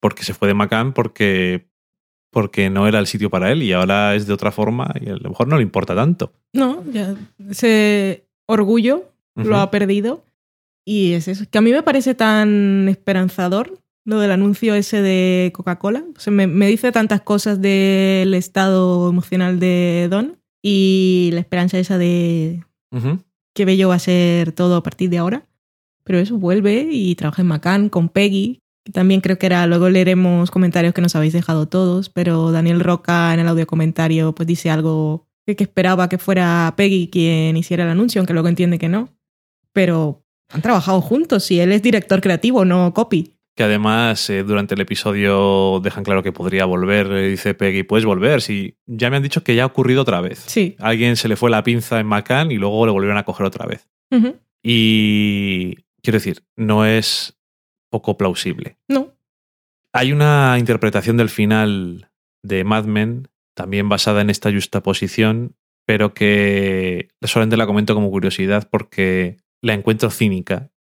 [0.02, 1.70] Porque se fue de Macan porque,
[2.32, 5.16] porque no era el sitio para él y ahora es de otra forma y a
[5.16, 6.34] lo mejor no le importa tanto.
[6.54, 7.16] No, ya
[7.50, 9.06] ese orgullo
[9.36, 10.27] lo ha perdido.
[10.90, 11.44] Y es eso.
[11.52, 16.06] Que a mí me parece tan esperanzador lo del anuncio ese de Coca-Cola.
[16.16, 21.78] O sea, me, me dice tantas cosas del estado emocional de Don y la esperanza
[21.78, 23.20] esa de Ujú.
[23.54, 25.44] qué bello va a ser todo a partir de ahora.
[26.06, 29.90] Pero eso vuelve y trabaja en Macan con Peggy, que también creo que era, luego
[29.90, 34.48] leeremos comentarios que nos habéis dejado todos, pero Daniel Roca en el audio comentario pues
[34.48, 38.80] dice algo que, que esperaba que fuera Peggy quien hiciera el anuncio, aunque luego entiende
[38.80, 39.10] que no.
[39.74, 43.34] Pero han trabajado juntos y él es director creativo, no copy.
[43.56, 47.12] Que además eh, durante el episodio dejan claro que podría volver.
[47.12, 48.42] eh, dice Peggy, puedes volver.
[48.42, 50.44] Si ya me han dicho que ya ha ocurrido otra vez.
[50.46, 50.76] Sí.
[50.80, 53.46] A alguien se le fue la pinza en Macan y luego le volvieron a coger
[53.48, 53.90] otra vez.
[54.64, 57.38] Y quiero decir, no es
[57.90, 58.78] poco plausible.
[58.88, 59.14] No.
[59.94, 62.12] Hay una interpretación del final
[62.44, 65.56] de Mad Men, también basada en esta justaposición,
[65.86, 70.72] pero que solamente la comento como curiosidad porque la encuentro cínica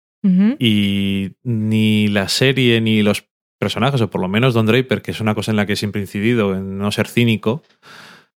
[0.58, 3.28] y ni la serie ni los
[3.60, 6.00] personajes, o por lo menos Don Draper, que es una cosa en la que siempre
[6.00, 7.62] he incidido, en no ser cínico,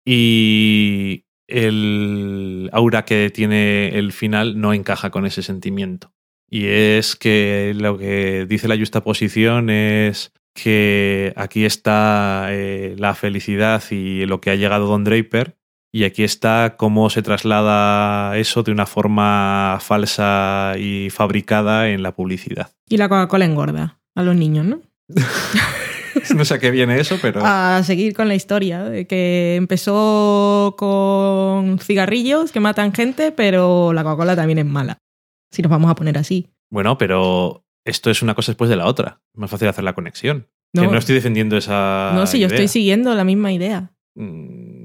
[0.06, 6.14] y el aura que tiene el final no encaja con ese sentimiento.
[6.50, 13.84] Y es que lo que dice la justaposición es que aquí está eh, la felicidad
[13.92, 15.57] y lo que ha llegado Don Draper,
[15.98, 22.14] y aquí está cómo se traslada eso de una forma falsa y fabricada en la
[22.14, 22.70] publicidad.
[22.88, 24.82] Y la Coca-Cola engorda a los niños, ¿no?
[26.36, 27.42] No sé a qué viene eso, pero...
[27.44, 34.04] a seguir con la historia, de que empezó con cigarrillos que matan gente, pero la
[34.04, 34.98] Coca-Cola también es mala.
[35.52, 36.48] Si nos vamos a poner así.
[36.72, 39.22] Bueno, pero esto es una cosa después de la otra.
[39.34, 40.48] Es más fácil hacer la conexión.
[40.74, 42.12] No, Que no estoy defendiendo esa.
[42.14, 43.92] no, si yo estoy siguiendo la misma idea.
[44.16, 44.77] Mm,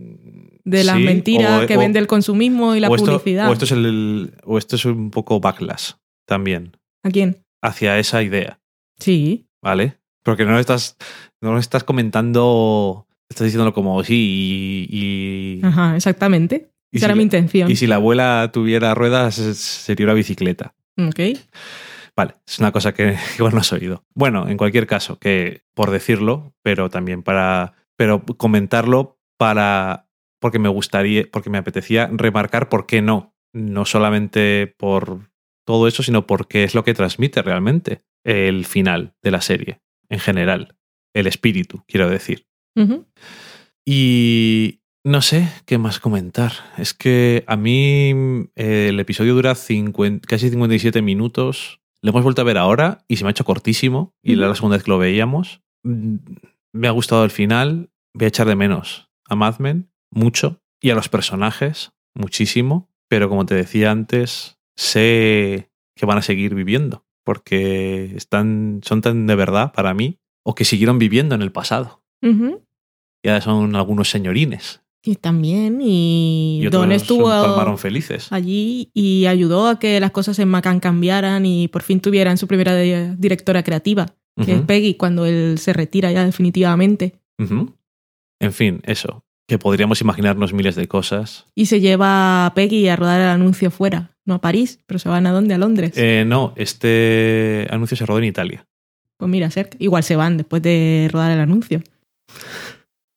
[0.64, 3.48] De las sí, mentiras o- que o- vende el consumismo y la o esto, publicidad.
[3.48, 5.92] O esto, es el, o esto es un poco backlash
[6.26, 7.38] también ¿A quién?
[7.62, 8.60] hacia esa idea,
[8.98, 9.46] Sí.
[9.62, 9.98] ¿vale?
[10.22, 10.96] Porque no lo estás,
[11.40, 13.06] no lo estás comentando.
[13.28, 15.58] Estás diciéndolo como sí y...
[15.60, 16.68] y- Ajá, exactamente.
[16.92, 17.70] y Esa era mi intención.
[17.70, 20.74] y si la abuela tuviera ruedas, sería una bicicleta.
[20.98, 21.20] Ok.
[22.14, 24.04] Vale, es una cosa que igual no has oído.
[24.14, 27.72] Bueno, en cualquier caso, que por decirlo, pero también para.
[27.96, 30.06] Pero comentarlo para.
[30.42, 31.24] Porque me gustaría.
[31.32, 33.34] Porque me apetecía remarcar por qué no.
[33.54, 35.30] No solamente por
[35.64, 39.80] todo eso, sino porque es lo que transmite realmente el final de la serie.
[40.10, 40.76] En general.
[41.14, 42.46] El espíritu, quiero decir.
[43.86, 46.52] Y no sé qué más comentar.
[46.78, 48.10] Es que a mí
[48.56, 51.80] eh, el episodio dura 50 casi 57 minutos.
[52.02, 54.14] Lo hemos vuelto a ver ahora y se me ha hecho cortísimo.
[54.22, 55.62] Y era la segunda vez que lo veíamos.
[55.84, 56.16] Mm,
[56.72, 57.90] Me ha gustado el final.
[58.14, 62.88] Voy a echar de menos a Mad Men mucho y a los personajes muchísimo.
[63.08, 69.26] Pero como te decía antes, sé que van a seguir viviendo porque están, son tan
[69.26, 72.02] de verdad para mí o que siguieron viviendo en el pasado
[73.24, 74.80] ya son algunos señorines.
[75.04, 78.30] Y también, y, Y Don estuvo palmaron felices.
[78.32, 82.46] allí y ayudó a que las cosas en Macan cambiaran y por fin tuvieran su
[82.46, 84.06] primera di- directora creativa,
[84.44, 87.14] que es Peggy, cuando él se retira ya definitivamente.
[88.40, 89.24] En fin, eso.
[89.52, 91.44] Que podríamos imaginarnos miles de cosas.
[91.54, 95.10] Y se lleva a Peggy a rodar el anuncio fuera, no a París, pero se
[95.10, 95.92] van a dónde, a Londres.
[95.96, 98.66] Eh, no, este anuncio se rodó en Italia.
[99.18, 99.76] Pues mira, cerca.
[99.78, 101.82] igual se van después de rodar el anuncio.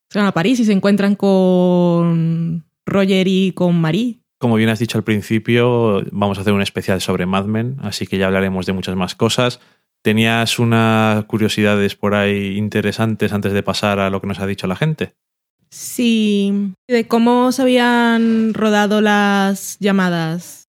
[0.10, 4.20] Se van a París y se encuentran con Roger y con Marie.
[4.38, 8.07] Como bien has dicho al principio, vamos a hacer un especial sobre Mad Men, así
[8.07, 9.62] que ya hablaremos de muchas más cosas.
[10.02, 14.68] ¿Tenías unas curiosidades por ahí interesantes antes de pasar a lo que nos ha dicho
[14.68, 15.14] la gente?
[15.77, 20.69] Sí, de cómo se habían rodado las llamadas.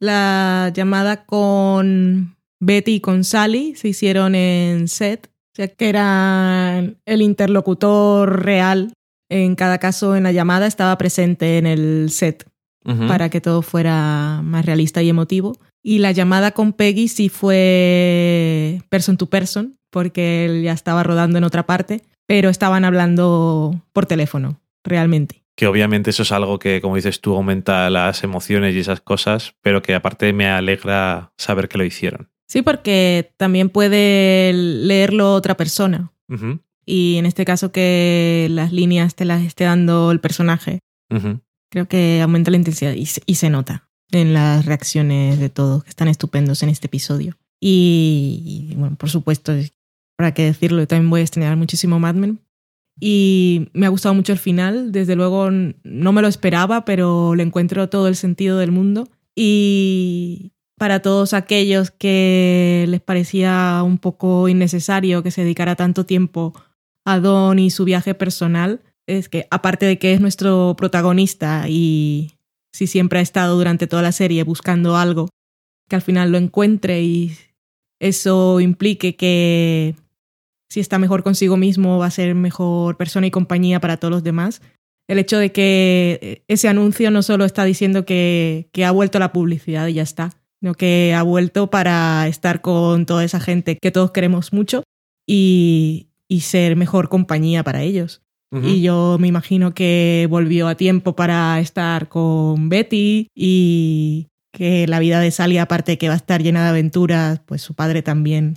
[0.00, 5.28] La llamada con Betty y con Sally se hicieron en set,
[5.58, 8.92] ya que eran el interlocutor real.
[9.28, 12.48] En cada caso, en la llamada estaba presente en el set
[13.08, 15.58] para que todo fuera más realista y emotivo.
[15.82, 21.36] Y la llamada con Peggy sí fue person to person, porque él ya estaba rodando
[21.36, 25.44] en otra parte, pero estaban hablando por teléfono, realmente.
[25.56, 29.54] Que obviamente eso es algo que, como dices tú, aumenta las emociones y esas cosas,
[29.62, 32.28] pero que aparte me alegra saber que lo hicieron.
[32.46, 36.12] Sí, porque también puede leerlo otra persona.
[36.84, 40.80] Y en este caso que las líneas te las esté dando el personaje,
[41.70, 45.84] creo que aumenta la intensidad y se, y se nota en las reacciones de todos,
[45.84, 47.36] que están estupendos en este episodio.
[47.58, 49.52] Y, y, bueno, por supuesto,
[50.16, 52.40] para qué decirlo, yo también voy a estrenar muchísimo Mad Men.
[52.98, 57.42] Y me ha gustado mucho el final, desde luego no me lo esperaba, pero le
[57.42, 59.08] encuentro todo el sentido del mundo.
[59.34, 66.54] Y para todos aquellos que les parecía un poco innecesario que se dedicara tanto tiempo
[67.04, 72.32] a Don y su viaje personal, es que aparte de que es nuestro protagonista y
[72.72, 75.28] si siempre ha estado durante toda la serie buscando algo,
[75.88, 77.36] que al final lo encuentre y
[78.00, 79.94] eso implique que
[80.68, 84.24] si está mejor consigo mismo va a ser mejor persona y compañía para todos los
[84.24, 84.62] demás.
[85.08, 89.32] El hecho de que ese anuncio no solo está diciendo que, que ha vuelto la
[89.32, 93.92] publicidad y ya está, sino que ha vuelto para estar con toda esa gente que
[93.92, 94.82] todos queremos mucho
[95.26, 98.22] y, y ser mejor compañía para ellos.
[98.62, 104.98] Y yo me imagino que volvió a tiempo para estar con Betty y que la
[104.98, 108.00] vida de Sally, aparte de que va a estar llena de aventuras, pues su padre
[108.00, 108.56] también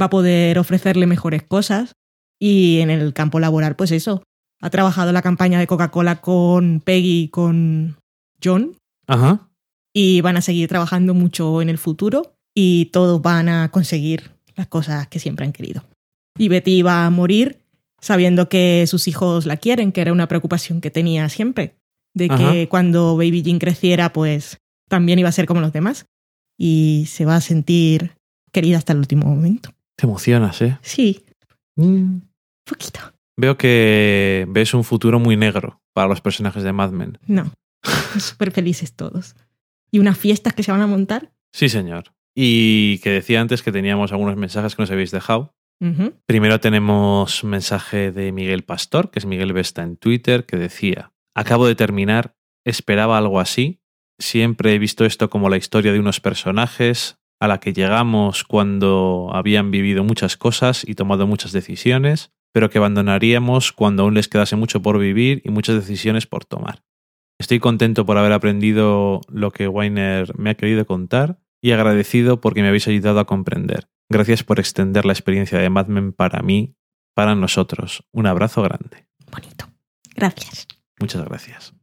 [0.00, 1.92] va a poder ofrecerle mejores cosas.
[2.40, 4.22] Y en el campo laboral, pues eso.
[4.60, 7.96] Ha trabajado la campaña de Coca-Cola con Peggy y con
[8.42, 8.76] John
[9.06, 9.48] Ajá.
[9.92, 14.68] y van a seguir trabajando mucho en el futuro y todos van a conseguir las
[14.68, 15.84] cosas que siempre han querido.
[16.38, 17.60] Y Betty va a morir
[18.00, 21.76] sabiendo que sus hijos la quieren, que era una preocupación que tenía siempre,
[22.14, 24.58] de que cuando Baby Jean creciera, pues
[24.88, 26.06] también iba a ser como los demás
[26.58, 28.12] y se va a sentir
[28.52, 29.73] querida hasta el último momento.
[29.96, 30.78] Te emocionas, ¿eh?
[30.82, 31.24] Sí,
[31.76, 32.18] Mm.
[32.64, 33.00] poquito.
[33.36, 37.18] Veo que ves un futuro muy negro para los personajes de Mad Men.
[37.26, 37.52] No,
[38.18, 39.34] súper felices todos.
[39.90, 41.32] ¿Y unas fiestas que se van a montar?
[41.52, 42.12] Sí, señor.
[42.36, 45.52] Y que decía antes que teníamos algunos mensajes que nos habéis dejado.
[46.26, 51.66] Primero tenemos mensaje de Miguel Pastor, que es Miguel Vesta en Twitter, que decía, acabo
[51.66, 53.80] de terminar, esperaba algo así,
[54.18, 59.30] siempre he visto esto como la historia de unos personajes a la que llegamos cuando
[59.32, 64.56] habían vivido muchas cosas y tomado muchas decisiones, pero que abandonaríamos cuando aún les quedase
[64.56, 66.82] mucho por vivir y muchas decisiones por tomar.
[67.38, 72.62] Estoy contento por haber aprendido lo que Weiner me ha querido contar y agradecido porque
[72.62, 73.88] me habéis ayudado a comprender.
[74.08, 76.76] Gracias por extender la experiencia de Mad Men para mí,
[77.14, 78.04] para nosotros.
[78.12, 79.06] Un abrazo grande.
[79.30, 79.66] bonito.
[80.14, 80.66] Gracias.
[80.98, 81.74] Muchas gracias.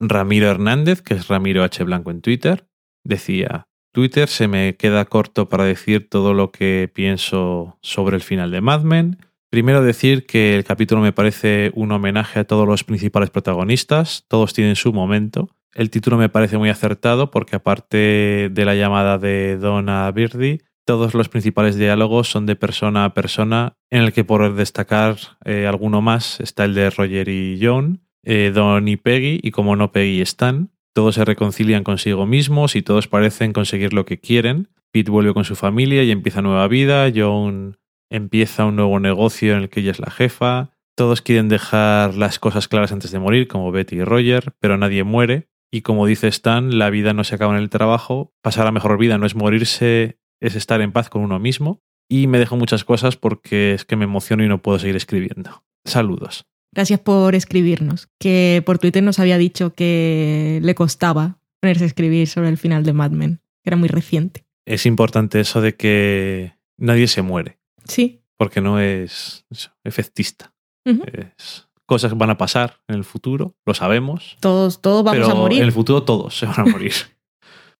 [0.00, 1.84] Ramiro Hernández, que es Ramiro H.
[1.84, 2.66] Blanco en Twitter,
[3.04, 8.50] decía, Twitter se me queda corto para decir todo lo que pienso sobre el final
[8.50, 9.18] de Mad Men.
[9.50, 14.52] Primero decir que el capítulo me parece un homenaje a todos los principales protagonistas, todos
[14.52, 15.48] tienen su momento.
[15.74, 21.14] El título me parece muy acertado porque aparte de la llamada de Donna Birdie, todos
[21.14, 26.00] los principales diálogos son de persona a persona, en el que por destacar eh, alguno
[26.00, 30.18] más está el de Roger y John, eh, Don y Peggy, y como no Peggy
[30.18, 30.70] y Stan.
[30.94, 34.68] Todos se reconcilian consigo mismos y todos parecen conseguir lo que quieren.
[34.92, 37.10] Pete vuelve con su familia y empieza nueva vida.
[37.14, 37.78] John
[38.10, 40.70] empieza un nuevo negocio en el que ella es la jefa.
[40.96, 45.04] Todos quieren dejar las cosas claras antes de morir, como Betty y Roger, pero nadie
[45.04, 45.48] muere.
[45.72, 48.34] Y como dice Stan, la vida no se acaba en el trabajo.
[48.42, 51.80] Pasar la mejor vida no es morirse, es estar en paz con uno mismo.
[52.08, 55.62] Y me dejo muchas cosas porque es que me emociono y no puedo seguir escribiendo.
[55.84, 56.46] Saludos.
[56.72, 58.08] Gracias por escribirnos.
[58.18, 62.84] Que por Twitter nos había dicho que le costaba ponerse a escribir sobre el final
[62.84, 63.40] de Mad Men.
[63.62, 64.44] que Era muy reciente.
[64.66, 68.22] Es importante eso de que nadie se muere, Sí.
[68.38, 69.44] porque no es
[69.84, 70.54] efectista.
[70.84, 74.36] Es- cosas van a pasar en el futuro, lo sabemos.
[74.40, 75.58] Todos, todos vamos pero a morir.
[75.58, 76.92] en el futuro todos se van a morir.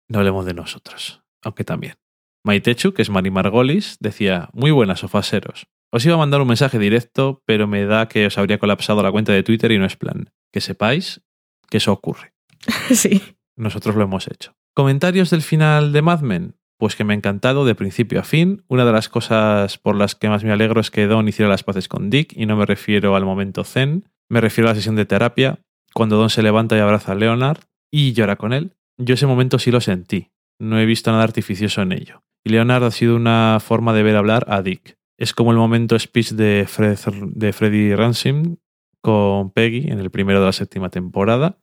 [0.09, 1.95] no hablemos de nosotros, aunque también.
[2.45, 5.67] Maitechu, que es Mari Margolis, decía, muy buenas, sofaseros.
[5.93, 9.11] Os iba a mandar un mensaje directo, pero me da que os habría colapsado la
[9.11, 10.31] cuenta de Twitter y no es plan.
[10.53, 11.23] Que sepáis
[11.69, 12.33] que eso ocurre.
[12.91, 13.23] sí.
[13.57, 14.55] Nosotros lo hemos hecho.
[14.75, 16.55] ¿Comentarios del final de Mad Men?
[16.79, 18.65] Pues que me ha encantado de principio a fin.
[18.69, 21.65] Una de las cosas por las que más me alegro es que Don hiciera las
[21.65, 24.97] paces con Dick y no me refiero al momento zen, me refiero a la sesión
[24.97, 25.59] de terapia,
[25.93, 27.59] cuando Don se levanta y abraza a Leonard
[27.91, 28.77] y llora con él.
[28.97, 30.31] Yo ese momento sí lo sentí.
[30.59, 32.23] No he visto nada artificioso en ello.
[32.45, 34.97] Y Leonard ha sido una forma de ver hablar a Dick.
[35.21, 36.97] Es como el momento speech de, Fred,
[37.53, 38.57] Freddy Ransom
[39.03, 41.59] con Peggy en el primero de la séptima temporada.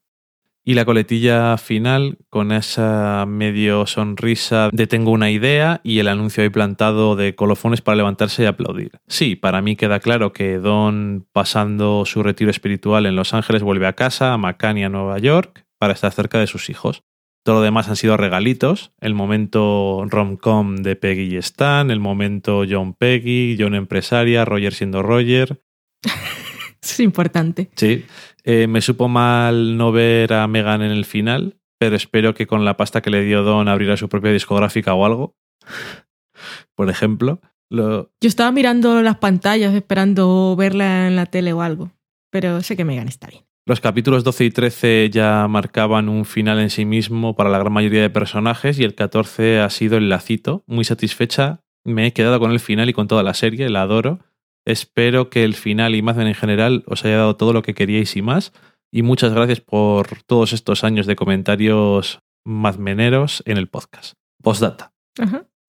[0.63, 6.43] Y la coletilla final con esa medio sonrisa de tengo una idea y el anuncio
[6.43, 8.91] ahí plantado de colofones para levantarse y aplaudir.
[9.07, 13.87] Sí, para mí queda claro que Don, pasando su retiro espiritual en Los Ángeles, vuelve
[13.87, 17.01] a casa, a McCann a Nueva York, para estar cerca de sus hijos.
[17.47, 18.91] Todo lo demás han sido regalitos.
[18.99, 25.01] El momento rom-com de Peggy y Stan, el momento John Peggy, John empresaria, Roger siendo
[25.01, 25.61] Roger,
[26.83, 27.69] Es importante.
[27.77, 28.03] Sí,
[28.43, 32.65] Eh, me supo mal no ver a Megan en el final, pero espero que con
[32.65, 35.37] la pasta que le dio Don abrirá su propia discográfica o algo.
[36.75, 41.93] Por ejemplo, lo, Yo estaba mirando las pantallas esperando verla en la tele o algo.
[42.29, 43.46] Pero sé que Megan está bien.
[43.67, 47.73] Los capítulos 12 y 13 ya marcaban un final en sí mismo para la gran
[47.73, 50.63] mayoría de personajes y el 14 ha sido el lacito.
[50.67, 54.19] Muy satisfecha, me he quedado con el final y con toda la serie, la adoro.
[54.65, 57.73] Espero que el final y Mad Men en general os haya dado todo lo que
[57.73, 58.53] queríais y más.
[58.89, 64.13] Y muchas gracias por todos estos años de comentarios madmeneros en el podcast.
[64.41, 64.93] Postdata.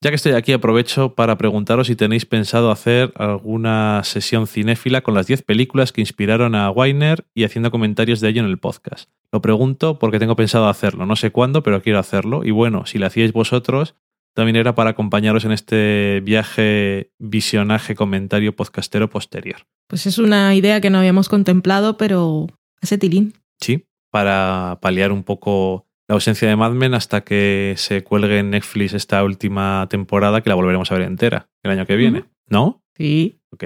[0.00, 5.14] Ya que estoy aquí, aprovecho para preguntaros si tenéis pensado hacer alguna sesión cinéfila con
[5.14, 9.10] las 10 películas que inspiraron a Weiner y haciendo comentarios de ello en el podcast.
[9.32, 11.04] Lo pregunto porque tengo pensado hacerlo.
[11.04, 12.44] No sé cuándo, pero quiero hacerlo.
[12.44, 13.96] Y bueno, si lo hacíais vosotros,
[14.34, 19.66] también era para acompañaros en este viaje, visionaje, comentario podcastero posterior.
[19.88, 22.46] Pues es una idea que no habíamos contemplado, pero
[22.80, 23.34] hace tilín.
[23.60, 28.51] Sí, para paliar un poco la ausencia de Mad Men hasta que se cuelgue en
[28.51, 32.24] Netflix esta última temporada que la volveremos a ver entera el año que viene.
[32.48, 32.82] ¿No?
[32.97, 33.40] Sí.
[33.52, 33.64] Ok.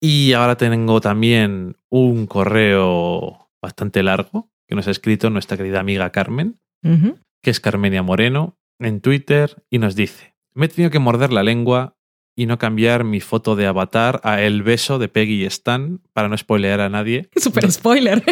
[0.00, 6.10] Y ahora tengo también un correo bastante largo que nos ha escrito nuestra querida amiga
[6.10, 11.32] Carmen, que es Carmenia Moreno, en Twitter y nos dice, me he tenido que morder
[11.32, 11.96] la lengua
[12.36, 16.28] y no cambiar mi foto de avatar a el beso de Peggy y Stan para
[16.28, 17.28] no spoilear a nadie.
[17.36, 18.22] Super spoiler.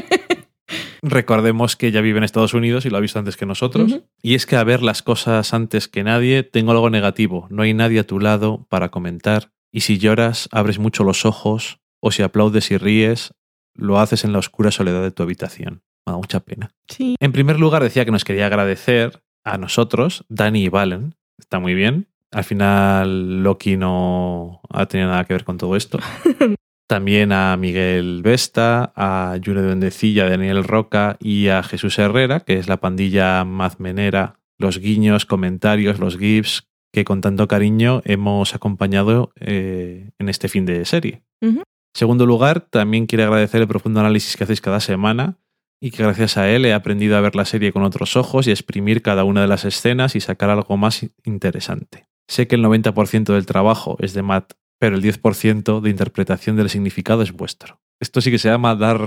[1.02, 4.00] Recordemos que ella vive en Estados Unidos y lo ha visto antes que nosotros.
[4.22, 7.46] Y es que a ver las cosas antes que nadie, tengo algo negativo.
[7.50, 9.52] No hay nadie a tu lado para comentar.
[9.70, 11.80] Y si lloras, abres mucho los ojos.
[12.00, 13.34] O si aplaudes y ríes,
[13.74, 15.82] lo haces en la oscura soledad de tu habitación.
[16.06, 16.70] Me da mucha pena.
[16.88, 17.16] Sí.
[17.20, 21.14] En primer lugar, decía que nos quería agradecer a nosotros, Dani y Valen.
[21.38, 22.08] Está muy bien.
[22.30, 25.98] Al final, Loki no ha tenido nada que ver con todo esto.
[26.88, 32.58] También a Miguel Vesta, a Yune Duendecilla, a Daniel Roca y a Jesús Herrera, que
[32.58, 39.32] es la pandilla mazmenera, los guiños, comentarios, los GIFs que con tanto cariño hemos acompañado
[39.38, 41.22] eh, en este fin de serie.
[41.42, 41.62] Ujú.
[41.94, 45.38] Segundo lugar, también quiero agradecer el profundo análisis que hacéis cada semana
[45.80, 48.50] y que gracias a él he aprendido a ver la serie con otros ojos y
[48.50, 52.06] a exprimir cada una de las escenas y sacar algo más interesante.
[52.28, 56.70] Sé que el 90% del trabajo es de Matt, pero el 10% de interpretación del
[56.70, 57.80] significado es vuestro.
[58.00, 59.00] Esto sí que se llama dar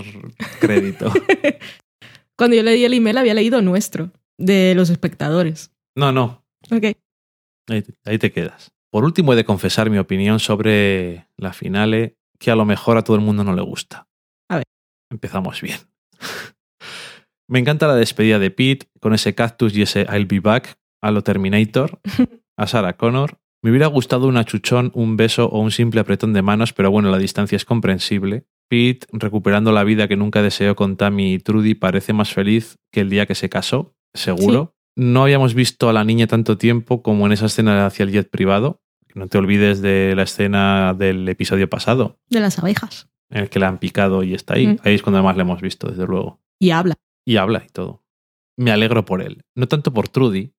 [0.59, 1.11] crédito.
[2.37, 5.71] Cuando yo leí el email había leído nuestro, de los espectadores.
[5.95, 6.95] No, no, Ok.
[7.69, 8.71] ahí, ahí te quedas.
[8.89, 13.03] Por último, he de confesar mi opinión sobre la finale, que a lo mejor a
[13.03, 14.07] todo el mundo no le gusta.
[14.49, 14.65] A ver.
[15.09, 15.77] Empezamos bien.
[17.47, 21.11] Me encanta la despedida de Pete con ese cactus y ese I'll be back a
[21.11, 21.99] lo Terminator,
[22.57, 23.39] a Sarah Connor.
[23.63, 27.11] Me hubiera gustado un achuchón, un beso o un simple apretón de manos, pero bueno,
[27.11, 28.45] la distancia es comprensible.
[28.67, 33.01] Pete, recuperando la vida que nunca deseó con Tammy y Trudy, parece más feliz que
[33.01, 34.73] el día que se casó, seguro.
[34.95, 38.29] No habíamos visto a la niña tanto tiempo como en esa escena hacia el jet
[38.29, 38.81] privado.
[39.13, 43.09] No te olvides de la escena del episodio pasado, De las abejas.
[43.29, 44.67] en el que la han picado y está ahí.
[44.67, 44.77] Mm.
[44.83, 46.41] Ahí es cuando más la hemos visto, desde luego.
[46.59, 46.95] Y habla.
[47.25, 48.03] Y habla y todo.
[48.57, 49.43] Me alegro por él.
[49.55, 50.53] No tanto por Trudy,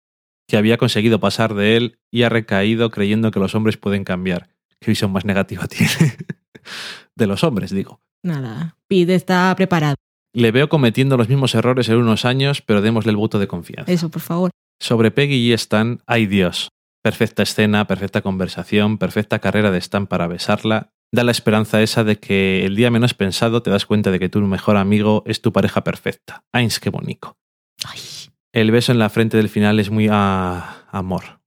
[0.52, 4.50] que había conseguido pasar de él y ha recaído creyendo que los hombres pueden cambiar.
[4.80, 6.14] ¿Qué visión más negativa tiene?
[7.16, 8.02] de los hombres, digo.
[8.22, 8.76] Nada.
[8.86, 9.94] Pete está preparado.
[10.34, 13.90] Le veo cometiendo los mismos errores en unos años, pero démosle el voto de confianza.
[13.90, 14.50] Eso, por favor.
[14.78, 16.68] Sobre Peggy y Stan, ay Dios.
[17.02, 20.90] Perfecta escena, perfecta conversación, perfecta carrera de Stan para besarla.
[21.12, 24.28] Da la esperanza esa de que el día menos pensado te das cuenta de que
[24.28, 26.44] tu mejor amigo es tu pareja perfecta.
[26.52, 27.38] Ains, qué bonito.
[27.86, 28.21] Ay.
[28.52, 31.40] El beso en la frente del final es muy a amor.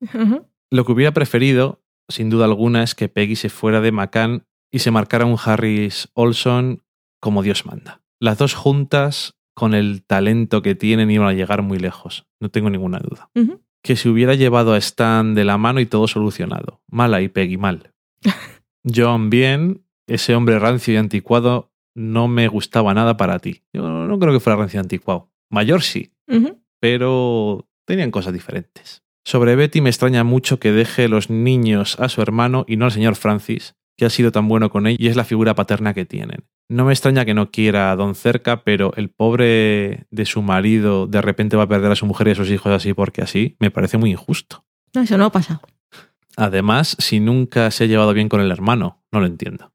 [0.72, 4.80] Lo que hubiera preferido, sin duda alguna, es que Peggy se fuera de McCann y
[4.80, 6.84] se marcara un Harris Olson
[7.22, 8.02] como Dios manda.
[8.20, 12.26] Las dos juntas, con el talento que tienen, iban a llegar muy lejos.
[12.40, 13.30] No tengo ninguna duda.
[13.84, 16.82] Que se hubiera llevado a Stan de la mano y todo solucionado.
[16.90, 17.94] Mal ahí, Peggy, mal.
[18.84, 19.84] John, bien.
[20.08, 23.64] Ese hombre rancio y anticuado no me gustaba nada para ti.
[23.74, 25.32] Yo no creo que fuera rancio y anticuado.
[25.50, 26.12] Mayor sí.
[26.80, 29.04] Pero tenían cosas diferentes.
[29.24, 32.92] Sobre Betty me extraña mucho que deje los niños a su hermano y no al
[32.92, 36.06] señor Francis, que ha sido tan bueno con ella y es la figura paterna que
[36.06, 36.46] tienen.
[36.70, 41.08] No me extraña que no quiera a Don cerca, pero el pobre de su marido
[41.08, 43.56] de repente va a perder a su mujer y a sus hijos así porque así,
[43.60, 44.66] me parece muy injusto.
[44.94, 45.62] No, eso no ha pasado.
[46.38, 49.72] Además, si nunca se ha llevado bien con el hermano, no lo entiendo.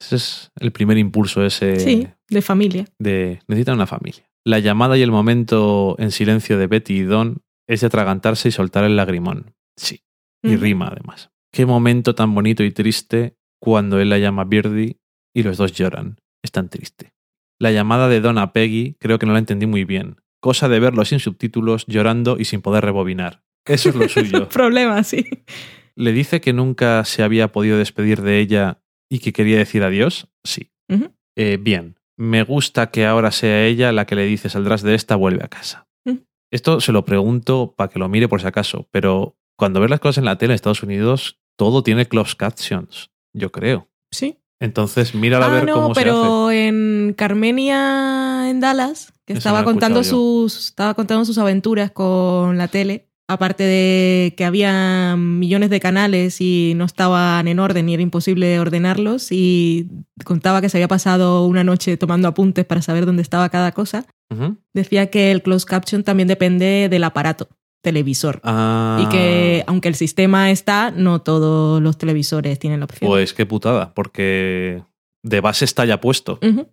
[0.00, 2.86] Ese es el primer impulso ese Sí, de familia.
[2.98, 4.24] de necesitan una familia.
[4.44, 8.52] La llamada y el momento en silencio de Betty y Don es de atragantarse y
[8.52, 9.54] soltar el lagrimón.
[9.76, 10.04] Sí,
[10.42, 11.30] y rima además.
[11.50, 14.98] Qué momento tan bonito y triste cuando él la llama Birdie
[15.34, 16.18] y los dos lloran.
[16.42, 17.14] Es tan triste.
[17.58, 20.16] La llamada de Don a Peggy creo que no la entendí muy bien.
[20.40, 23.42] Cosa de verlo sin subtítulos, llorando y sin poder rebobinar.
[23.64, 24.48] Eso es lo suyo.
[24.50, 25.24] Problema, sí.
[25.96, 30.28] ¿Le dice que nunca se había podido despedir de ella y que quería decir adiós?
[30.44, 30.70] Sí.
[31.36, 35.16] Eh, bien, me gusta que ahora sea ella la que le dice saldrás de esta,
[35.16, 35.86] vuelve a casa.
[36.04, 36.18] Mm.
[36.50, 40.00] Esto se lo pregunto para que lo mire por si acaso, pero cuando ves las
[40.00, 43.88] cosas en la tele en Estados Unidos, todo tiene closed captions, yo creo.
[44.10, 44.38] Sí.
[44.60, 46.10] Entonces, mírala a ah, ver no, cómo se hace.
[46.10, 52.56] pero en Carmenia, en Dallas, que Eso estaba contando sus estaba contando sus aventuras con
[52.56, 57.94] la tele, aparte de que había millones de canales y no estaban en orden y
[57.94, 59.88] era imposible ordenarlos y
[60.24, 64.06] contaba que se había pasado una noche tomando apuntes para saber dónde estaba cada cosa,
[64.72, 67.48] decía que el closed caption también depende del aparato
[67.82, 68.40] televisor.
[68.42, 73.08] Ah, Y que aunque el sistema está, no todos los televisores tienen la opción.
[73.08, 74.82] Pues qué putada, porque
[75.22, 76.38] de base está ya puesto.
[76.42, 76.66] Ujú.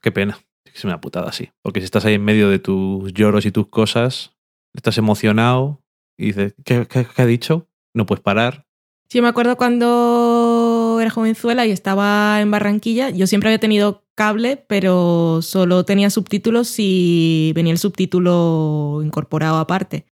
[0.00, 0.38] Qué pena.
[0.72, 1.50] Es una putada así.
[1.62, 4.37] Porque si estás ahí en medio de tus lloros y tus cosas,
[4.74, 5.82] estás emocionado
[6.16, 7.68] y dices, ¿qué, qué- qué ha dicho?
[7.94, 8.66] No puedes parar.
[9.08, 13.10] Sí, me acuerdo cuando era jovenzuela y estaba en Barranquilla.
[13.10, 20.06] Yo siempre había tenido cable, pero solo tenía subtítulos si venía el subtítulo incorporado aparte.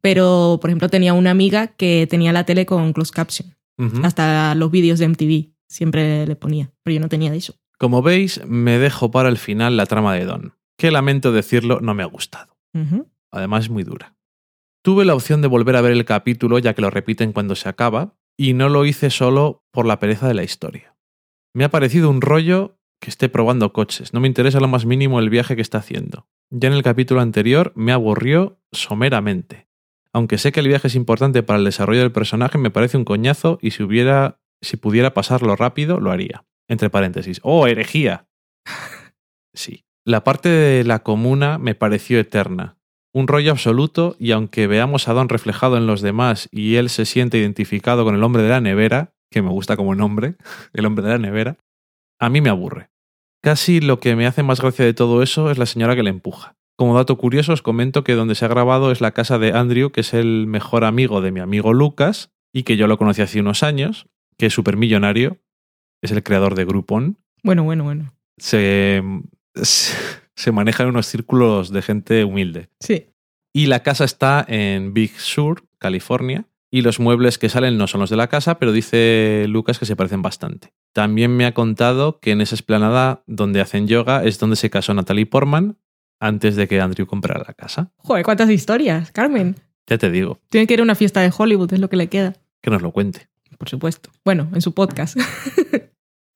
[0.00, 3.54] Pero, por ejemplo, tenía una amiga que tenía la tele con closed caption.
[4.04, 7.54] Hasta los vídeos de MTV siempre le ponía, pero yo no tenía de eso.
[7.78, 11.94] Como veis, me dejo para el final la trama de Don, que lamento decirlo, no
[11.94, 12.56] me ha gustado.
[13.30, 14.14] Además es muy dura.
[14.82, 17.68] Tuve la opción de volver a ver el capítulo ya que lo repiten cuando se
[17.68, 20.96] acaba, y no lo hice solo por la pereza de la historia.
[21.54, 25.18] Me ha parecido un rollo que esté probando coches, no me interesa lo más mínimo
[25.18, 26.28] el viaje que está haciendo.
[26.50, 29.68] Ya en el capítulo anterior me aburrió someramente.
[30.12, 33.04] Aunque sé que el viaje es importante para el desarrollo del personaje, me parece un
[33.04, 36.44] coñazo y si hubiera si pudiera pasarlo rápido, lo haría.
[36.68, 37.40] Entre paréntesis.
[37.42, 38.28] ¡Oh, herejía!
[39.54, 39.84] Sí.
[40.04, 42.77] La parte de la comuna me pareció eterna.
[43.18, 47.04] Un rollo absoluto y aunque veamos a Don reflejado en los demás y él se
[47.04, 50.36] siente identificado con el hombre de la nevera, que me gusta como nombre,
[50.72, 51.56] el hombre de la nevera,
[52.20, 52.90] a mí me aburre.
[53.42, 56.10] Casi lo que me hace más gracia de todo eso es la señora que le
[56.10, 56.54] empuja.
[56.76, 59.90] Como dato curioso os comento que donde se ha grabado es la casa de Andrew,
[59.90, 63.40] que es el mejor amigo de mi amigo Lucas y que yo lo conocí hace
[63.40, 65.38] unos años, que es supermillonario,
[66.02, 68.12] es el creador de Groupon Bueno, bueno, bueno.
[68.36, 69.02] Se,
[69.56, 69.96] se,
[70.38, 72.68] se maneja en unos círculos de gente humilde.
[72.78, 73.06] Sí.
[73.52, 76.44] Y la casa está en Big Sur, California.
[76.70, 79.86] Y los muebles que salen no son los de la casa, pero dice Lucas que
[79.86, 80.72] se parecen bastante.
[80.92, 84.94] También me ha contado que en esa esplanada donde hacen yoga es donde se casó
[84.94, 85.76] Natalie Portman
[86.20, 87.90] antes de que Andrew comprara la casa.
[87.96, 89.56] Joder, cuántas historias, Carmen.
[89.88, 92.08] Ya te digo, Tiene que ir a una fiesta de Hollywood, es lo que le
[92.08, 92.34] queda.
[92.60, 93.28] que nos lo cuente.
[93.56, 94.10] Por supuesto.
[94.24, 95.16] Bueno, en su podcast.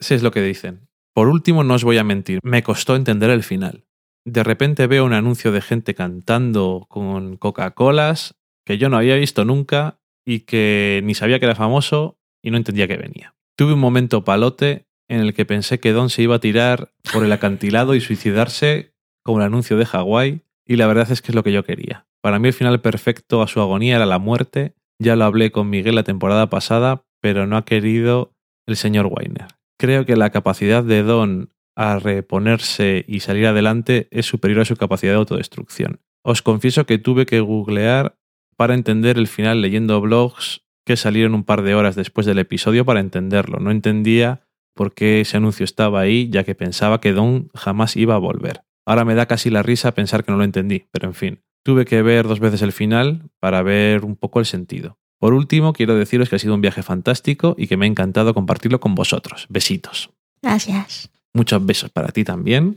[0.01, 0.89] Ese es lo que dicen.
[1.15, 3.85] Por último, no os voy a mentir, me costó entender el final.
[4.25, 9.45] De repente veo un anuncio de gente cantando con Coca-Colas que yo no había visto
[9.45, 13.35] nunca y que ni sabía que era famoso y no entendía que venía.
[13.57, 17.25] Tuve un momento palote en el que pensé que Don se iba a tirar por
[17.25, 18.95] el acantilado y suicidarse
[19.25, 22.07] como el anuncio de Hawái y la verdad es que es lo que yo quería.
[22.23, 24.75] Para mí el final perfecto a su agonía era la muerte.
[25.01, 28.33] Ya lo hablé con Miguel la temporada pasada, pero no ha querido
[28.67, 29.49] el señor Weiner.
[29.79, 34.77] Creo que la capacidad de Don a reponerse y salir adelante es superior a su
[34.77, 36.01] capacidad de autodestrucción.
[36.23, 38.19] Os confieso que tuve que googlear
[38.57, 42.85] para entender el final leyendo blogs que salieron un par de horas después del episodio
[42.85, 43.59] para entenderlo.
[43.59, 48.15] No entendía por qué ese anuncio estaba ahí, ya que pensaba que Don jamás iba
[48.15, 48.63] a volver.
[48.85, 51.41] Ahora me da casi la risa pensar que no lo entendí, pero en fin.
[51.65, 54.99] Tuve que ver dos veces el final para ver un poco el sentido.
[55.21, 58.35] Por último, quiero deciros que ha sido un viaje fantástico y que me ha encantado
[58.35, 59.47] compartirlo con vosotros.
[59.49, 60.11] Besitos.
[60.43, 61.13] Gracias.
[61.35, 62.77] Muchos besos para ti también.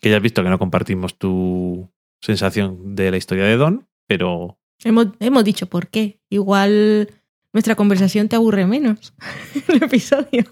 [0.00, 1.88] Que ya has visto que no compartimos tu
[2.20, 6.20] sensación de la historia de Don, pero Hemos, hemos dicho por qué.
[6.28, 7.08] Igual
[7.52, 9.14] nuestra conversación te aburre menos.
[9.68, 10.44] el episodio.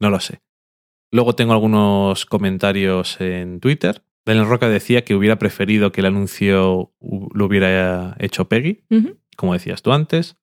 [0.00, 0.40] no lo sé.
[1.10, 4.02] Luego tengo algunos comentarios en Twitter.
[4.24, 8.84] Daniel Roca decía que hubiera preferido que el anuncio lo hubiera hecho Peggy,
[9.36, 10.36] como decías tú antes.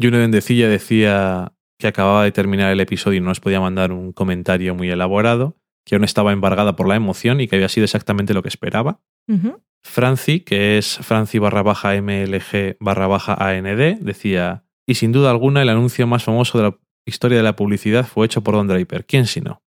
[0.00, 4.12] Juno Dendecilla decía que acababa de terminar el episodio y no nos podía mandar un
[4.12, 8.34] comentario muy elaborado, que aún estaba embargada por la emoción y que había sido exactamente
[8.34, 9.00] lo que esperaba.
[9.26, 9.60] Ujú.
[9.82, 15.62] Franci, que es Franci barra baja MLG barra baja AND, decía, y sin duda alguna
[15.62, 19.06] el anuncio más famoso de la historia de la publicidad fue hecho por Don Draper.
[19.06, 19.62] ¿Quién si no?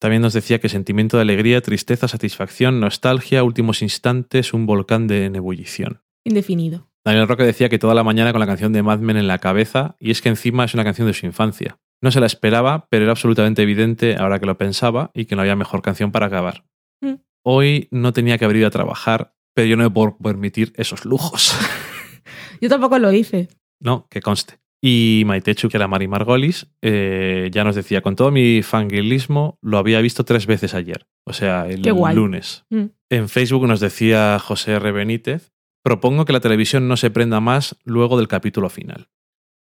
[0.00, 5.26] También nos decía que sentimiento de alegría, tristeza, satisfacción, nostalgia, últimos instantes, un volcán de
[5.26, 6.02] en ebullición.
[6.24, 6.91] Indefinido.
[7.04, 9.38] Daniel Roque decía que toda la mañana con la canción de Mad Men en la
[9.38, 11.78] cabeza, y es que encima es una canción de su infancia.
[12.00, 15.42] No se la esperaba, pero era absolutamente evidente ahora que lo pensaba y que no
[15.42, 16.64] había mejor canción para acabar.
[17.00, 17.14] Mm.
[17.44, 21.04] Hoy no tenía que haber ido a trabajar, pero yo no me puedo permitir esos
[21.04, 21.56] lujos.
[22.60, 23.48] Yo tampoco lo hice.
[23.80, 24.60] no, que conste.
[24.84, 29.78] Y Maitechu, que era Mari Margolis, eh, ya nos decía, con todo mi fangirlismo, lo
[29.78, 31.06] había visto tres veces ayer.
[31.24, 32.64] O sea, el lunes.
[32.70, 32.86] Mm.
[33.10, 34.90] En Facebook nos decía José R.
[34.90, 35.51] Benítez,
[35.82, 39.08] propongo que la televisión no se prenda más luego del capítulo final.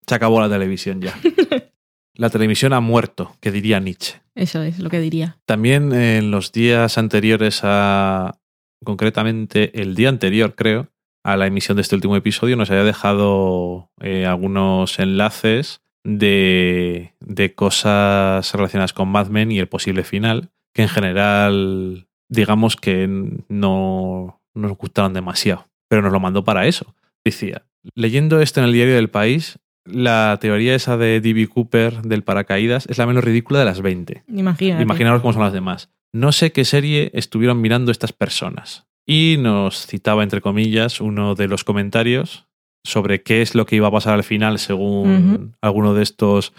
[0.07, 1.18] Se acabó la televisión ya.
[2.15, 4.22] la televisión ha muerto, que diría Nietzsche.
[4.35, 5.38] Eso es lo que diría.
[5.45, 8.39] También en los días anteriores a,
[8.84, 10.89] concretamente el día anterior creo,
[11.23, 17.53] a la emisión de este último episodio, nos había dejado eh, algunos enlaces de, de
[17.53, 23.07] cosas relacionadas con Mad Men y el posible final, que en general digamos que
[23.49, 26.95] no nos gustaron demasiado, pero nos lo mandó para eso.
[27.26, 27.63] Decía,
[27.95, 31.49] leyendo esto en el diario del país, la teoría esa de D.B.
[31.49, 34.23] Cooper del paracaídas es la menos ridícula de las 20.
[34.30, 34.81] Imagínate.
[34.81, 35.89] Imaginaros cómo son las demás.
[36.13, 38.88] No sé qué serie estuvieron mirando estas personas.
[39.05, 42.47] Y nos citaba, entre comillas, uno de los comentarios
[42.85, 45.51] sobre qué es lo que iba a pasar al final según Ujú.
[45.61, 46.53] alguno de estos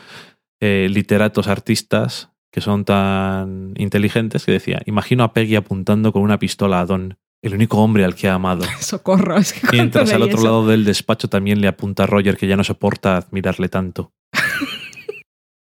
[0.60, 6.38] eh, literatos artistas que son tan inteligentes que decía, imagino a Peggy apuntando con una
[6.38, 8.64] pistola a Don, el único hombre al que ha amado.
[8.80, 9.36] Socorro.
[9.38, 12.46] Es que Mientras al otro eso- lado del despacho también le apunta a Roger que
[12.46, 14.12] ya no soporta admirarle tanto.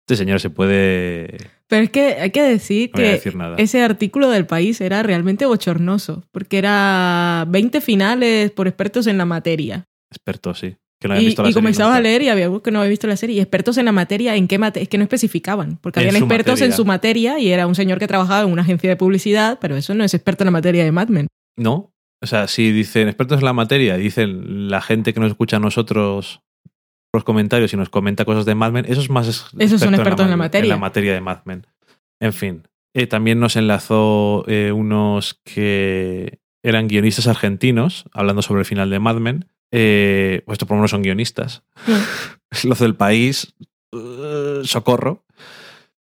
[0.09, 1.37] Este señor se puede...
[1.69, 5.47] Pero es que hay que decir No que decir ese artículo del país era realmente
[5.47, 9.85] bochornoso, porque era 20 finales por expertos en la materia.
[10.11, 10.75] Experto, sí.
[11.01, 12.81] Que no Y, visto la y serie comenzabas a leer y había algo que no
[12.81, 13.37] había visto la serie.
[13.37, 14.83] Y expertos en la materia, ¿en qué materia?
[14.83, 16.67] Es que no especificaban, porque En habían expertos materia.
[16.67, 19.77] en su materia y era un señor que trabajaba en una agencia de publicidad, pero
[19.77, 21.29] eso no es experto en la materia de Mad Men.
[21.57, 21.93] No.
[22.23, 25.61] O sea, si dicen expertos en la materia, dicen la gente que nos escucha a
[25.61, 26.43] nosotros
[27.13, 29.95] los comentarios y nos comenta cosas de Mad Men, eso es más es- Esos son
[29.95, 30.65] experto en la ma- materia.
[30.67, 31.67] En la materia de Mad Men.
[32.21, 32.63] En fin.
[32.95, 38.99] Eh, también nos enlazó eh, unos que eran guionistas argentinos, hablando sobre el final de
[38.99, 39.47] Mad Men.
[39.73, 41.63] Eh, pues estos por lo menos son guionistas.
[42.65, 43.55] Los del país,
[43.93, 45.25] eh, socorro.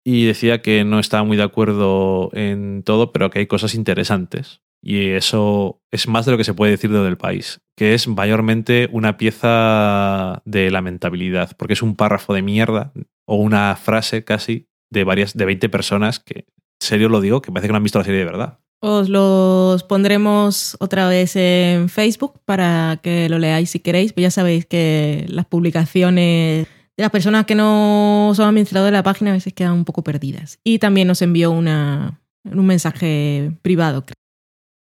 [0.04, 4.62] Y decía que no estaba muy de acuerdo en todo, pero que hay cosas interesantes.
[4.82, 8.08] Y eso es más de lo que se puede decir de del país, que es
[8.08, 12.94] mayormente una pieza de lamentabilidad, porque es un párrafo de mierda
[13.26, 16.46] o una frase casi de varias de 20 personas que
[16.80, 18.60] serio lo digo, que parece que no han visto la serie de verdad.
[18.82, 24.14] Os los pondremos otra vez en Facebook para que lo leáis si queréis.
[24.14, 29.04] Pues ya sabéis que las publicaciones de las personas que no son administradores de la
[29.04, 30.60] página a veces quedan un poco perdidas.
[30.64, 34.06] Y también nos envió una, un mensaje privado.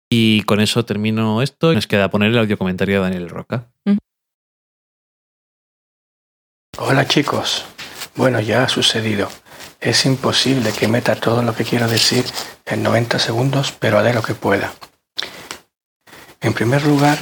[0.08, 3.68] Y con eso termino esto y nos queda poner el audio comentario de Daniel Roca.
[6.78, 7.64] Hola chicos.
[8.14, 9.28] Bueno, ya ha sucedido.
[9.80, 12.24] Es imposible que meta todo lo que quiero decir
[12.64, 14.72] en 90 segundos, pero haré lo que pueda.
[16.40, 17.18] En primer lugar,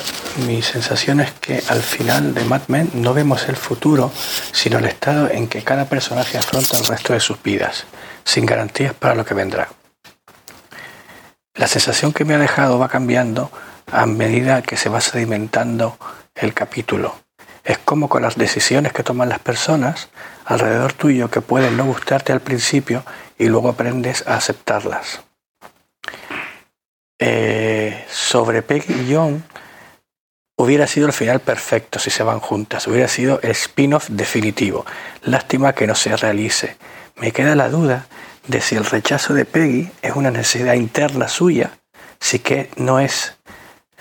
[0.47, 4.12] mi sensación es que al final de Mad Men no vemos el futuro,
[4.52, 7.86] sino el estado en que cada personaje afronta el resto de sus vidas,
[8.24, 9.69] sin garantías para lo que vendrá.
[11.55, 13.51] La sensación que me ha dejado va cambiando
[13.90, 15.97] a medida que se va sedimentando
[16.35, 17.16] el capítulo.
[17.62, 20.09] Es como con las decisiones que toman las personas
[20.44, 23.05] alrededor tuyo que pueden no gustarte al principio
[23.39, 25.22] y luego aprendes a aceptarlas.
[27.20, 29.44] Eh, sobre Peggy y John,
[30.56, 34.85] hubiera sido el final perfecto si se van juntas, hubiera sido el spin-off definitivo.
[35.22, 36.76] Lástima que no se realice.
[37.16, 38.06] Me queda la duda
[38.46, 41.78] de si el rechazo de Peggy es una necesidad interna suya,
[42.20, 43.36] si que no es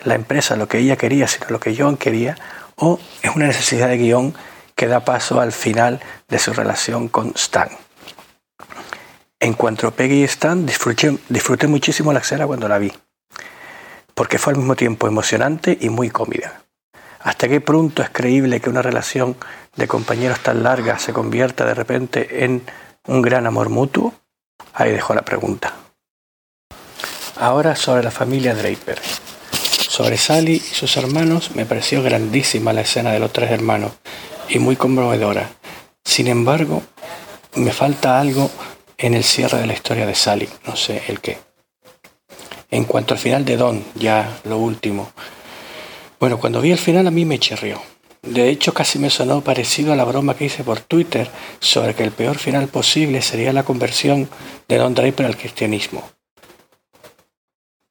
[0.04, 2.36] la empresa lo que ella quería, sino lo que John quería,
[2.76, 4.34] o es una necesidad de guion
[4.76, 7.70] que da paso al final de su relación con Stan.
[9.40, 12.92] En cuanto a Peggy y Stan, disfruté, muchísimo la escena cuando la vi,
[14.14, 16.64] porque fue al mismo tiempo emocionante y muy cómoda.
[17.20, 19.38] ¿Hasta qué punto es creíble que una relación
[19.76, 22.64] de compañeros tan larga se convierta de repente en
[23.08, 24.14] un gran amor mutuo?
[24.74, 25.76] Ahí dejo la pregunta.
[27.40, 29.00] Ahora sobre la familia Draper.
[29.88, 33.92] Sobre Sally y sus hermanos me pareció grandísima la escena de los tres hermanos
[34.50, 35.50] y muy conmovedora.
[36.04, 36.82] Sin embargo,
[37.56, 38.50] me falta algo
[38.98, 41.38] en el cierre de la historia de Sally, no sé el qué.
[42.72, 45.12] En cuanto al final de Don, ya lo último.
[46.20, 47.80] Bueno, cuando vi el final a mí me chirrió.
[48.24, 51.30] De hecho, casi me sonó parecido a la broma que hice por Twitter
[51.60, 54.30] sobre que el peor final posible sería la conversión
[54.70, 56.10] de Don Draper al cristianismo.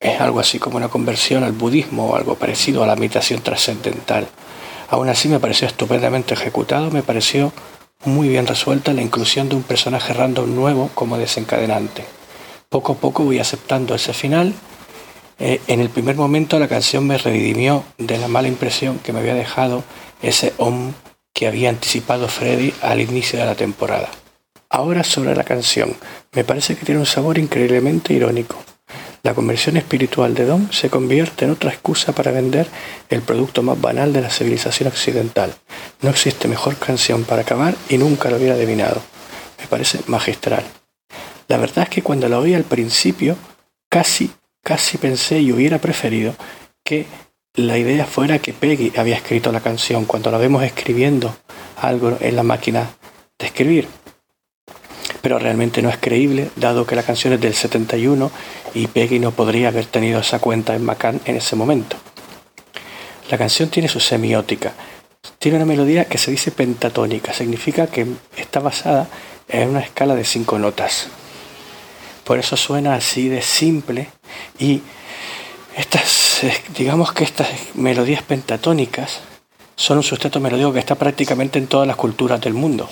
[0.00, 4.26] Es algo así como una conversión al budismo o algo parecido a la meditación trascendental.
[4.88, 7.52] Aún así me pareció estupendamente ejecutado, me pareció
[8.04, 12.04] muy bien resuelta la inclusión de un personaje random nuevo como desencadenante.
[12.70, 14.54] Poco a poco voy aceptando ese final.
[15.38, 19.20] Eh, en el primer momento la canción me redimió de la mala impresión que me
[19.20, 19.84] había dejado
[20.22, 20.92] ese om
[21.34, 24.08] que había anticipado Freddy al inicio de la temporada.
[24.68, 25.96] Ahora sobre la canción,
[26.32, 28.56] me parece que tiene un sabor increíblemente irónico.
[29.22, 32.66] La conversión espiritual de Don se convierte en otra excusa para vender
[33.08, 35.54] el producto más banal de la civilización occidental.
[36.00, 39.00] No existe mejor canción para acabar y nunca lo hubiera adivinado.
[39.60, 40.64] Me parece magistral.
[41.46, 43.36] La verdad es que cuando la oí al principio,
[43.88, 44.32] casi,
[44.64, 46.34] casi pensé y hubiera preferido
[46.82, 47.06] que
[47.54, 51.36] la idea fuera que Peggy había escrito la canción cuando la vemos escribiendo
[51.80, 52.90] algo en la máquina
[53.38, 53.88] de escribir
[55.22, 58.30] pero realmente no es creíble, dado que la canción es del 71
[58.74, 61.96] y Peggy no podría haber tenido esa cuenta en Macan en ese momento.
[63.30, 64.72] La canción tiene su semiótica,
[65.38, 68.06] tiene una melodía que se dice pentatónica, significa que
[68.36, 69.08] está basada
[69.48, 71.06] en una escala de cinco notas.
[72.24, 74.08] Por eso suena así de simple
[74.58, 74.82] y
[75.76, 76.42] estas,
[76.76, 79.20] digamos que estas melodías pentatónicas
[79.76, 82.88] son un sustrato melódico que está prácticamente en todas las culturas del mundo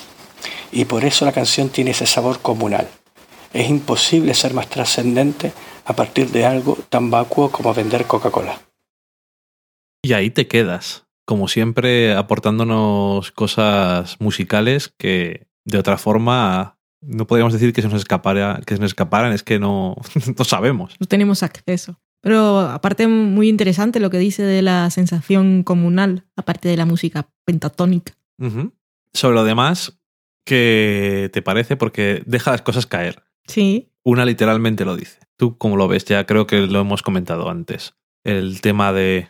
[0.73, 2.89] y por eso la canción tiene ese sabor comunal.
[3.53, 5.53] Es imposible ser más trascendente
[5.85, 8.61] a partir de algo tan vacuo como vender Coca-Cola.
[10.03, 17.53] Y ahí te quedas, como siempre aportándonos cosas musicales que de otra forma no podríamos
[17.53, 19.97] decir que se nos escapara, que se nos escaparan, es que no,
[20.39, 20.95] no sabemos.
[21.01, 21.99] No tenemos acceso.
[22.21, 27.31] Pero aparte muy interesante lo que dice de la sensación comunal, aparte de la música
[27.45, 28.15] pentatónica.
[29.13, 30.01] Sobre lo demás,
[30.45, 31.77] ¿qué te parece?
[31.77, 33.23] Porque deja las cosas caer.
[33.47, 35.19] Sí, Una literalmente lo dice.
[35.37, 36.05] ¿Tú cómo lo ves?
[36.05, 37.95] Ya creo que lo hemos comentado antes.
[38.25, 39.29] El tema de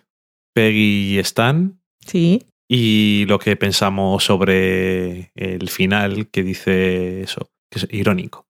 [0.55, 2.47] Peggy y Stan sí.
[2.69, 8.50] y lo que pensamos sobre el final que dice eso, que es irónico.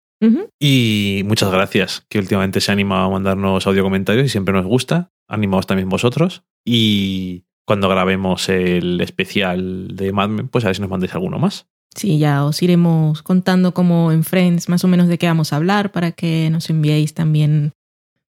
[0.59, 5.11] Y muchas gracias, que últimamente se anima a mandarnos audio comentarios y siempre nos gusta.
[5.29, 6.43] Animaos también vosotros.
[6.65, 11.39] Y cuando grabemos el especial de Mad Men, pues a ver si nos mandéis alguno
[11.39, 11.67] más.
[11.95, 15.57] Sí, ya os iremos contando como en Friends más o menos de qué vamos a
[15.57, 17.73] hablar para que nos enviéis también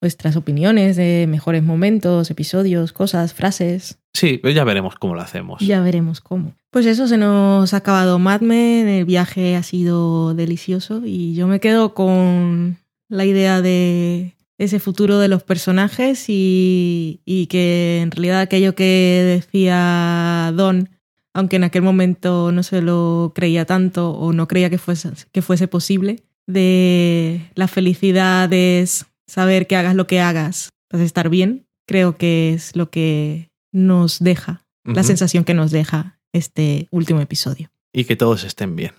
[0.01, 3.99] vuestras opiniones de mejores momentos, episodios, cosas, frases.
[4.15, 5.61] Sí, pues ya veremos cómo lo hacemos.
[5.61, 6.55] Ya veremos cómo.
[6.71, 11.49] Pues eso, se nos ha acabado Mad Men, el viaje ha sido delicioso y yo
[11.49, 12.79] me quedo con
[13.09, 17.21] la idea de ese futuro de los personajes y,
[17.51, 20.91] que en realidad aquello que decía Don,
[21.33, 25.43] aunque en aquel momento no se lo creía tanto o no creía que fuese, que
[25.43, 31.29] fuese posible, de la felicidad es saber que hagas lo que hagas, vas a estar
[31.29, 37.21] bien, creo que es lo que nos deja, la sensación que nos deja este último
[37.21, 37.71] episodio.
[37.93, 38.93] Y que todos estén bien.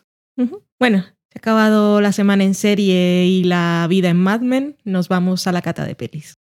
[0.77, 5.07] Bueno, se ha acabado la semana en serie y la vida en Mad Men, nos
[5.07, 6.37] vamos a la cata de pelis.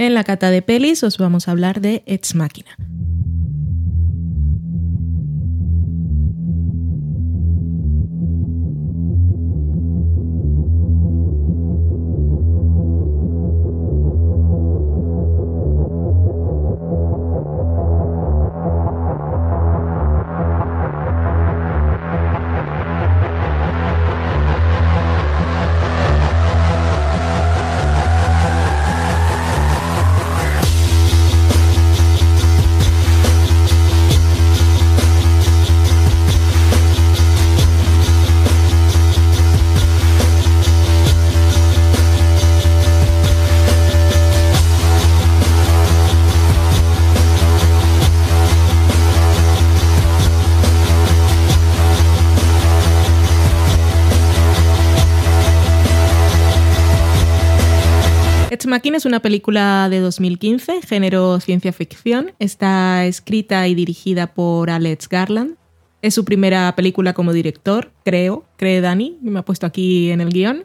[0.00, 2.70] En la cata de pelis os vamos a hablar de Ex Machina.
[58.78, 62.30] Machina es una película de 2015, género ciencia ficción.
[62.38, 65.56] Está escrita y dirigida por Alex Garland.
[66.00, 70.28] Es su primera película como director, creo, cree Dani, me ha puesto aquí en el
[70.28, 70.64] guion.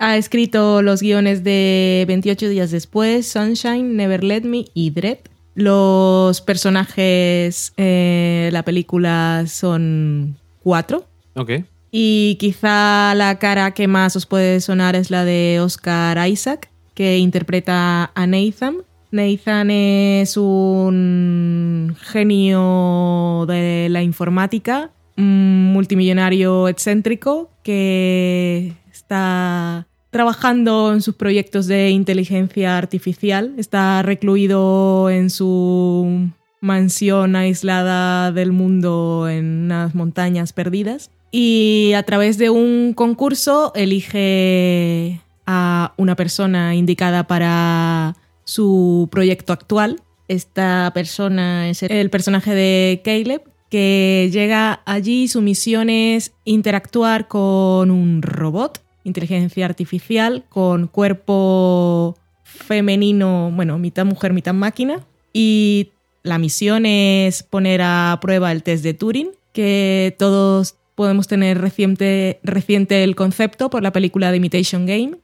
[0.00, 5.18] Ha escrito los guiones de 28 días después, Sunshine, Never Let Me y Dread.
[5.54, 11.06] Los personajes de la película son cuatro,
[11.36, 11.52] Ok.
[11.92, 17.18] y quizá la cara que más os puede sonar es la de Oscar Isaac, que
[17.18, 18.76] interpreta a Nathan.
[19.10, 31.14] Nathan es un genio de la informática, un multimillonario excéntrico que está trabajando en sus
[31.14, 33.54] proyectos de inteligencia artificial.
[33.56, 41.10] Está recluido en su mansión aislada del mundo en unas montañas perdidas.
[41.30, 50.00] Y a través de un concurso elige a una persona indicada para su proyecto actual.
[50.28, 55.28] Esta persona es el personaje de Caleb, que llega allí.
[55.28, 64.32] Su misión es interactuar con un robot, inteligencia artificial, con cuerpo femenino, bueno, mitad mujer,
[64.32, 65.00] mitad máquina.
[65.32, 65.90] Y
[66.22, 72.38] la misión es poner a prueba el test de Turing, que todos podemos tener reciente,
[72.42, 75.16] reciente el concepto por la película de Imitation Game.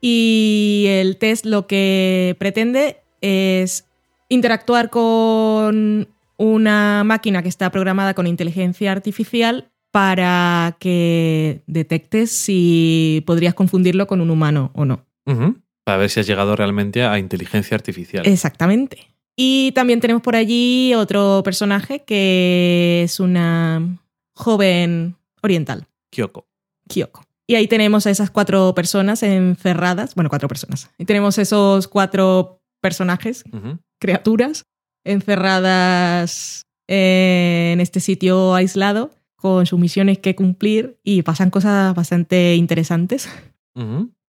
[0.00, 3.86] Y el test lo que pretende es
[4.28, 13.54] interactuar con una máquina que está programada con inteligencia artificial para que detectes si podrías
[13.54, 15.06] confundirlo con un humano o no.
[15.84, 18.26] Para ver si has llegado realmente a inteligencia artificial.
[18.26, 19.08] Exactamente.
[19.36, 23.98] Y también tenemos por allí otro personaje que es una
[24.34, 26.46] joven oriental, Kyoko.
[26.88, 27.25] Kyoko.
[27.48, 30.90] Y ahí tenemos a esas cuatro personas encerradas, bueno, cuatro personas.
[30.98, 33.78] Y tenemos esos cuatro personajes, Ujú.
[34.00, 34.64] criaturas,
[35.04, 43.28] encerradas en este sitio aislado con sus misiones que cumplir y pasan cosas bastante interesantes.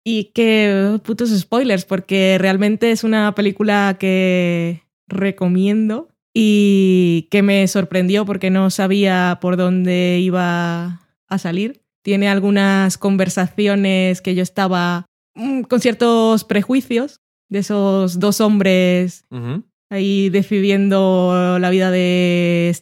[0.05, 8.25] Y que putos spoilers, porque realmente es una película que recomiendo y que me sorprendió
[8.25, 11.82] porque no sabía por dónde iba a salir.
[12.03, 15.05] Tiene algunas conversaciones que yo estaba
[15.35, 19.25] mm, con ciertos prejuicios de esos dos hombres
[19.89, 22.75] ahí decidiendo la vida de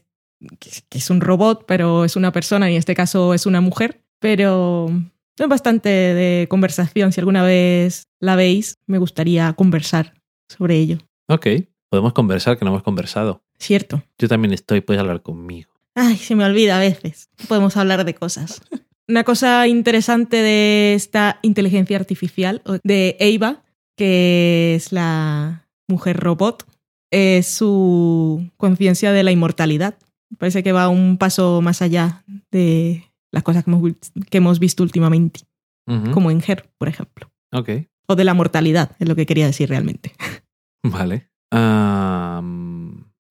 [0.59, 3.61] que que es un robot, pero es una persona y en este caso es una
[3.61, 4.03] mujer.
[4.19, 4.89] Pero
[5.37, 7.11] es bastante de conversación.
[7.11, 10.13] Si alguna vez la veis, me gustaría conversar
[10.47, 10.97] sobre ello.
[11.27, 11.47] Ok.
[11.89, 13.43] Podemos conversar, que no hemos conversado.
[13.59, 14.03] Cierto.
[14.17, 15.71] Yo también estoy, puedes hablar conmigo.
[15.95, 17.29] Ay, se me olvida a veces.
[17.47, 18.61] Podemos hablar de cosas.
[19.11, 23.61] Una cosa interesante de esta inteligencia artificial, de Eva,
[23.97, 26.65] que es la mujer robot,
[27.11, 29.95] es su conciencia de la inmortalidad.
[30.37, 33.91] Parece que va un paso más allá de las cosas que hemos,
[34.29, 35.41] que hemos visto últimamente.
[36.13, 37.29] Como en Her, por ejemplo.
[37.51, 37.69] Ok,
[38.07, 40.13] O de la mortalidad, es lo que quería decir realmente.
[40.83, 41.27] vale.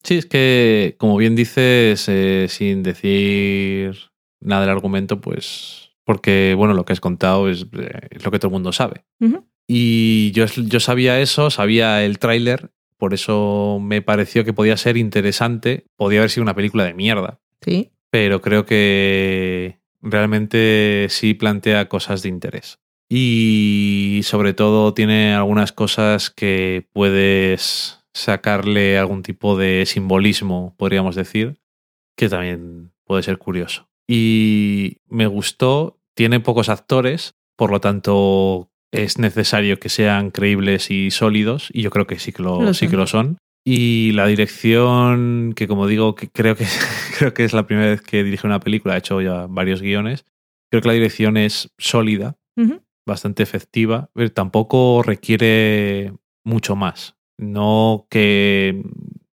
[0.05, 4.10] Sí, es que, como bien dices, eh, sin decir
[4.41, 5.91] nada del argumento, pues.
[6.05, 9.05] Porque, bueno, lo que has contado es, eh, es lo que todo el mundo sabe.
[9.69, 14.97] Y yo, yo sabía eso, sabía el tráiler, por eso me pareció que podía ser
[14.97, 15.87] interesante.
[15.97, 17.93] Podía haber sido una película de mierda, Sí.
[18.11, 22.81] pero creo que realmente sí plantea cosas de interés.
[23.09, 31.61] Y sobre todo tiene algunas cosas que puedes sacarle algún tipo de simbolismo, podríamos decir,
[32.17, 33.89] que también puede ser curioso.
[34.13, 41.13] Y me gustó, tiene pocos actores, por lo tanto es necesario que sean creíbles y
[41.13, 42.91] sólidos, y yo creo que sí que lo, Lo sí son.
[42.91, 43.39] que lo son.
[43.65, 46.67] Y la dirección, que como digo, que creo que
[47.21, 50.25] creo que es la primera vez que dirige una película, ha hecho ya varios guiones.
[50.73, 52.37] Creo que la dirección es sólida,
[53.07, 56.15] bastante efectiva, pero tampoco requiere
[56.45, 57.15] mucho más.
[57.39, 58.83] No que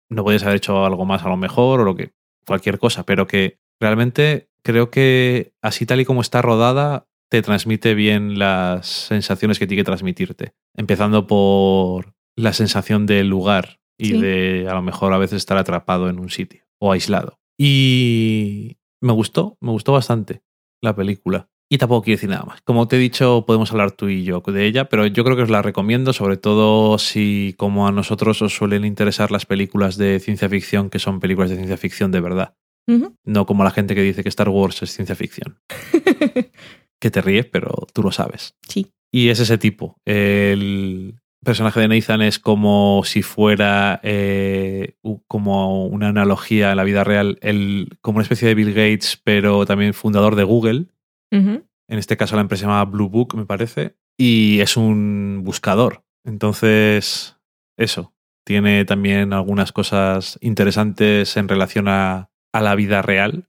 [0.09, 2.11] no puedes haber hecho algo más a lo mejor o lo que
[2.45, 7.95] cualquier cosa, pero que realmente creo que así tal y como está rodada te transmite
[7.95, 14.19] bien las sensaciones que tiene que transmitirte, empezando por la sensación del lugar y Sí.
[14.21, 17.39] de a lo mejor a veces estar atrapado en un sitio o aislado.
[17.57, 20.43] Y me gustó, me gustó bastante
[20.83, 21.49] la película.
[21.71, 22.61] Y tampoco quiero decir nada más.
[22.63, 25.43] Como te he dicho, podemos hablar tú y yo de ella, pero yo creo que
[25.43, 30.21] os la recomiendo, sobre todo si, como a nosotros, os suelen interesar las películas de
[30.21, 32.55] ciencia ficción, que son películas de ciencia ficción de verdad.
[32.87, 35.59] No como la gente que dice que Star Wars es ciencia ficción.
[37.01, 38.57] Que te ríes, pero tú lo sabes.
[38.67, 38.87] sí.
[39.13, 40.01] Y es ese tipo.
[40.07, 44.97] El personaje de Nathan es como si fuera eh,
[45.29, 49.67] como una analogía en la vida real, el, como una especie de Bill Gates, pero
[49.67, 50.87] también fundador de Google.
[51.31, 53.97] En este caso la empresa se llama Blue Book, me parece.
[54.17, 56.05] Y es un buscador.
[56.25, 57.37] Entonces,
[57.77, 58.15] eso.
[58.45, 63.49] Tiene también algunas cosas interesantes en relación a, a la vida real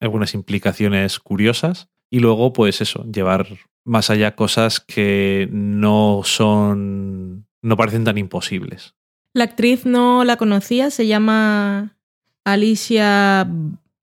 [0.00, 3.46] algunas implicaciones curiosas y luego pues eso, llevar
[3.84, 8.94] más allá cosas que no son, no parecen tan imposibles.
[9.34, 11.96] La actriz no la conocía, se llama
[12.44, 13.48] Alicia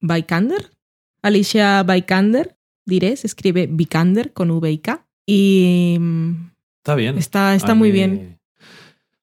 [0.02, 0.72] Vikander.
[1.22, 5.06] Alicia Vikander, diré, se escribe Vikander con V y K.
[5.26, 7.18] Y mm, Está bien.
[7.18, 8.40] está, está muy mí- bien.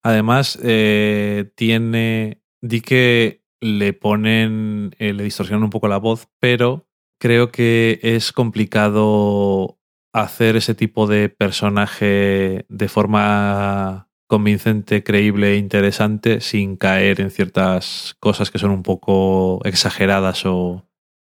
[0.03, 6.87] Además, eh, tiene, di que le ponen, eh, le distorsionan un poco la voz, pero
[7.19, 9.79] creo que es complicado
[10.13, 18.17] hacer ese tipo de personaje de forma convincente, creíble e interesante sin caer en ciertas
[18.19, 20.85] cosas que son un poco exageradas o...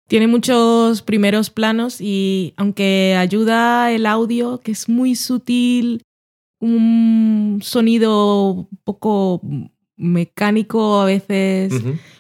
[0.09, 6.03] Tiene muchos primeros planos y aunque ayuda el audio, que es muy sutil,
[6.61, 9.41] un sonido un poco
[10.01, 11.73] mecánico a veces.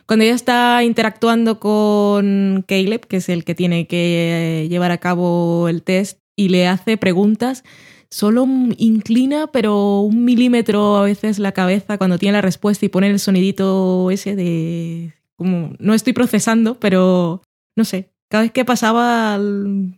[0.06, 5.68] Cuando ella está interactuando con Caleb, que es el que tiene que llevar a cabo
[5.68, 7.64] el test, y le hace preguntas,
[8.10, 8.46] solo
[8.78, 13.18] inclina, pero un milímetro a veces la cabeza cuando tiene la respuesta y pone el
[13.18, 15.14] sonidito ese de...
[15.36, 17.42] como no estoy procesando, pero
[17.76, 18.10] no sé.
[18.30, 19.38] Cada vez que pasaba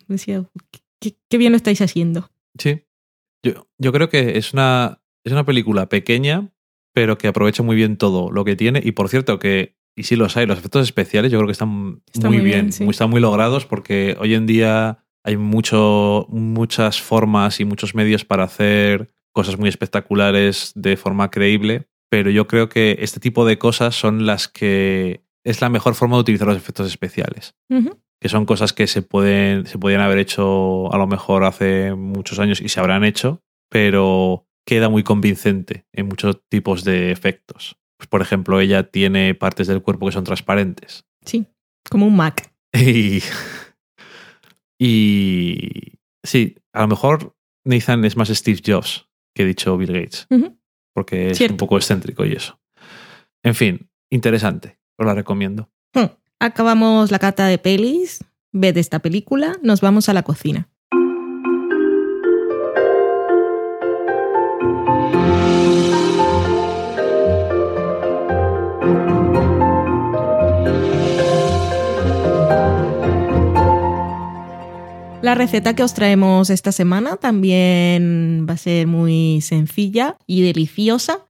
[0.08, 0.44] decía,
[1.00, 2.30] qué, qué bien lo estáis haciendo.
[2.58, 2.82] Sí.
[3.44, 6.51] Yo, yo creo que es una, es una película pequeña,
[6.94, 8.80] pero que aprovecha muy bien todo lo que tiene.
[8.84, 12.02] Y por cierto, que, y sí los hay, los efectos especiales yo creo que están
[12.12, 12.84] Está muy, muy bien, bien, sí.
[12.84, 18.24] muy- están muy logrados porque hoy en día hay mucho, muchas formas y muchos medios
[18.24, 23.56] para hacer cosas muy espectaculares de forma creíble, pero yo creo que este tipo de
[23.58, 27.54] cosas son las que es la mejor forma de utilizar los efectos especiales
[28.20, 32.38] que son cosas que se pueden se podían haber hecho a lo mejor hace muchos
[32.38, 37.76] años y se habrán hecho, pero queda muy convincente en muchos tipos de efectos.
[37.96, 41.04] Pues, por ejemplo, ella tiene partes del cuerpo que son transparentes.
[41.24, 41.46] Sí,
[41.88, 42.52] como un Mac.
[42.74, 43.22] Y,
[44.78, 50.26] y sí, a lo mejor Nathan es más Steve Jobs que dicho Bill Gates,
[50.94, 51.54] porque es Cierto.
[51.54, 52.60] un poco excéntrico y eso.
[53.42, 55.70] En fin, interesante, os la recomiendo.
[55.94, 56.06] Hmm.
[56.40, 58.24] Acabamos la cata de pelis.
[58.54, 60.68] Ved esta película, nos vamos a la cocina.
[75.22, 81.28] La receta que os traemos esta semana también va a ser muy sencilla y deliciosa.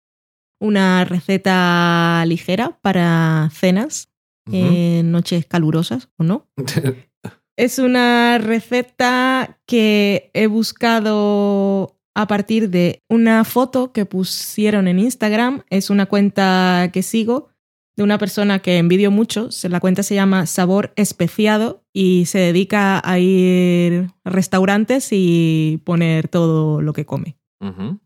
[0.58, 4.08] Una receta ligera para cenas
[4.46, 4.56] Ujú.
[4.56, 6.48] en noches calurosas o no.
[7.58, 15.62] Es una receta que he buscado a partir de una foto que pusieron en Instagram.
[15.68, 17.50] Es una cuenta que sigo
[17.94, 19.50] de una persona que envidio mucho.
[19.64, 26.28] La cuenta se llama Sabor Especiado y se dedica a ir a restaurantes y poner
[26.28, 27.36] todo lo que come.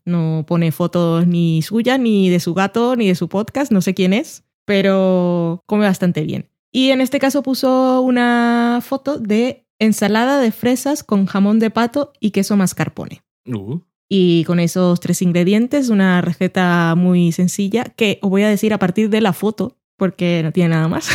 [0.05, 3.95] No pone fotos ni suyas, ni de su gato, ni de su podcast, no sé
[3.95, 6.49] quién es, pero come bastante bien.
[6.71, 12.13] Y en este caso puso una foto de ensalada de fresas con jamón de pato
[12.19, 13.23] y queso mascarpone.
[13.47, 18.73] Uh, Y con esos tres ingredientes, una receta muy sencilla que os voy a decir
[18.73, 21.09] a partir de la foto, porque no tiene nada más.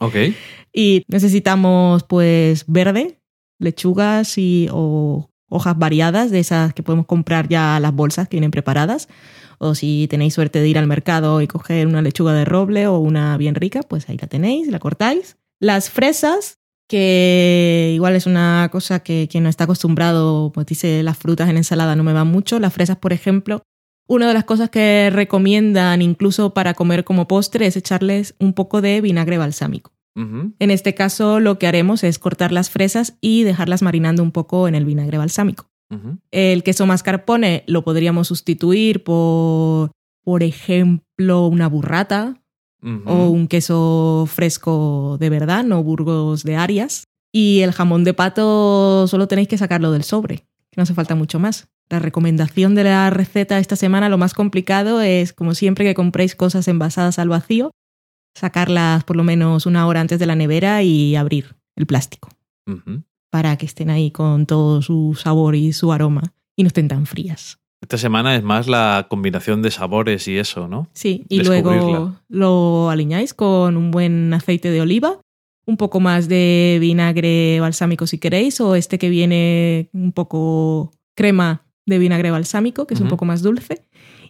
[0.00, 0.16] ok.
[0.74, 3.20] Y necesitamos pues verde,
[3.60, 8.50] lechugas y o hojas variadas de esas que podemos comprar ya las bolsas que vienen
[8.50, 9.08] preparadas.
[9.58, 12.98] O si tenéis suerte de ir al mercado y coger una lechuga de roble o
[12.98, 15.36] una bien rica, pues ahí la tenéis, la cortáis.
[15.60, 21.16] Las fresas, que igual es una cosa que quien no está acostumbrado, pues dice las
[21.16, 22.58] frutas en ensalada no me van mucho.
[22.58, 23.62] Las fresas, por ejemplo,
[24.08, 28.82] una de las cosas que recomiendan incluso para comer como postre es echarles un poco
[28.82, 29.93] de vinagre balsámico.
[30.16, 34.68] En este caso lo que haremos es cortar las fresas y dejarlas marinando un poco
[34.68, 35.66] en el vinagre balsámico.
[36.30, 39.92] El queso mascarpone lo podríamos sustituir por,
[40.24, 42.40] por ejemplo, una burrata
[43.06, 47.04] o un queso fresco de verdad, no Burgos de Arias.
[47.32, 51.16] Y el jamón de pato solo tenéis que sacarlo del sobre, que no hace falta
[51.16, 51.68] mucho más.
[51.90, 56.36] La recomendación de la receta esta semana, lo más complicado es, como siempre que compréis
[56.36, 57.72] cosas envasadas al vacío,
[58.34, 62.28] sacarlas por lo menos una hora antes de la nevera y abrir el plástico
[63.30, 67.04] para que estén ahí con todo su sabor y su aroma y no estén tan
[67.06, 67.58] frías.
[67.82, 70.88] Esta semana es más la combinación de sabores y eso, ¿no?
[70.94, 75.20] Sí, y luego lo aliñáis con un buen aceite de oliva,
[75.66, 81.66] un poco más de vinagre balsámico si queréis, o este que viene un poco crema
[81.86, 83.82] de vinagre balsámico, que es un poco más dulce.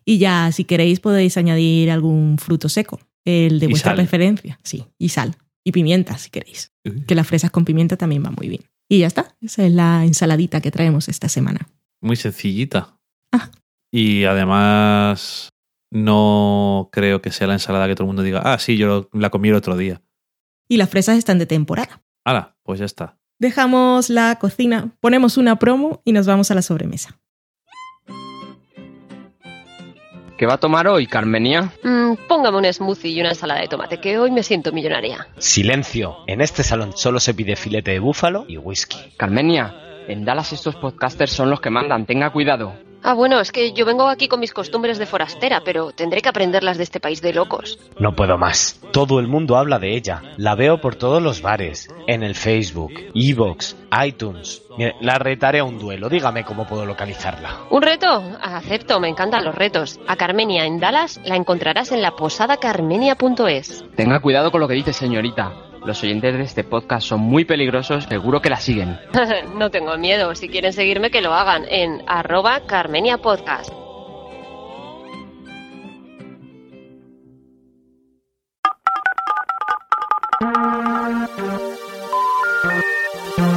[0.04, 3.96] Y ya, si queréis, podéis añadir algún fruto seco, el de Y vuestra sal.
[3.96, 4.60] preferencia.
[4.62, 5.36] Sí, y sal.
[5.64, 6.72] Y pimienta, si queréis.
[7.06, 8.62] Que las fresas con pimienta también van muy bien.
[8.88, 9.34] Y ya está.
[9.40, 11.68] Esa es la ensaladita que traemos esta semana.
[12.02, 12.98] Muy sencillita.
[13.32, 13.50] Ah.
[13.90, 15.48] Y además
[15.90, 19.30] no creo que sea la ensalada que todo el mundo diga, ah, sí, yo la
[19.30, 20.02] comí el otro día.
[20.68, 22.02] Y las fresas están de temporada.
[22.24, 23.18] Hala, pues ya está.
[23.38, 27.18] Dejamos la cocina, ponemos una promo y nos vamos a la sobremesa.
[30.44, 31.72] ¿Qué va a tomar hoy, Carmenia?
[31.82, 35.26] Mm, póngame un smoothie y una ensalada de tomate, que hoy me siento millonaria.
[35.38, 36.18] Silencio.
[36.26, 38.98] En este salón solo se pide filete de búfalo y whisky.
[39.16, 39.74] Carmenia,
[40.06, 42.74] en Dallas estos podcasters son los que mandan, tenga cuidado.
[43.06, 46.30] Ah, bueno, es que yo vengo aquí con mis costumbres de forastera, pero tendré que
[46.30, 47.78] aprenderlas de este país de locos.
[47.98, 48.80] No puedo más.
[48.92, 50.22] Todo el mundo habla de ella.
[50.38, 51.86] La veo por todos los bares.
[52.06, 53.76] En el Facebook, Evox,
[54.06, 54.62] iTunes.
[54.78, 56.08] Mire, la retaré a un duelo.
[56.08, 57.64] Dígame cómo puedo localizarla.
[57.68, 58.22] ¿Un reto?
[58.40, 60.00] Acepto, me encantan los retos.
[60.06, 63.84] A Carmenia en Dallas la encontrarás en la posada carmenia.es.
[63.96, 65.52] Tenga cuidado con lo que dice, señorita.
[65.84, 68.98] Los oyentes de este podcast son muy peligrosos, seguro que la siguen.
[69.54, 73.74] no tengo miedo, si quieren seguirme que lo hagan en arroba Carmenia Podcast.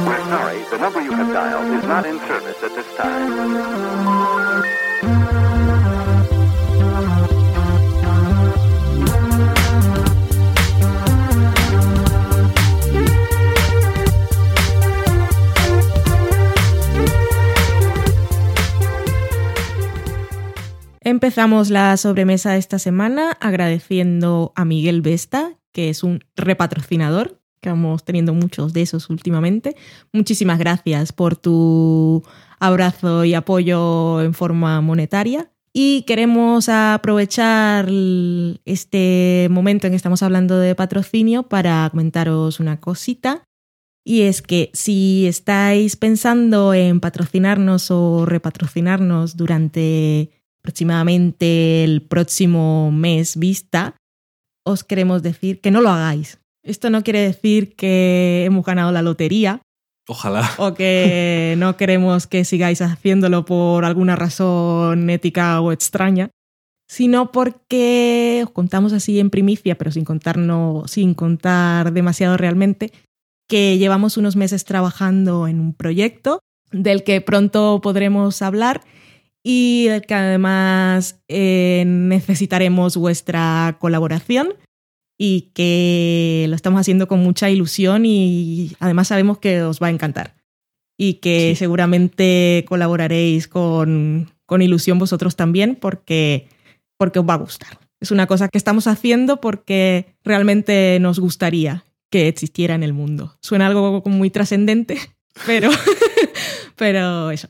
[0.04, 3.38] We're sorry, the number you have dialed is not in service at this time.
[21.08, 28.04] Empezamos la sobremesa esta semana agradeciendo a Miguel Vesta, que es un repatrocinador, que vamos
[28.04, 29.74] teniendo muchos de esos últimamente.
[30.12, 32.22] Muchísimas gracias por tu
[32.58, 35.50] abrazo y apoyo en forma monetaria.
[35.72, 37.88] Y queremos aprovechar
[38.66, 43.44] este momento en que estamos hablando de patrocinio para comentaros una cosita.
[44.04, 50.37] Y es que si estáis pensando en patrocinarnos o repatrocinarnos durante
[50.68, 53.96] aproximadamente el próximo mes vista,
[54.66, 56.40] os queremos decir que no lo hagáis.
[56.62, 59.62] Esto no quiere decir que hemos ganado la lotería
[60.08, 60.50] Ojalá.
[60.58, 66.28] o que no queremos que sigáis haciéndolo por alguna razón ética o extraña,
[66.86, 72.92] sino porque os contamos así en primicia, pero sin, contarnos, sin contar demasiado realmente,
[73.48, 76.40] que llevamos unos meses trabajando en un proyecto
[76.72, 78.82] del que pronto podremos hablar
[79.50, 84.48] y que además eh, necesitaremos vuestra colaboración.
[85.20, 89.90] y que lo estamos haciendo con mucha ilusión y además sabemos que os va a
[89.90, 90.36] encantar
[90.96, 91.56] y que Sí.
[91.56, 96.46] seguramente colaboraréis con, con ilusión vosotros también porque,
[96.98, 97.78] porque os va a gustar.
[98.00, 103.34] Es una cosa que estamos haciendo porque realmente nos gustaría que existiera en el mundo.
[103.42, 104.98] Suena algo muy trascendente,
[105.46, 105.70] pero,
[106.76, 107.48] pero eso,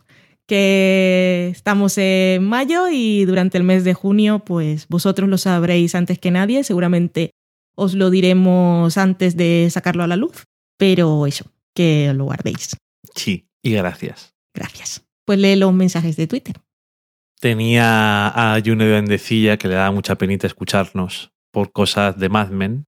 [0.49, 6.19] que estamos en mayo y durante el mes de junio, pues vosotros lo sabréis antes
[6.19, 7.33] que nadie, seguramente
[7.77, 10.45] os lo diremos antes de sacarlo a la luz,
[10.79, 11.45] pero eso,
[11.75, 12.77] que lo guardéis.
[13.15, 14.35] Sí, y gracias.
[14.55, 15.05] Gracias.
[15.27, 16.57] Pues lee los mensajes de Twitter.
[17.39, 22.49] Tenía a Juno de Bendecilla que le daba mucha penita escucharnos por cosas de Mad
[22.49, 22.87] Men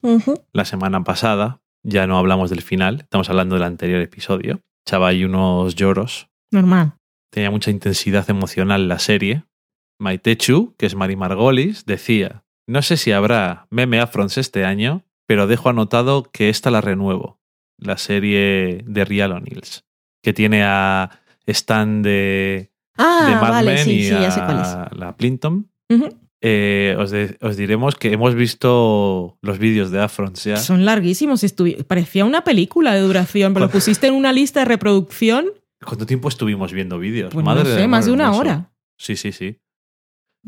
[0.53, 1.61] la semana pasada.
[1.83, 4.61] Ya no hablamos del final, estamos hablando del anterior episodio.
[4.87, 6.29] Echaba ahí unos lloros.
[6.51, 6.95] Normal.
[7.31, 9.45] Tenía mucha intensidad emocional la serie.
[9.99, 15.47] Maitechu, que es Mari Margolis, decía: No sé si habrá meme Afrons este año, pero
[15.47, 17.39] dejo anotado que esta la renuevo.
[17.79, 19.85] La serie de Real O'Neills,
[20.23, 25.17] que tiene a Stan de, Ah, de Mad vale, Men sí, y sí, a la
[25.17, 25.71] Plinton.
[26.43, 30.57] Eh, os, de- os diremos que hemos visto los vídeos de Afrons ya.
[30.57, 31.45] Son larguísimos.
[31.87, 35.47] Parecía una película de duración, pero lo pusiste en una lista de reproducción,
[35.85, 37.33] ¿Cuánto tiempo estuvimos viendo vídeos?
[37.33, 38.41] pues Madre no sé, más de una hermoso.
[38.41, 38.73] hora.
[38.99, 39.59] Sí, sí, sí.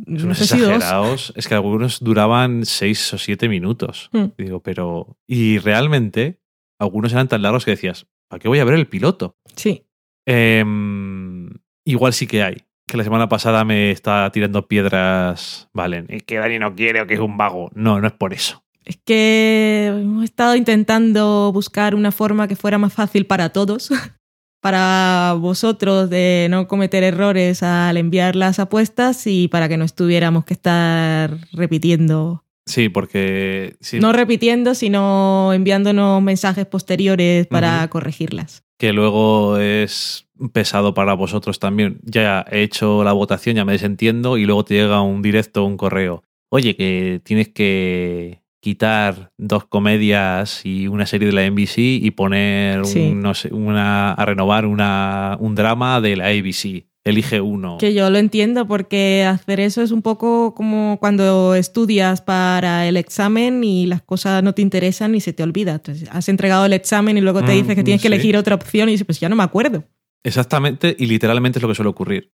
[0.07, 1.33] Son No si exagerados.
[1.37, 4.09] Es que algunos duraban seis o siete minutos.
[4.13, 4.27] Hmm.
[4.39, 5.19] Digo, pero.
[5.27, 6.41] Y realmente,
[6.79, 9.37] algunos eran tan largos que decías, ¿para qué voy a ver el piloto?
[9.57, 9.87] Sí.
[10.27, 11.51] Em,
[11.85, 12.65] igual sí que hay.
[12.87, 15.69] Que la semana pasada me estaba tirando piedras.
[15.73, 16.07] Valen.
[16.09, 17.71] Es que Dani no quiere o que es un vago.
[17.75, 18.65] No, no es por eso.
[18.85, 23.91] Es que hemos estado intentando buscar una forma que fuera más fácil para todos,
[24.63, 30.45] para vosotros de no cometer errores al enviar las apuestas y para que no estuviéramos
[30.45, 32.45] que estar repitiendo.
[32.65, 33.75] Sí, porque.
[33.81, 38.63] sí, No repitiendo, sino enviándonos mensajes posteriores para corregirlas.
[38.79, 42.01] que luego es pesado para vosotros también.
[42.05, 45.77] Ya he hecho la votación, ya me desentiendo y luego te llega un directo, un
[45.77, 46.23] correo.
[46.51, 52.87] Oye, que tienes que quitar dos comedias y una serie de la NBC y poner
[52.87, 53.01] Sí.
[53.01, 56.87] un, no sé, una, a renovar una, un drama de la ABC.
[57.05, 57.79] Elige uno.
[57.81, 62.97] Que yo lo entiendo porque hacer eso es un poco como cuando estudias para el
[62.97, 65.73] examen y las cosas no te interesan y se te olvida.
[65.73, 68.55] Entonces, has entregado el examen y luego te Mm, dices que tienes que elegir otra
[68.55, 69.83] opción y dices, pues ya no me acuerdo.
[70.23, 72.33] Exactamente, y literalmente es lo que suele ocurrir.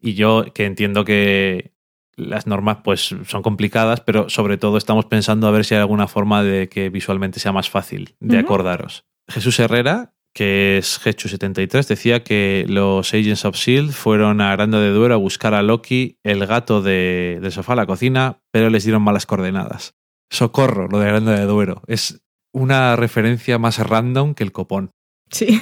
[0.00, 1.70] Y yo que entiendo que
[2.18, 6.08] las normas pues son complicadas, pero sobre todo estamos pensando a ver si hay alguna
[6.08, 9.04] forma de que visualmente sea más fácil de acordaros.
[9.28, 13.92] Jesús Herrera, que es Gechu73, decía que los Agents of S.H.I.E.L.D.
[13.92, 17.76] Fueron a Aranda de Duero a buscar a Loki, el gato de, del sofá a
[17.76, 19.94] la cocina, pero les dieron malas coordenadas.
[20.30, 21.82] Socorro, lo de Aranda de Duero.
[21.86, 22.22] Es
[22.52, 24.90] una referencia más random que el copón.
[25.30, 25.60] Sí.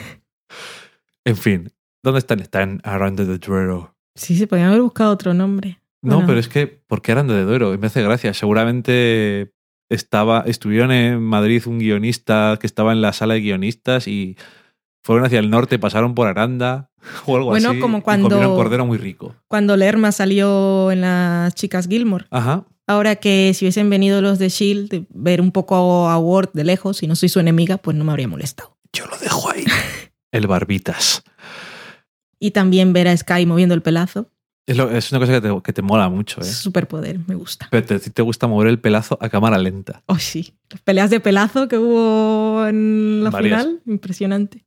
[1.25, 1.73] En fin,
[2.03, 2.41] ¿dónde están?
[2.41, 3.97] Están Aranda de Duero.
[4.15, 5.81] Sí, se podían haber buscado otro nombre.
[6.07, 6.27] No, Bueno.
[6.29, 7.77] pero es que, ¿por qué Aranda de Duero?
[7.79, 8.33] Me hace gracia.
[8.35, 9.53] Seguramente
[9.91, 14.37] estaba, estuvieron en Madrid un guionista que estaba en la sala de guionistas y
[15.03, 16.91] fueron hacia el norte, pasaron por Aranda
[17.27, 17.79] o algo Bueno, así.
[17.79, 19.35] como y cuando- comieron cordero muy rico.
[19.49, 22.27] Cuando Lerma salió en las chicas Gilmore.
[22.31, 22.65] Ajá.
[22.89, 26.99] Ahora que si hubiesen venido los de Shield, ver un poco a Ward de lejos,
[26.99, 28.79] si no soy su enemiga, pues no me habría molestado.
[28.93, 29.65] Yo lo dejo ahí.
[30.33, 31.23] el Barbitas.
[32.39, 34.31] Y también ver a Sky moviendo el pelazo.
[34.67, 36.45] Es, lo- es una cosa que te, que te mola mucho, ¿eh?
[36.45, 37.69] Superpoder, me gusta.
[37.71, 40.03] Pero te, te gusta mover el pelazo a cámara lenta.
[40.07, 40.55] Oh, sí.
[40.71, 43.63] Las peleas de pelazo que hubo en la Varias.
[43.63, 44.67] final, impresionante.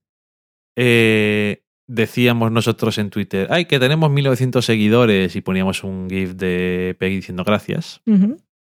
[0.77, 6.95] Eh, decíamos nosotros en Twitter, ay, que tenemos 1900 seguidores y poníamos un GIF de
[6.99, 8.01] Peggy diciendo gracias.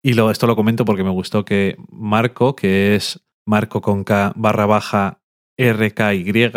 [0.02, 4.32] Y lo, esto lo comento porque me gustó que Marco, que es Marco con K
[4.36, 5.20] barra baja
[5.59, 6.51] RKY,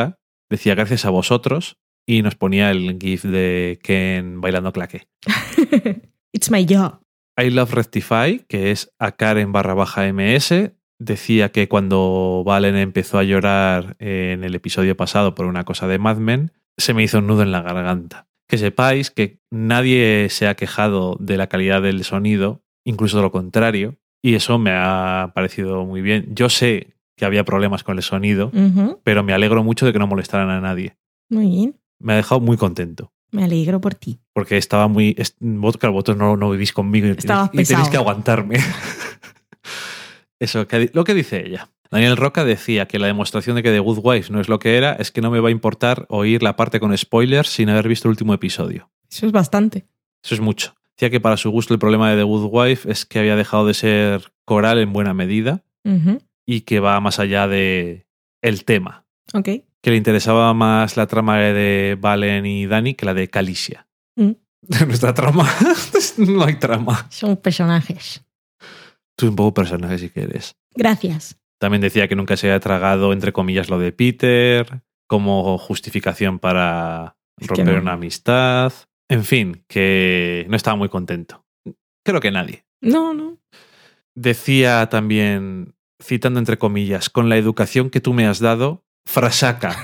[0.50, 5.08] decía gracias a vosotros y nos ponía el GIF de Ken bailando claque.
[6.34, 7.02] It's my job.
[7.38, 13.18] I Love Rectify, que es a Karen barra baja MS, decía que cuando Valen empezó
[13.18, 17.20] a llorar en el episodio pasado por una cosa de Mad Men, se me hizo
[17.20, 18.28] un nudo en la garganta.
[18.48, 23.32] Que sepáis que nadie se ha quejado de la calidad del sonido, incluso de lo
[23.32, 26.28] contrario, y eso me ha parecido muy bien.
[26.36, 28.52] Yo sé que había problemas con el sonido,
[29.04, 30.98] pero me alegro mucho de que no molestaran a nadie.
[31.30, 31.81] Muy bien.
[32.02, 33.12] Me ha dejado muy contento.
[33.32, 34.20] Me alegro por ti.
[34.34, 35.16] Porque estaba muy.
[35.40, 37.90] vos- Claro, vosotros no, no vivís conmigo y, tenéis, y tenéis pesado.
[37.92, 38.58] que aguantarme.
[40.40, 41.70] Eso, que lo que dice ella.
[41.92, 44.78] Daniel Roca decía que la demostración de que The Good Wife no es lo que
[44.78, 47.88] era es que no me va a importar oír la parte con spoilers sin haber
[47.88, 48.90] visto el último episodio.
[49.10, 49.86] Eso es bastante.
[50.24, 50.74] Eso es mucho.
[50.96, 53.66] Decía que para su gusto el problema de The Good Wife es que había dejado
[53.68, 55.64] de ser coral en buena medida
[56.46, 58.06] y que va más allá de
[58.42, 59.06] el tema.
[59.34, 59.50] Ok.
[59.82, 63.88] Que le interesaba más la trama de Valen y Dani que la de Calicia.
[64.16, 64.32] Mm.
[64.88, 65.50] Nuestra trama.
[66.18, 67.08] no hay trama.
[67.10, 68.24] Son personajes.
[69.16, 70.56] Tú un poco personaje si quieres.
[70.76, 71.38] Gracias.
[71.60, 77.18] También decía que nunca se había tragado, entre comillas, lo de Peter, como justificación para
[77.40, 77.82] Es romper no.
[77.82, 78.74] una amistad.
[79.10, 81.46] En fin, que no estaba muy contento.
[82.04, 82.66] Creo que nadie.
[82.82, 83.38] No, no.
[84.16, 89.76] Decía también, citando entre comillas, con la educación que tú me has dado, frasaca.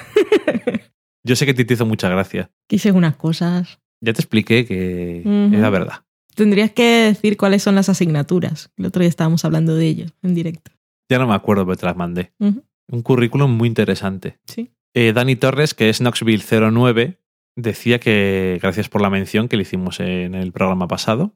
[1.24, 2.52] Yo sé que te hizo mucha gracia.
[2.68, 3.80] Quise unas cosas.
[4.02, 5.56] Ya te expliqué que Ujú.
[5.56, 6.04] era verdad.
[6.36, 8.72] Tendrías que decir cuáles son las asignaturas.
[8.78, 10.72] El otro día estábamos hablando de ello en directo.
[11.10, 12.32] Ya no me acuerdo, pero te las mandé.
[12.40, 14.38] Un currículum muy interesante.
[14.46, 14.72] Sí.
[14.94, 17.18] Eh, Dani Torres, que es Knoxville09,
[17.56, 21.34] decía que gracias por la mención que le hicimos en el programa pasado.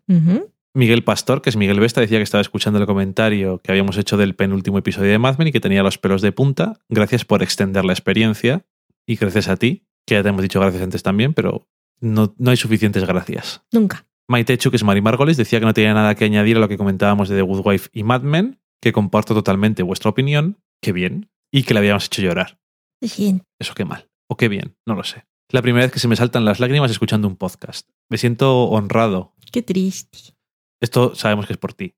[0.73, 4.15] Miguel Pastor, que es Miguel Vesta, decía que estaba escuchando el comentario que habíamos hecho
[4.15, 6.79] del penúltimo episodio de Mad Men y que tenía los pelos de punta.
[6.87, 8.65] Gracias por extender la experiencia
[9.05, 11.67] y gracias a ti, que ya te hemos dicho gracias antes también, pero
[11.99, 13.63] no, no hay suficientes gracias.
[13.71, 14.05] Nunca.
[14.29, 16.69] Maite Chu, que es Mari Margolis, decía que no tenía nada que añadir a lo
[16.69, 20.93] que comentábamos de The Good Wife y Mad Men, que comparto totalmente vuestra opinión, que
[20.93, 22.59] bien, y que le habíamos hecho llorar.
[23.01, 23.43] Lo siento.
[23.59, 24.09] Eso qué mal.
[24.27, 25.25] O qué bien, no lo sé.
[25.49, 27.89] La primera vez que se me saltan las lágrimas escuchando un podcast.
[28.09, 29.35] Me siento honrado.
[29.51, 30.33] Qué triste.
[30.81, 31.93] Esto sabemos que es por ti.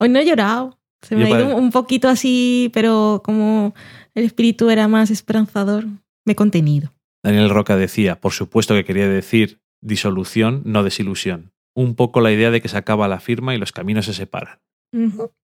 [0.00, 0.78] Hoy no he llorado.
[1.02, 3.74] Se me Yo ha ido un poquito así, pero como
[4.14, 5.86] el espíritu era más esperanzador,
[6.24, 6.92] me he contenido.
[7.24, 11.52] Daniel Roca decía, por supuesto que quería decir disolución, no desilusión.
[11.74, 14.60] Un poco la idea de que se acaba la firma y los caminos se separan.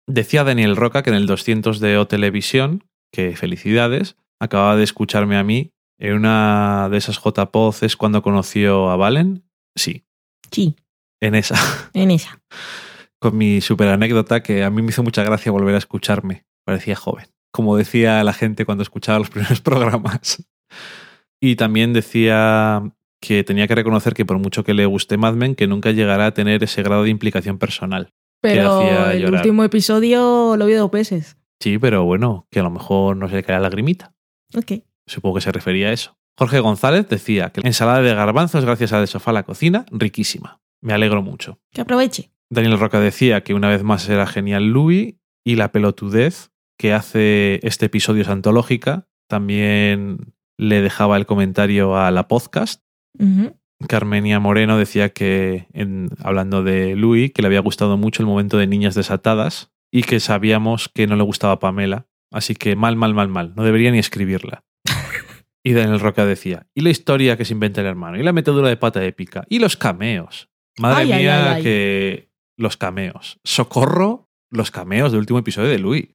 [0.06, 5.36] Decía Daniel Roca que en el 200 de O Televisión, que felicidades, acababa de escucharme
[5.36, 9.44] a mí en una de esas JPOZ es cuando conoció a Valen.
[9.76, 10.04] Sí,
[10.50, 10.76] Sí,
[11.22, 11.54] en esa.
[11.94, 12.40] en esa.
[13.18, 16.44] con mi super anécdota que a mí me hizo mucha gracia volver a escucharme.
[16.64, 17.26] Parecía joven.
[17.52, 20.44] Como decía la gente cuando escuchaba los primeros programas.
[21.40, 22.82] Y también decía
[23.20, 26.26] que tenía que reconocer que por mucho que le guste Mad Men, que nunca llegará
[26.26, 28.12] a tener ese grado de implicación personal.
[28.40, 29.40] Pero hacía el llorar.
[29.40, 31.36] último episodio lo vi dos veces.
[31.60, 34.12] Sí, pero bueno, que a lo mejor no se le cae la lagrimita.
[34.56, 34.82] Ok.
[35.06, 36.16] Supongo que se refería a eso.
[36.36, 40.60] Jorge González decía que la ensalada de garbanzos gracias al sofá a la cocina, riquísima.
[40.82, 41.60] Me alegro mucho.
[41.72, 42.30] Que aproveche.
[42.50, 45.14] Daniel Roca decía que una vez más era genial Louis
[45.44, 49.06] y la pelotudez que hace este episodio es antológica.
[49.28, 52.82] También le dejaba el comentario a la podcast.
[53.88, 58.58] Carmenia Moreno decía que, en- hablando de Louis, que le había gustado mucho el momento
[58.58, 62.06] de Niñas Desatadas y que sabíamos que no le gustaba Pamela.
[62.30, 63.52] Así que mal, mal, mal, mal.
[63.56, 64.64] No debería ni escribirla.
[65.64, 68.66] Y Daniel Roca decía, y la historia que se inventa el hermano, y la metedura
[68.68, 70.48] de pata épica, y los cameos.
[70.78, 71.62] Madre Ay, mía, ay, ay.
[71.62, 73.38] que los cameos.
[73.44, 76.08] Socorro los cameos del último episodio de Louis.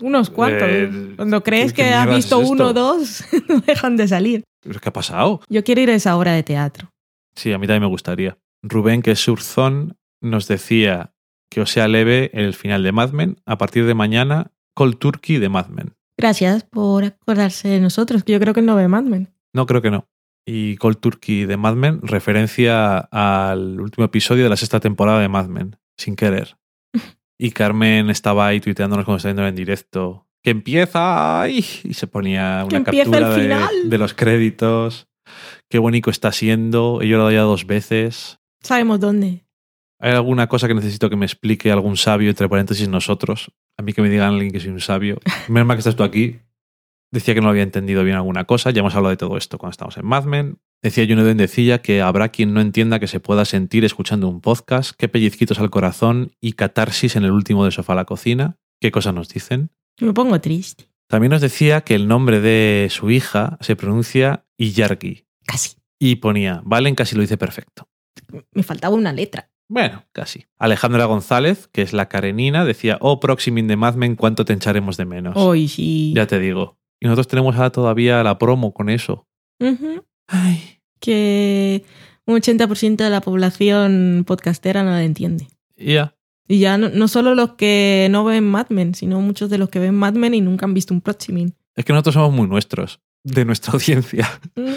[0.00, 0.68] Unos cuantos.
[0.68, 2.52] Eh, Cuando crees ¿qué que has visto esto?
[2.52, 4.44] uno o dos, no dejan de salir.
[4.62, 5.40] ¿Pero ¿Qué ha pasado?
[5.48, 6.90] Yo quiero ir a esa obra de teatro.
[7.34, 8.38] Sí, a mí también me gustaría.
[8.62, 11.12] Rubén, que es Surzón, nos decía
[11.50, 13.36] que os sea leve el final de Mad Men.
[13.46, 15.94] A partir de mañana, Cold Turkey de Mad Men.
[16.16, 19.28] Gracias por acordarse de nosotros, que yo creo que no ve Mad Men.
[19.52, 20.06] No, creo que no.
[20.50, 25.28] Y Cold Turkey de Mad Men, referencia al último episodio de la sexta temporada de
[25.28, 26.56] Mad Men, sin querer.
[27.40, 30.26] Y Carmen estaba ahí tuiteándonos cuando estaba viendo en directo.
[30.42, 31.42] ¡Que empieza!
[31.42, 31.64] ¡Ay!
[31.84, 35.06] Y se ponía ¡Que una captura de, de los créditos.
[35.68, 37.00] ¡Qué bonito está siendo!
[37.00, 38.40] He llorado ya dos veces.
[38.60, 39.44] Sabemos dónde.
[40.00, 43.52] ¿Hay alguna cosa que necesito que me explique algún sabio, entre paréntesis nosotros?
[43.76, 45.20] A mí que me digan alguien que soy un sabio.
[45.48, 46.40] Menos mal que estás tú aquí.
[47.10, 48.70] Decía que no había entendido bien alguna cosa.
[48.70, 50.58] Ya hemos hablado de todo esto cuando estamos en Mad Men.
[50.82, 54.92] Decía Juno Decilla que habrá quien no entienda que se pueda sentir escuchando un podcast.
[54.96, 58.56] Qué pellizquitos al corazón y catarsis en el último de Sofá a la Cocina.
[58.80, 59.70] ¿Qué cosas nos dicen?
[60.00, 60.88] Me pongo triste.
[61.08, 65.26] También nos decía que el nombre de su hija se pronuncia Iyargi.
[65.46, 65.78] Casi.
[65.98, 67.88] Y ponía, Valen casi lo dice perfecto.
[68.52, 69.50] Me faltaba una letra.
[69.68, 70.46] Bueno, casi.
[70.58, 74.96] Alejandra González, que es la Karenina, decía, oh, Proximin de Mad Men, ¿cuánto te echaremos
[74.96, 75.34] de menos?
[75.36, 76.12] Hoy sí.
[76.14, 76.77] Ya te digo.
[77.00, 79.26] Y nosotros tenemos ahora todavía la promo con eso.
[80.26, 80.80] Ay.
[81.00, 81.84] Que
[82.26, 85.48] un 80% de la población podcastera no la entiende.
[85.76, 86.14] Ya.
[86.48, 89.68] Y ya no, no solo los que no ven Mad Men, sino muchos de los
[89.68, 91.54] que ven Mad Men y nunca han visto un Proximin.
[91.76, 94.28] Es que nosotros somos muy nuestros, de nuestra audiencia.
[94.56, 94.72] Mm.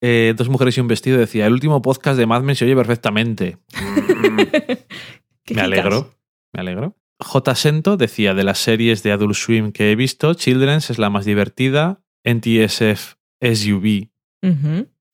[0.00, 2.76] Eh, dos mujeres y un vestido decía, el último podcast de Mad Men se oye
[2.76, 3.58] perfectamente.
[5.44, 6.14] Qué me alegro,
[6.52, 6.96] me alegro.
[7.24, 7.54] J.
[7.54, 11.24] Sento decía, de las series de Adult Swim que he visto, Children's es la más
[11.24, 14.08] divertida, NTSF SUV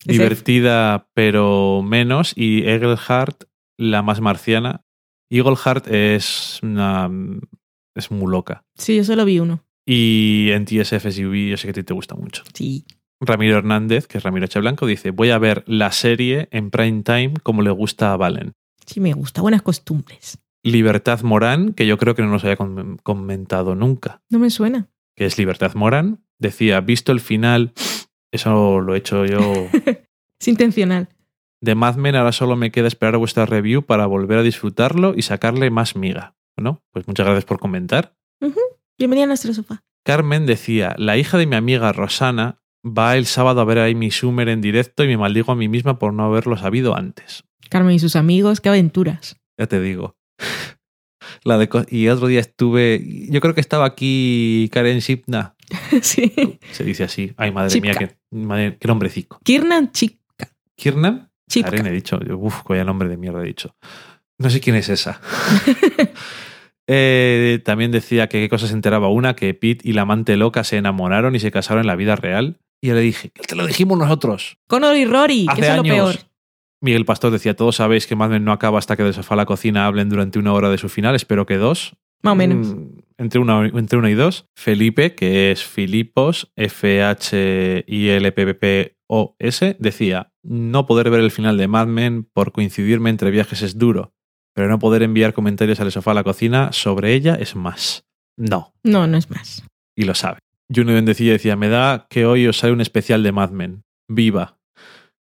[0.04, 3.44] divertida pero menos y Eagleheart
[3.76, 4.84] la más marciana.
[5.30, 7.10] Eagleheart es una
[7.94, 8.64] Es muy loca.
[8.76, 9.64] Sí, yo solo vi uno.
[9.86, 12.44] Y en TSFSUV yo sé que a ti te gusta mucho.
[12.54, 12.84] Sí.
[13.20, 17.34] Ramiro Hernández, que es Ramiro Blanco, dice, voy a ver la serie en prime time
[17.42, 18.52] como le gusta a Valen.
[18.86, 19.42] Sí, me gusta.
[19.42, 20.38] Buenas costumbres.
[20.62, 24.88] Libertad Morán, que yo creo que no nos había com- comentado nunca, No me suena.
[25.16, 27.72] que es Libertad Morán, decía, visto el final,
[28.32, 29.40] eso lo he hecho yo
[30.40, 31.08] Es intencional.
[31.60, 35.22] de Mad Men, ahora solo me queda esperar vuestra review para volver a disfrutarlo y
[35.22, 36.34] sacarle más miga.
[36.56, 38.14] Bueno, pues muchas gracias por comentar.
[38.98, 39.82] Bienvenida a nuestro sofá.
[40.04, 44.10] Carmen decía, la hija de mi amiga Rosana va el sábado a ver a Amy
[44.10, 47.44] Schumer en directo y me maldigo a mí misma por no haberlo sabido antes.
[47.68, 49.36] Carmen y sus amigos, qué aventuras.
[49.58, 50.16] Ya te digo.
[51.44, 55.55] La de y otro día estuve, yo creo que estaba aquí Karen Shipna,
[56.02, 56.32] sí.
[56.73, 57.32] se dice así.
[57.36, 59.40] Ay, madre mía, qué, madre- qué nombrecico.
[59.44, 60.48] Kiernan Chipka.
[60.77, 61.31] ¿Kiernan?
[61.48, 61.70] Chipka.
[61.70, 62.19] Karen he dicho.
[62.36, 63.74] Uf, vaya nombre de mierda he dicho.
[64.39, 65.20] No sé quién es esa.
[66.93, 70.65] Eh, también decía que qué cosa se enteraba una, que Pete y la amante loca
[70.65, 72.59] se enamoraron y se casaron en la vida real.
[72.81, 74.57] Y yo le dije, te lo dijimos nosotros.
[74.66, 76.16] Connor y Rory, que eso es lo peor.
[76.82, 79.36] Miguel Pastor decía, todos sabéis que Mad Men no acaba hasta que del sofá a
[79.39, 81.97] la cocina hablen durante una hora de su final, espero que dos.
[82.23, 82.74] Más o menos.
[82.74, 84.47] Mm, entre, una, entre una y dos.
[84.57, 86.52] Felipe, que es Filipos,
[88.40, 93.78] F-H-I-L-P-P-O-S, decía, no poder ver el final de Mad Men por coincidirme entre viajes es
[93.78, 94.12] duro,
[94.55, 98.05] pero no poder enviar comentarios al sofá a la cocina sobre ella es más.
[98.39, 99.65] No, No, no es más.
[99.97, 100.39] y lo sabe.
[100.74, 103.82] Juno decía, decía, me da que hoy os sale un especial de Mad Men.
[104.09, 104.57] Viva.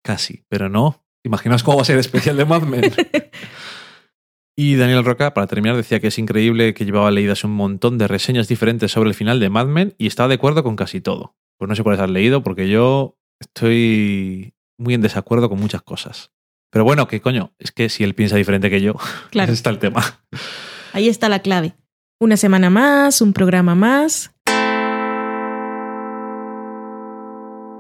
[0.04, 1.04] Casi, pero no.
[1.28, 2.92] Imaginaos cómo va a ser el especial de Mad Men.
[4.60, 8.08] Y Daniel Roca, para terminar, decía que es increíble que llevaba leídas un montón de
[8.08, 11.36] reseñas diferentes sobre el final de Mad Men y estaba de acuerdo con casi todo.
[11.60, 16.32] Pues no sé cuáles has leído porque yo estoy muy en desacuerdo con muchas cosas.
[16.72, 18.96] Pero bueno, que coño, es que si él piensa diferente que yo,
[19.30, 19.52] Claro.
[19.52, 20.04] ese está el tema.
[20.92, 21.76] Ahí está la clave.
[22.20, 24.32] Una semana más, un programa más.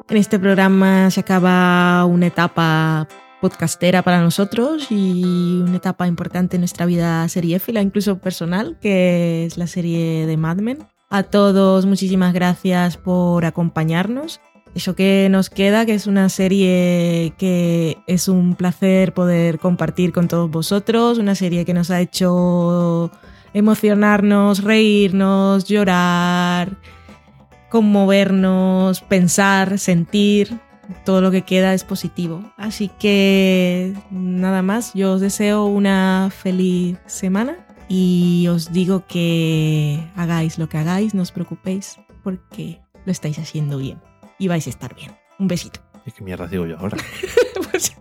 [0.10, 3.08] En este programa se acaba una etapa
[3.42, 9.58] podcastera para nosotros y una etapa importante en nuestra vida seriéfila, incluso personal, que es
[9.58, 10.80] la serie de Mad Men.
[11.10, 14.42] A todos, muchísimas gracias por acompañarnos.
[14.76, 20.28] Eso que nos queda, que es una serie que es un placer poder compartir con
[20.28, 23.10] todos vosotros, una serie que nos ha hecho
[23.54, 26.78] emocionarnos, reírnos, llorar,
[27.70, 30.60] conmovernos, pensar, sentir.
[31.06, 32.52] Todo lo que queda es positivo.
[32.58, 40.58] Así que nada más, yo os deseo una feliz semana y os digo que hagáis
[40.58, 44.02] lo que hagáis, no os preocupéis porque lo estáis haciendo bien
[44.40, 45.16] y vais a estar bien.
[45.40, 45.80] Un besito.
[46.06, 46.98] ¿Y qué mierda digo yo ahora?
[47.72, 47.92] Pues.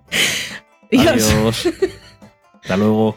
[0.93, 1.69] Adiós.
[2.63, 3.17] Hasta luego.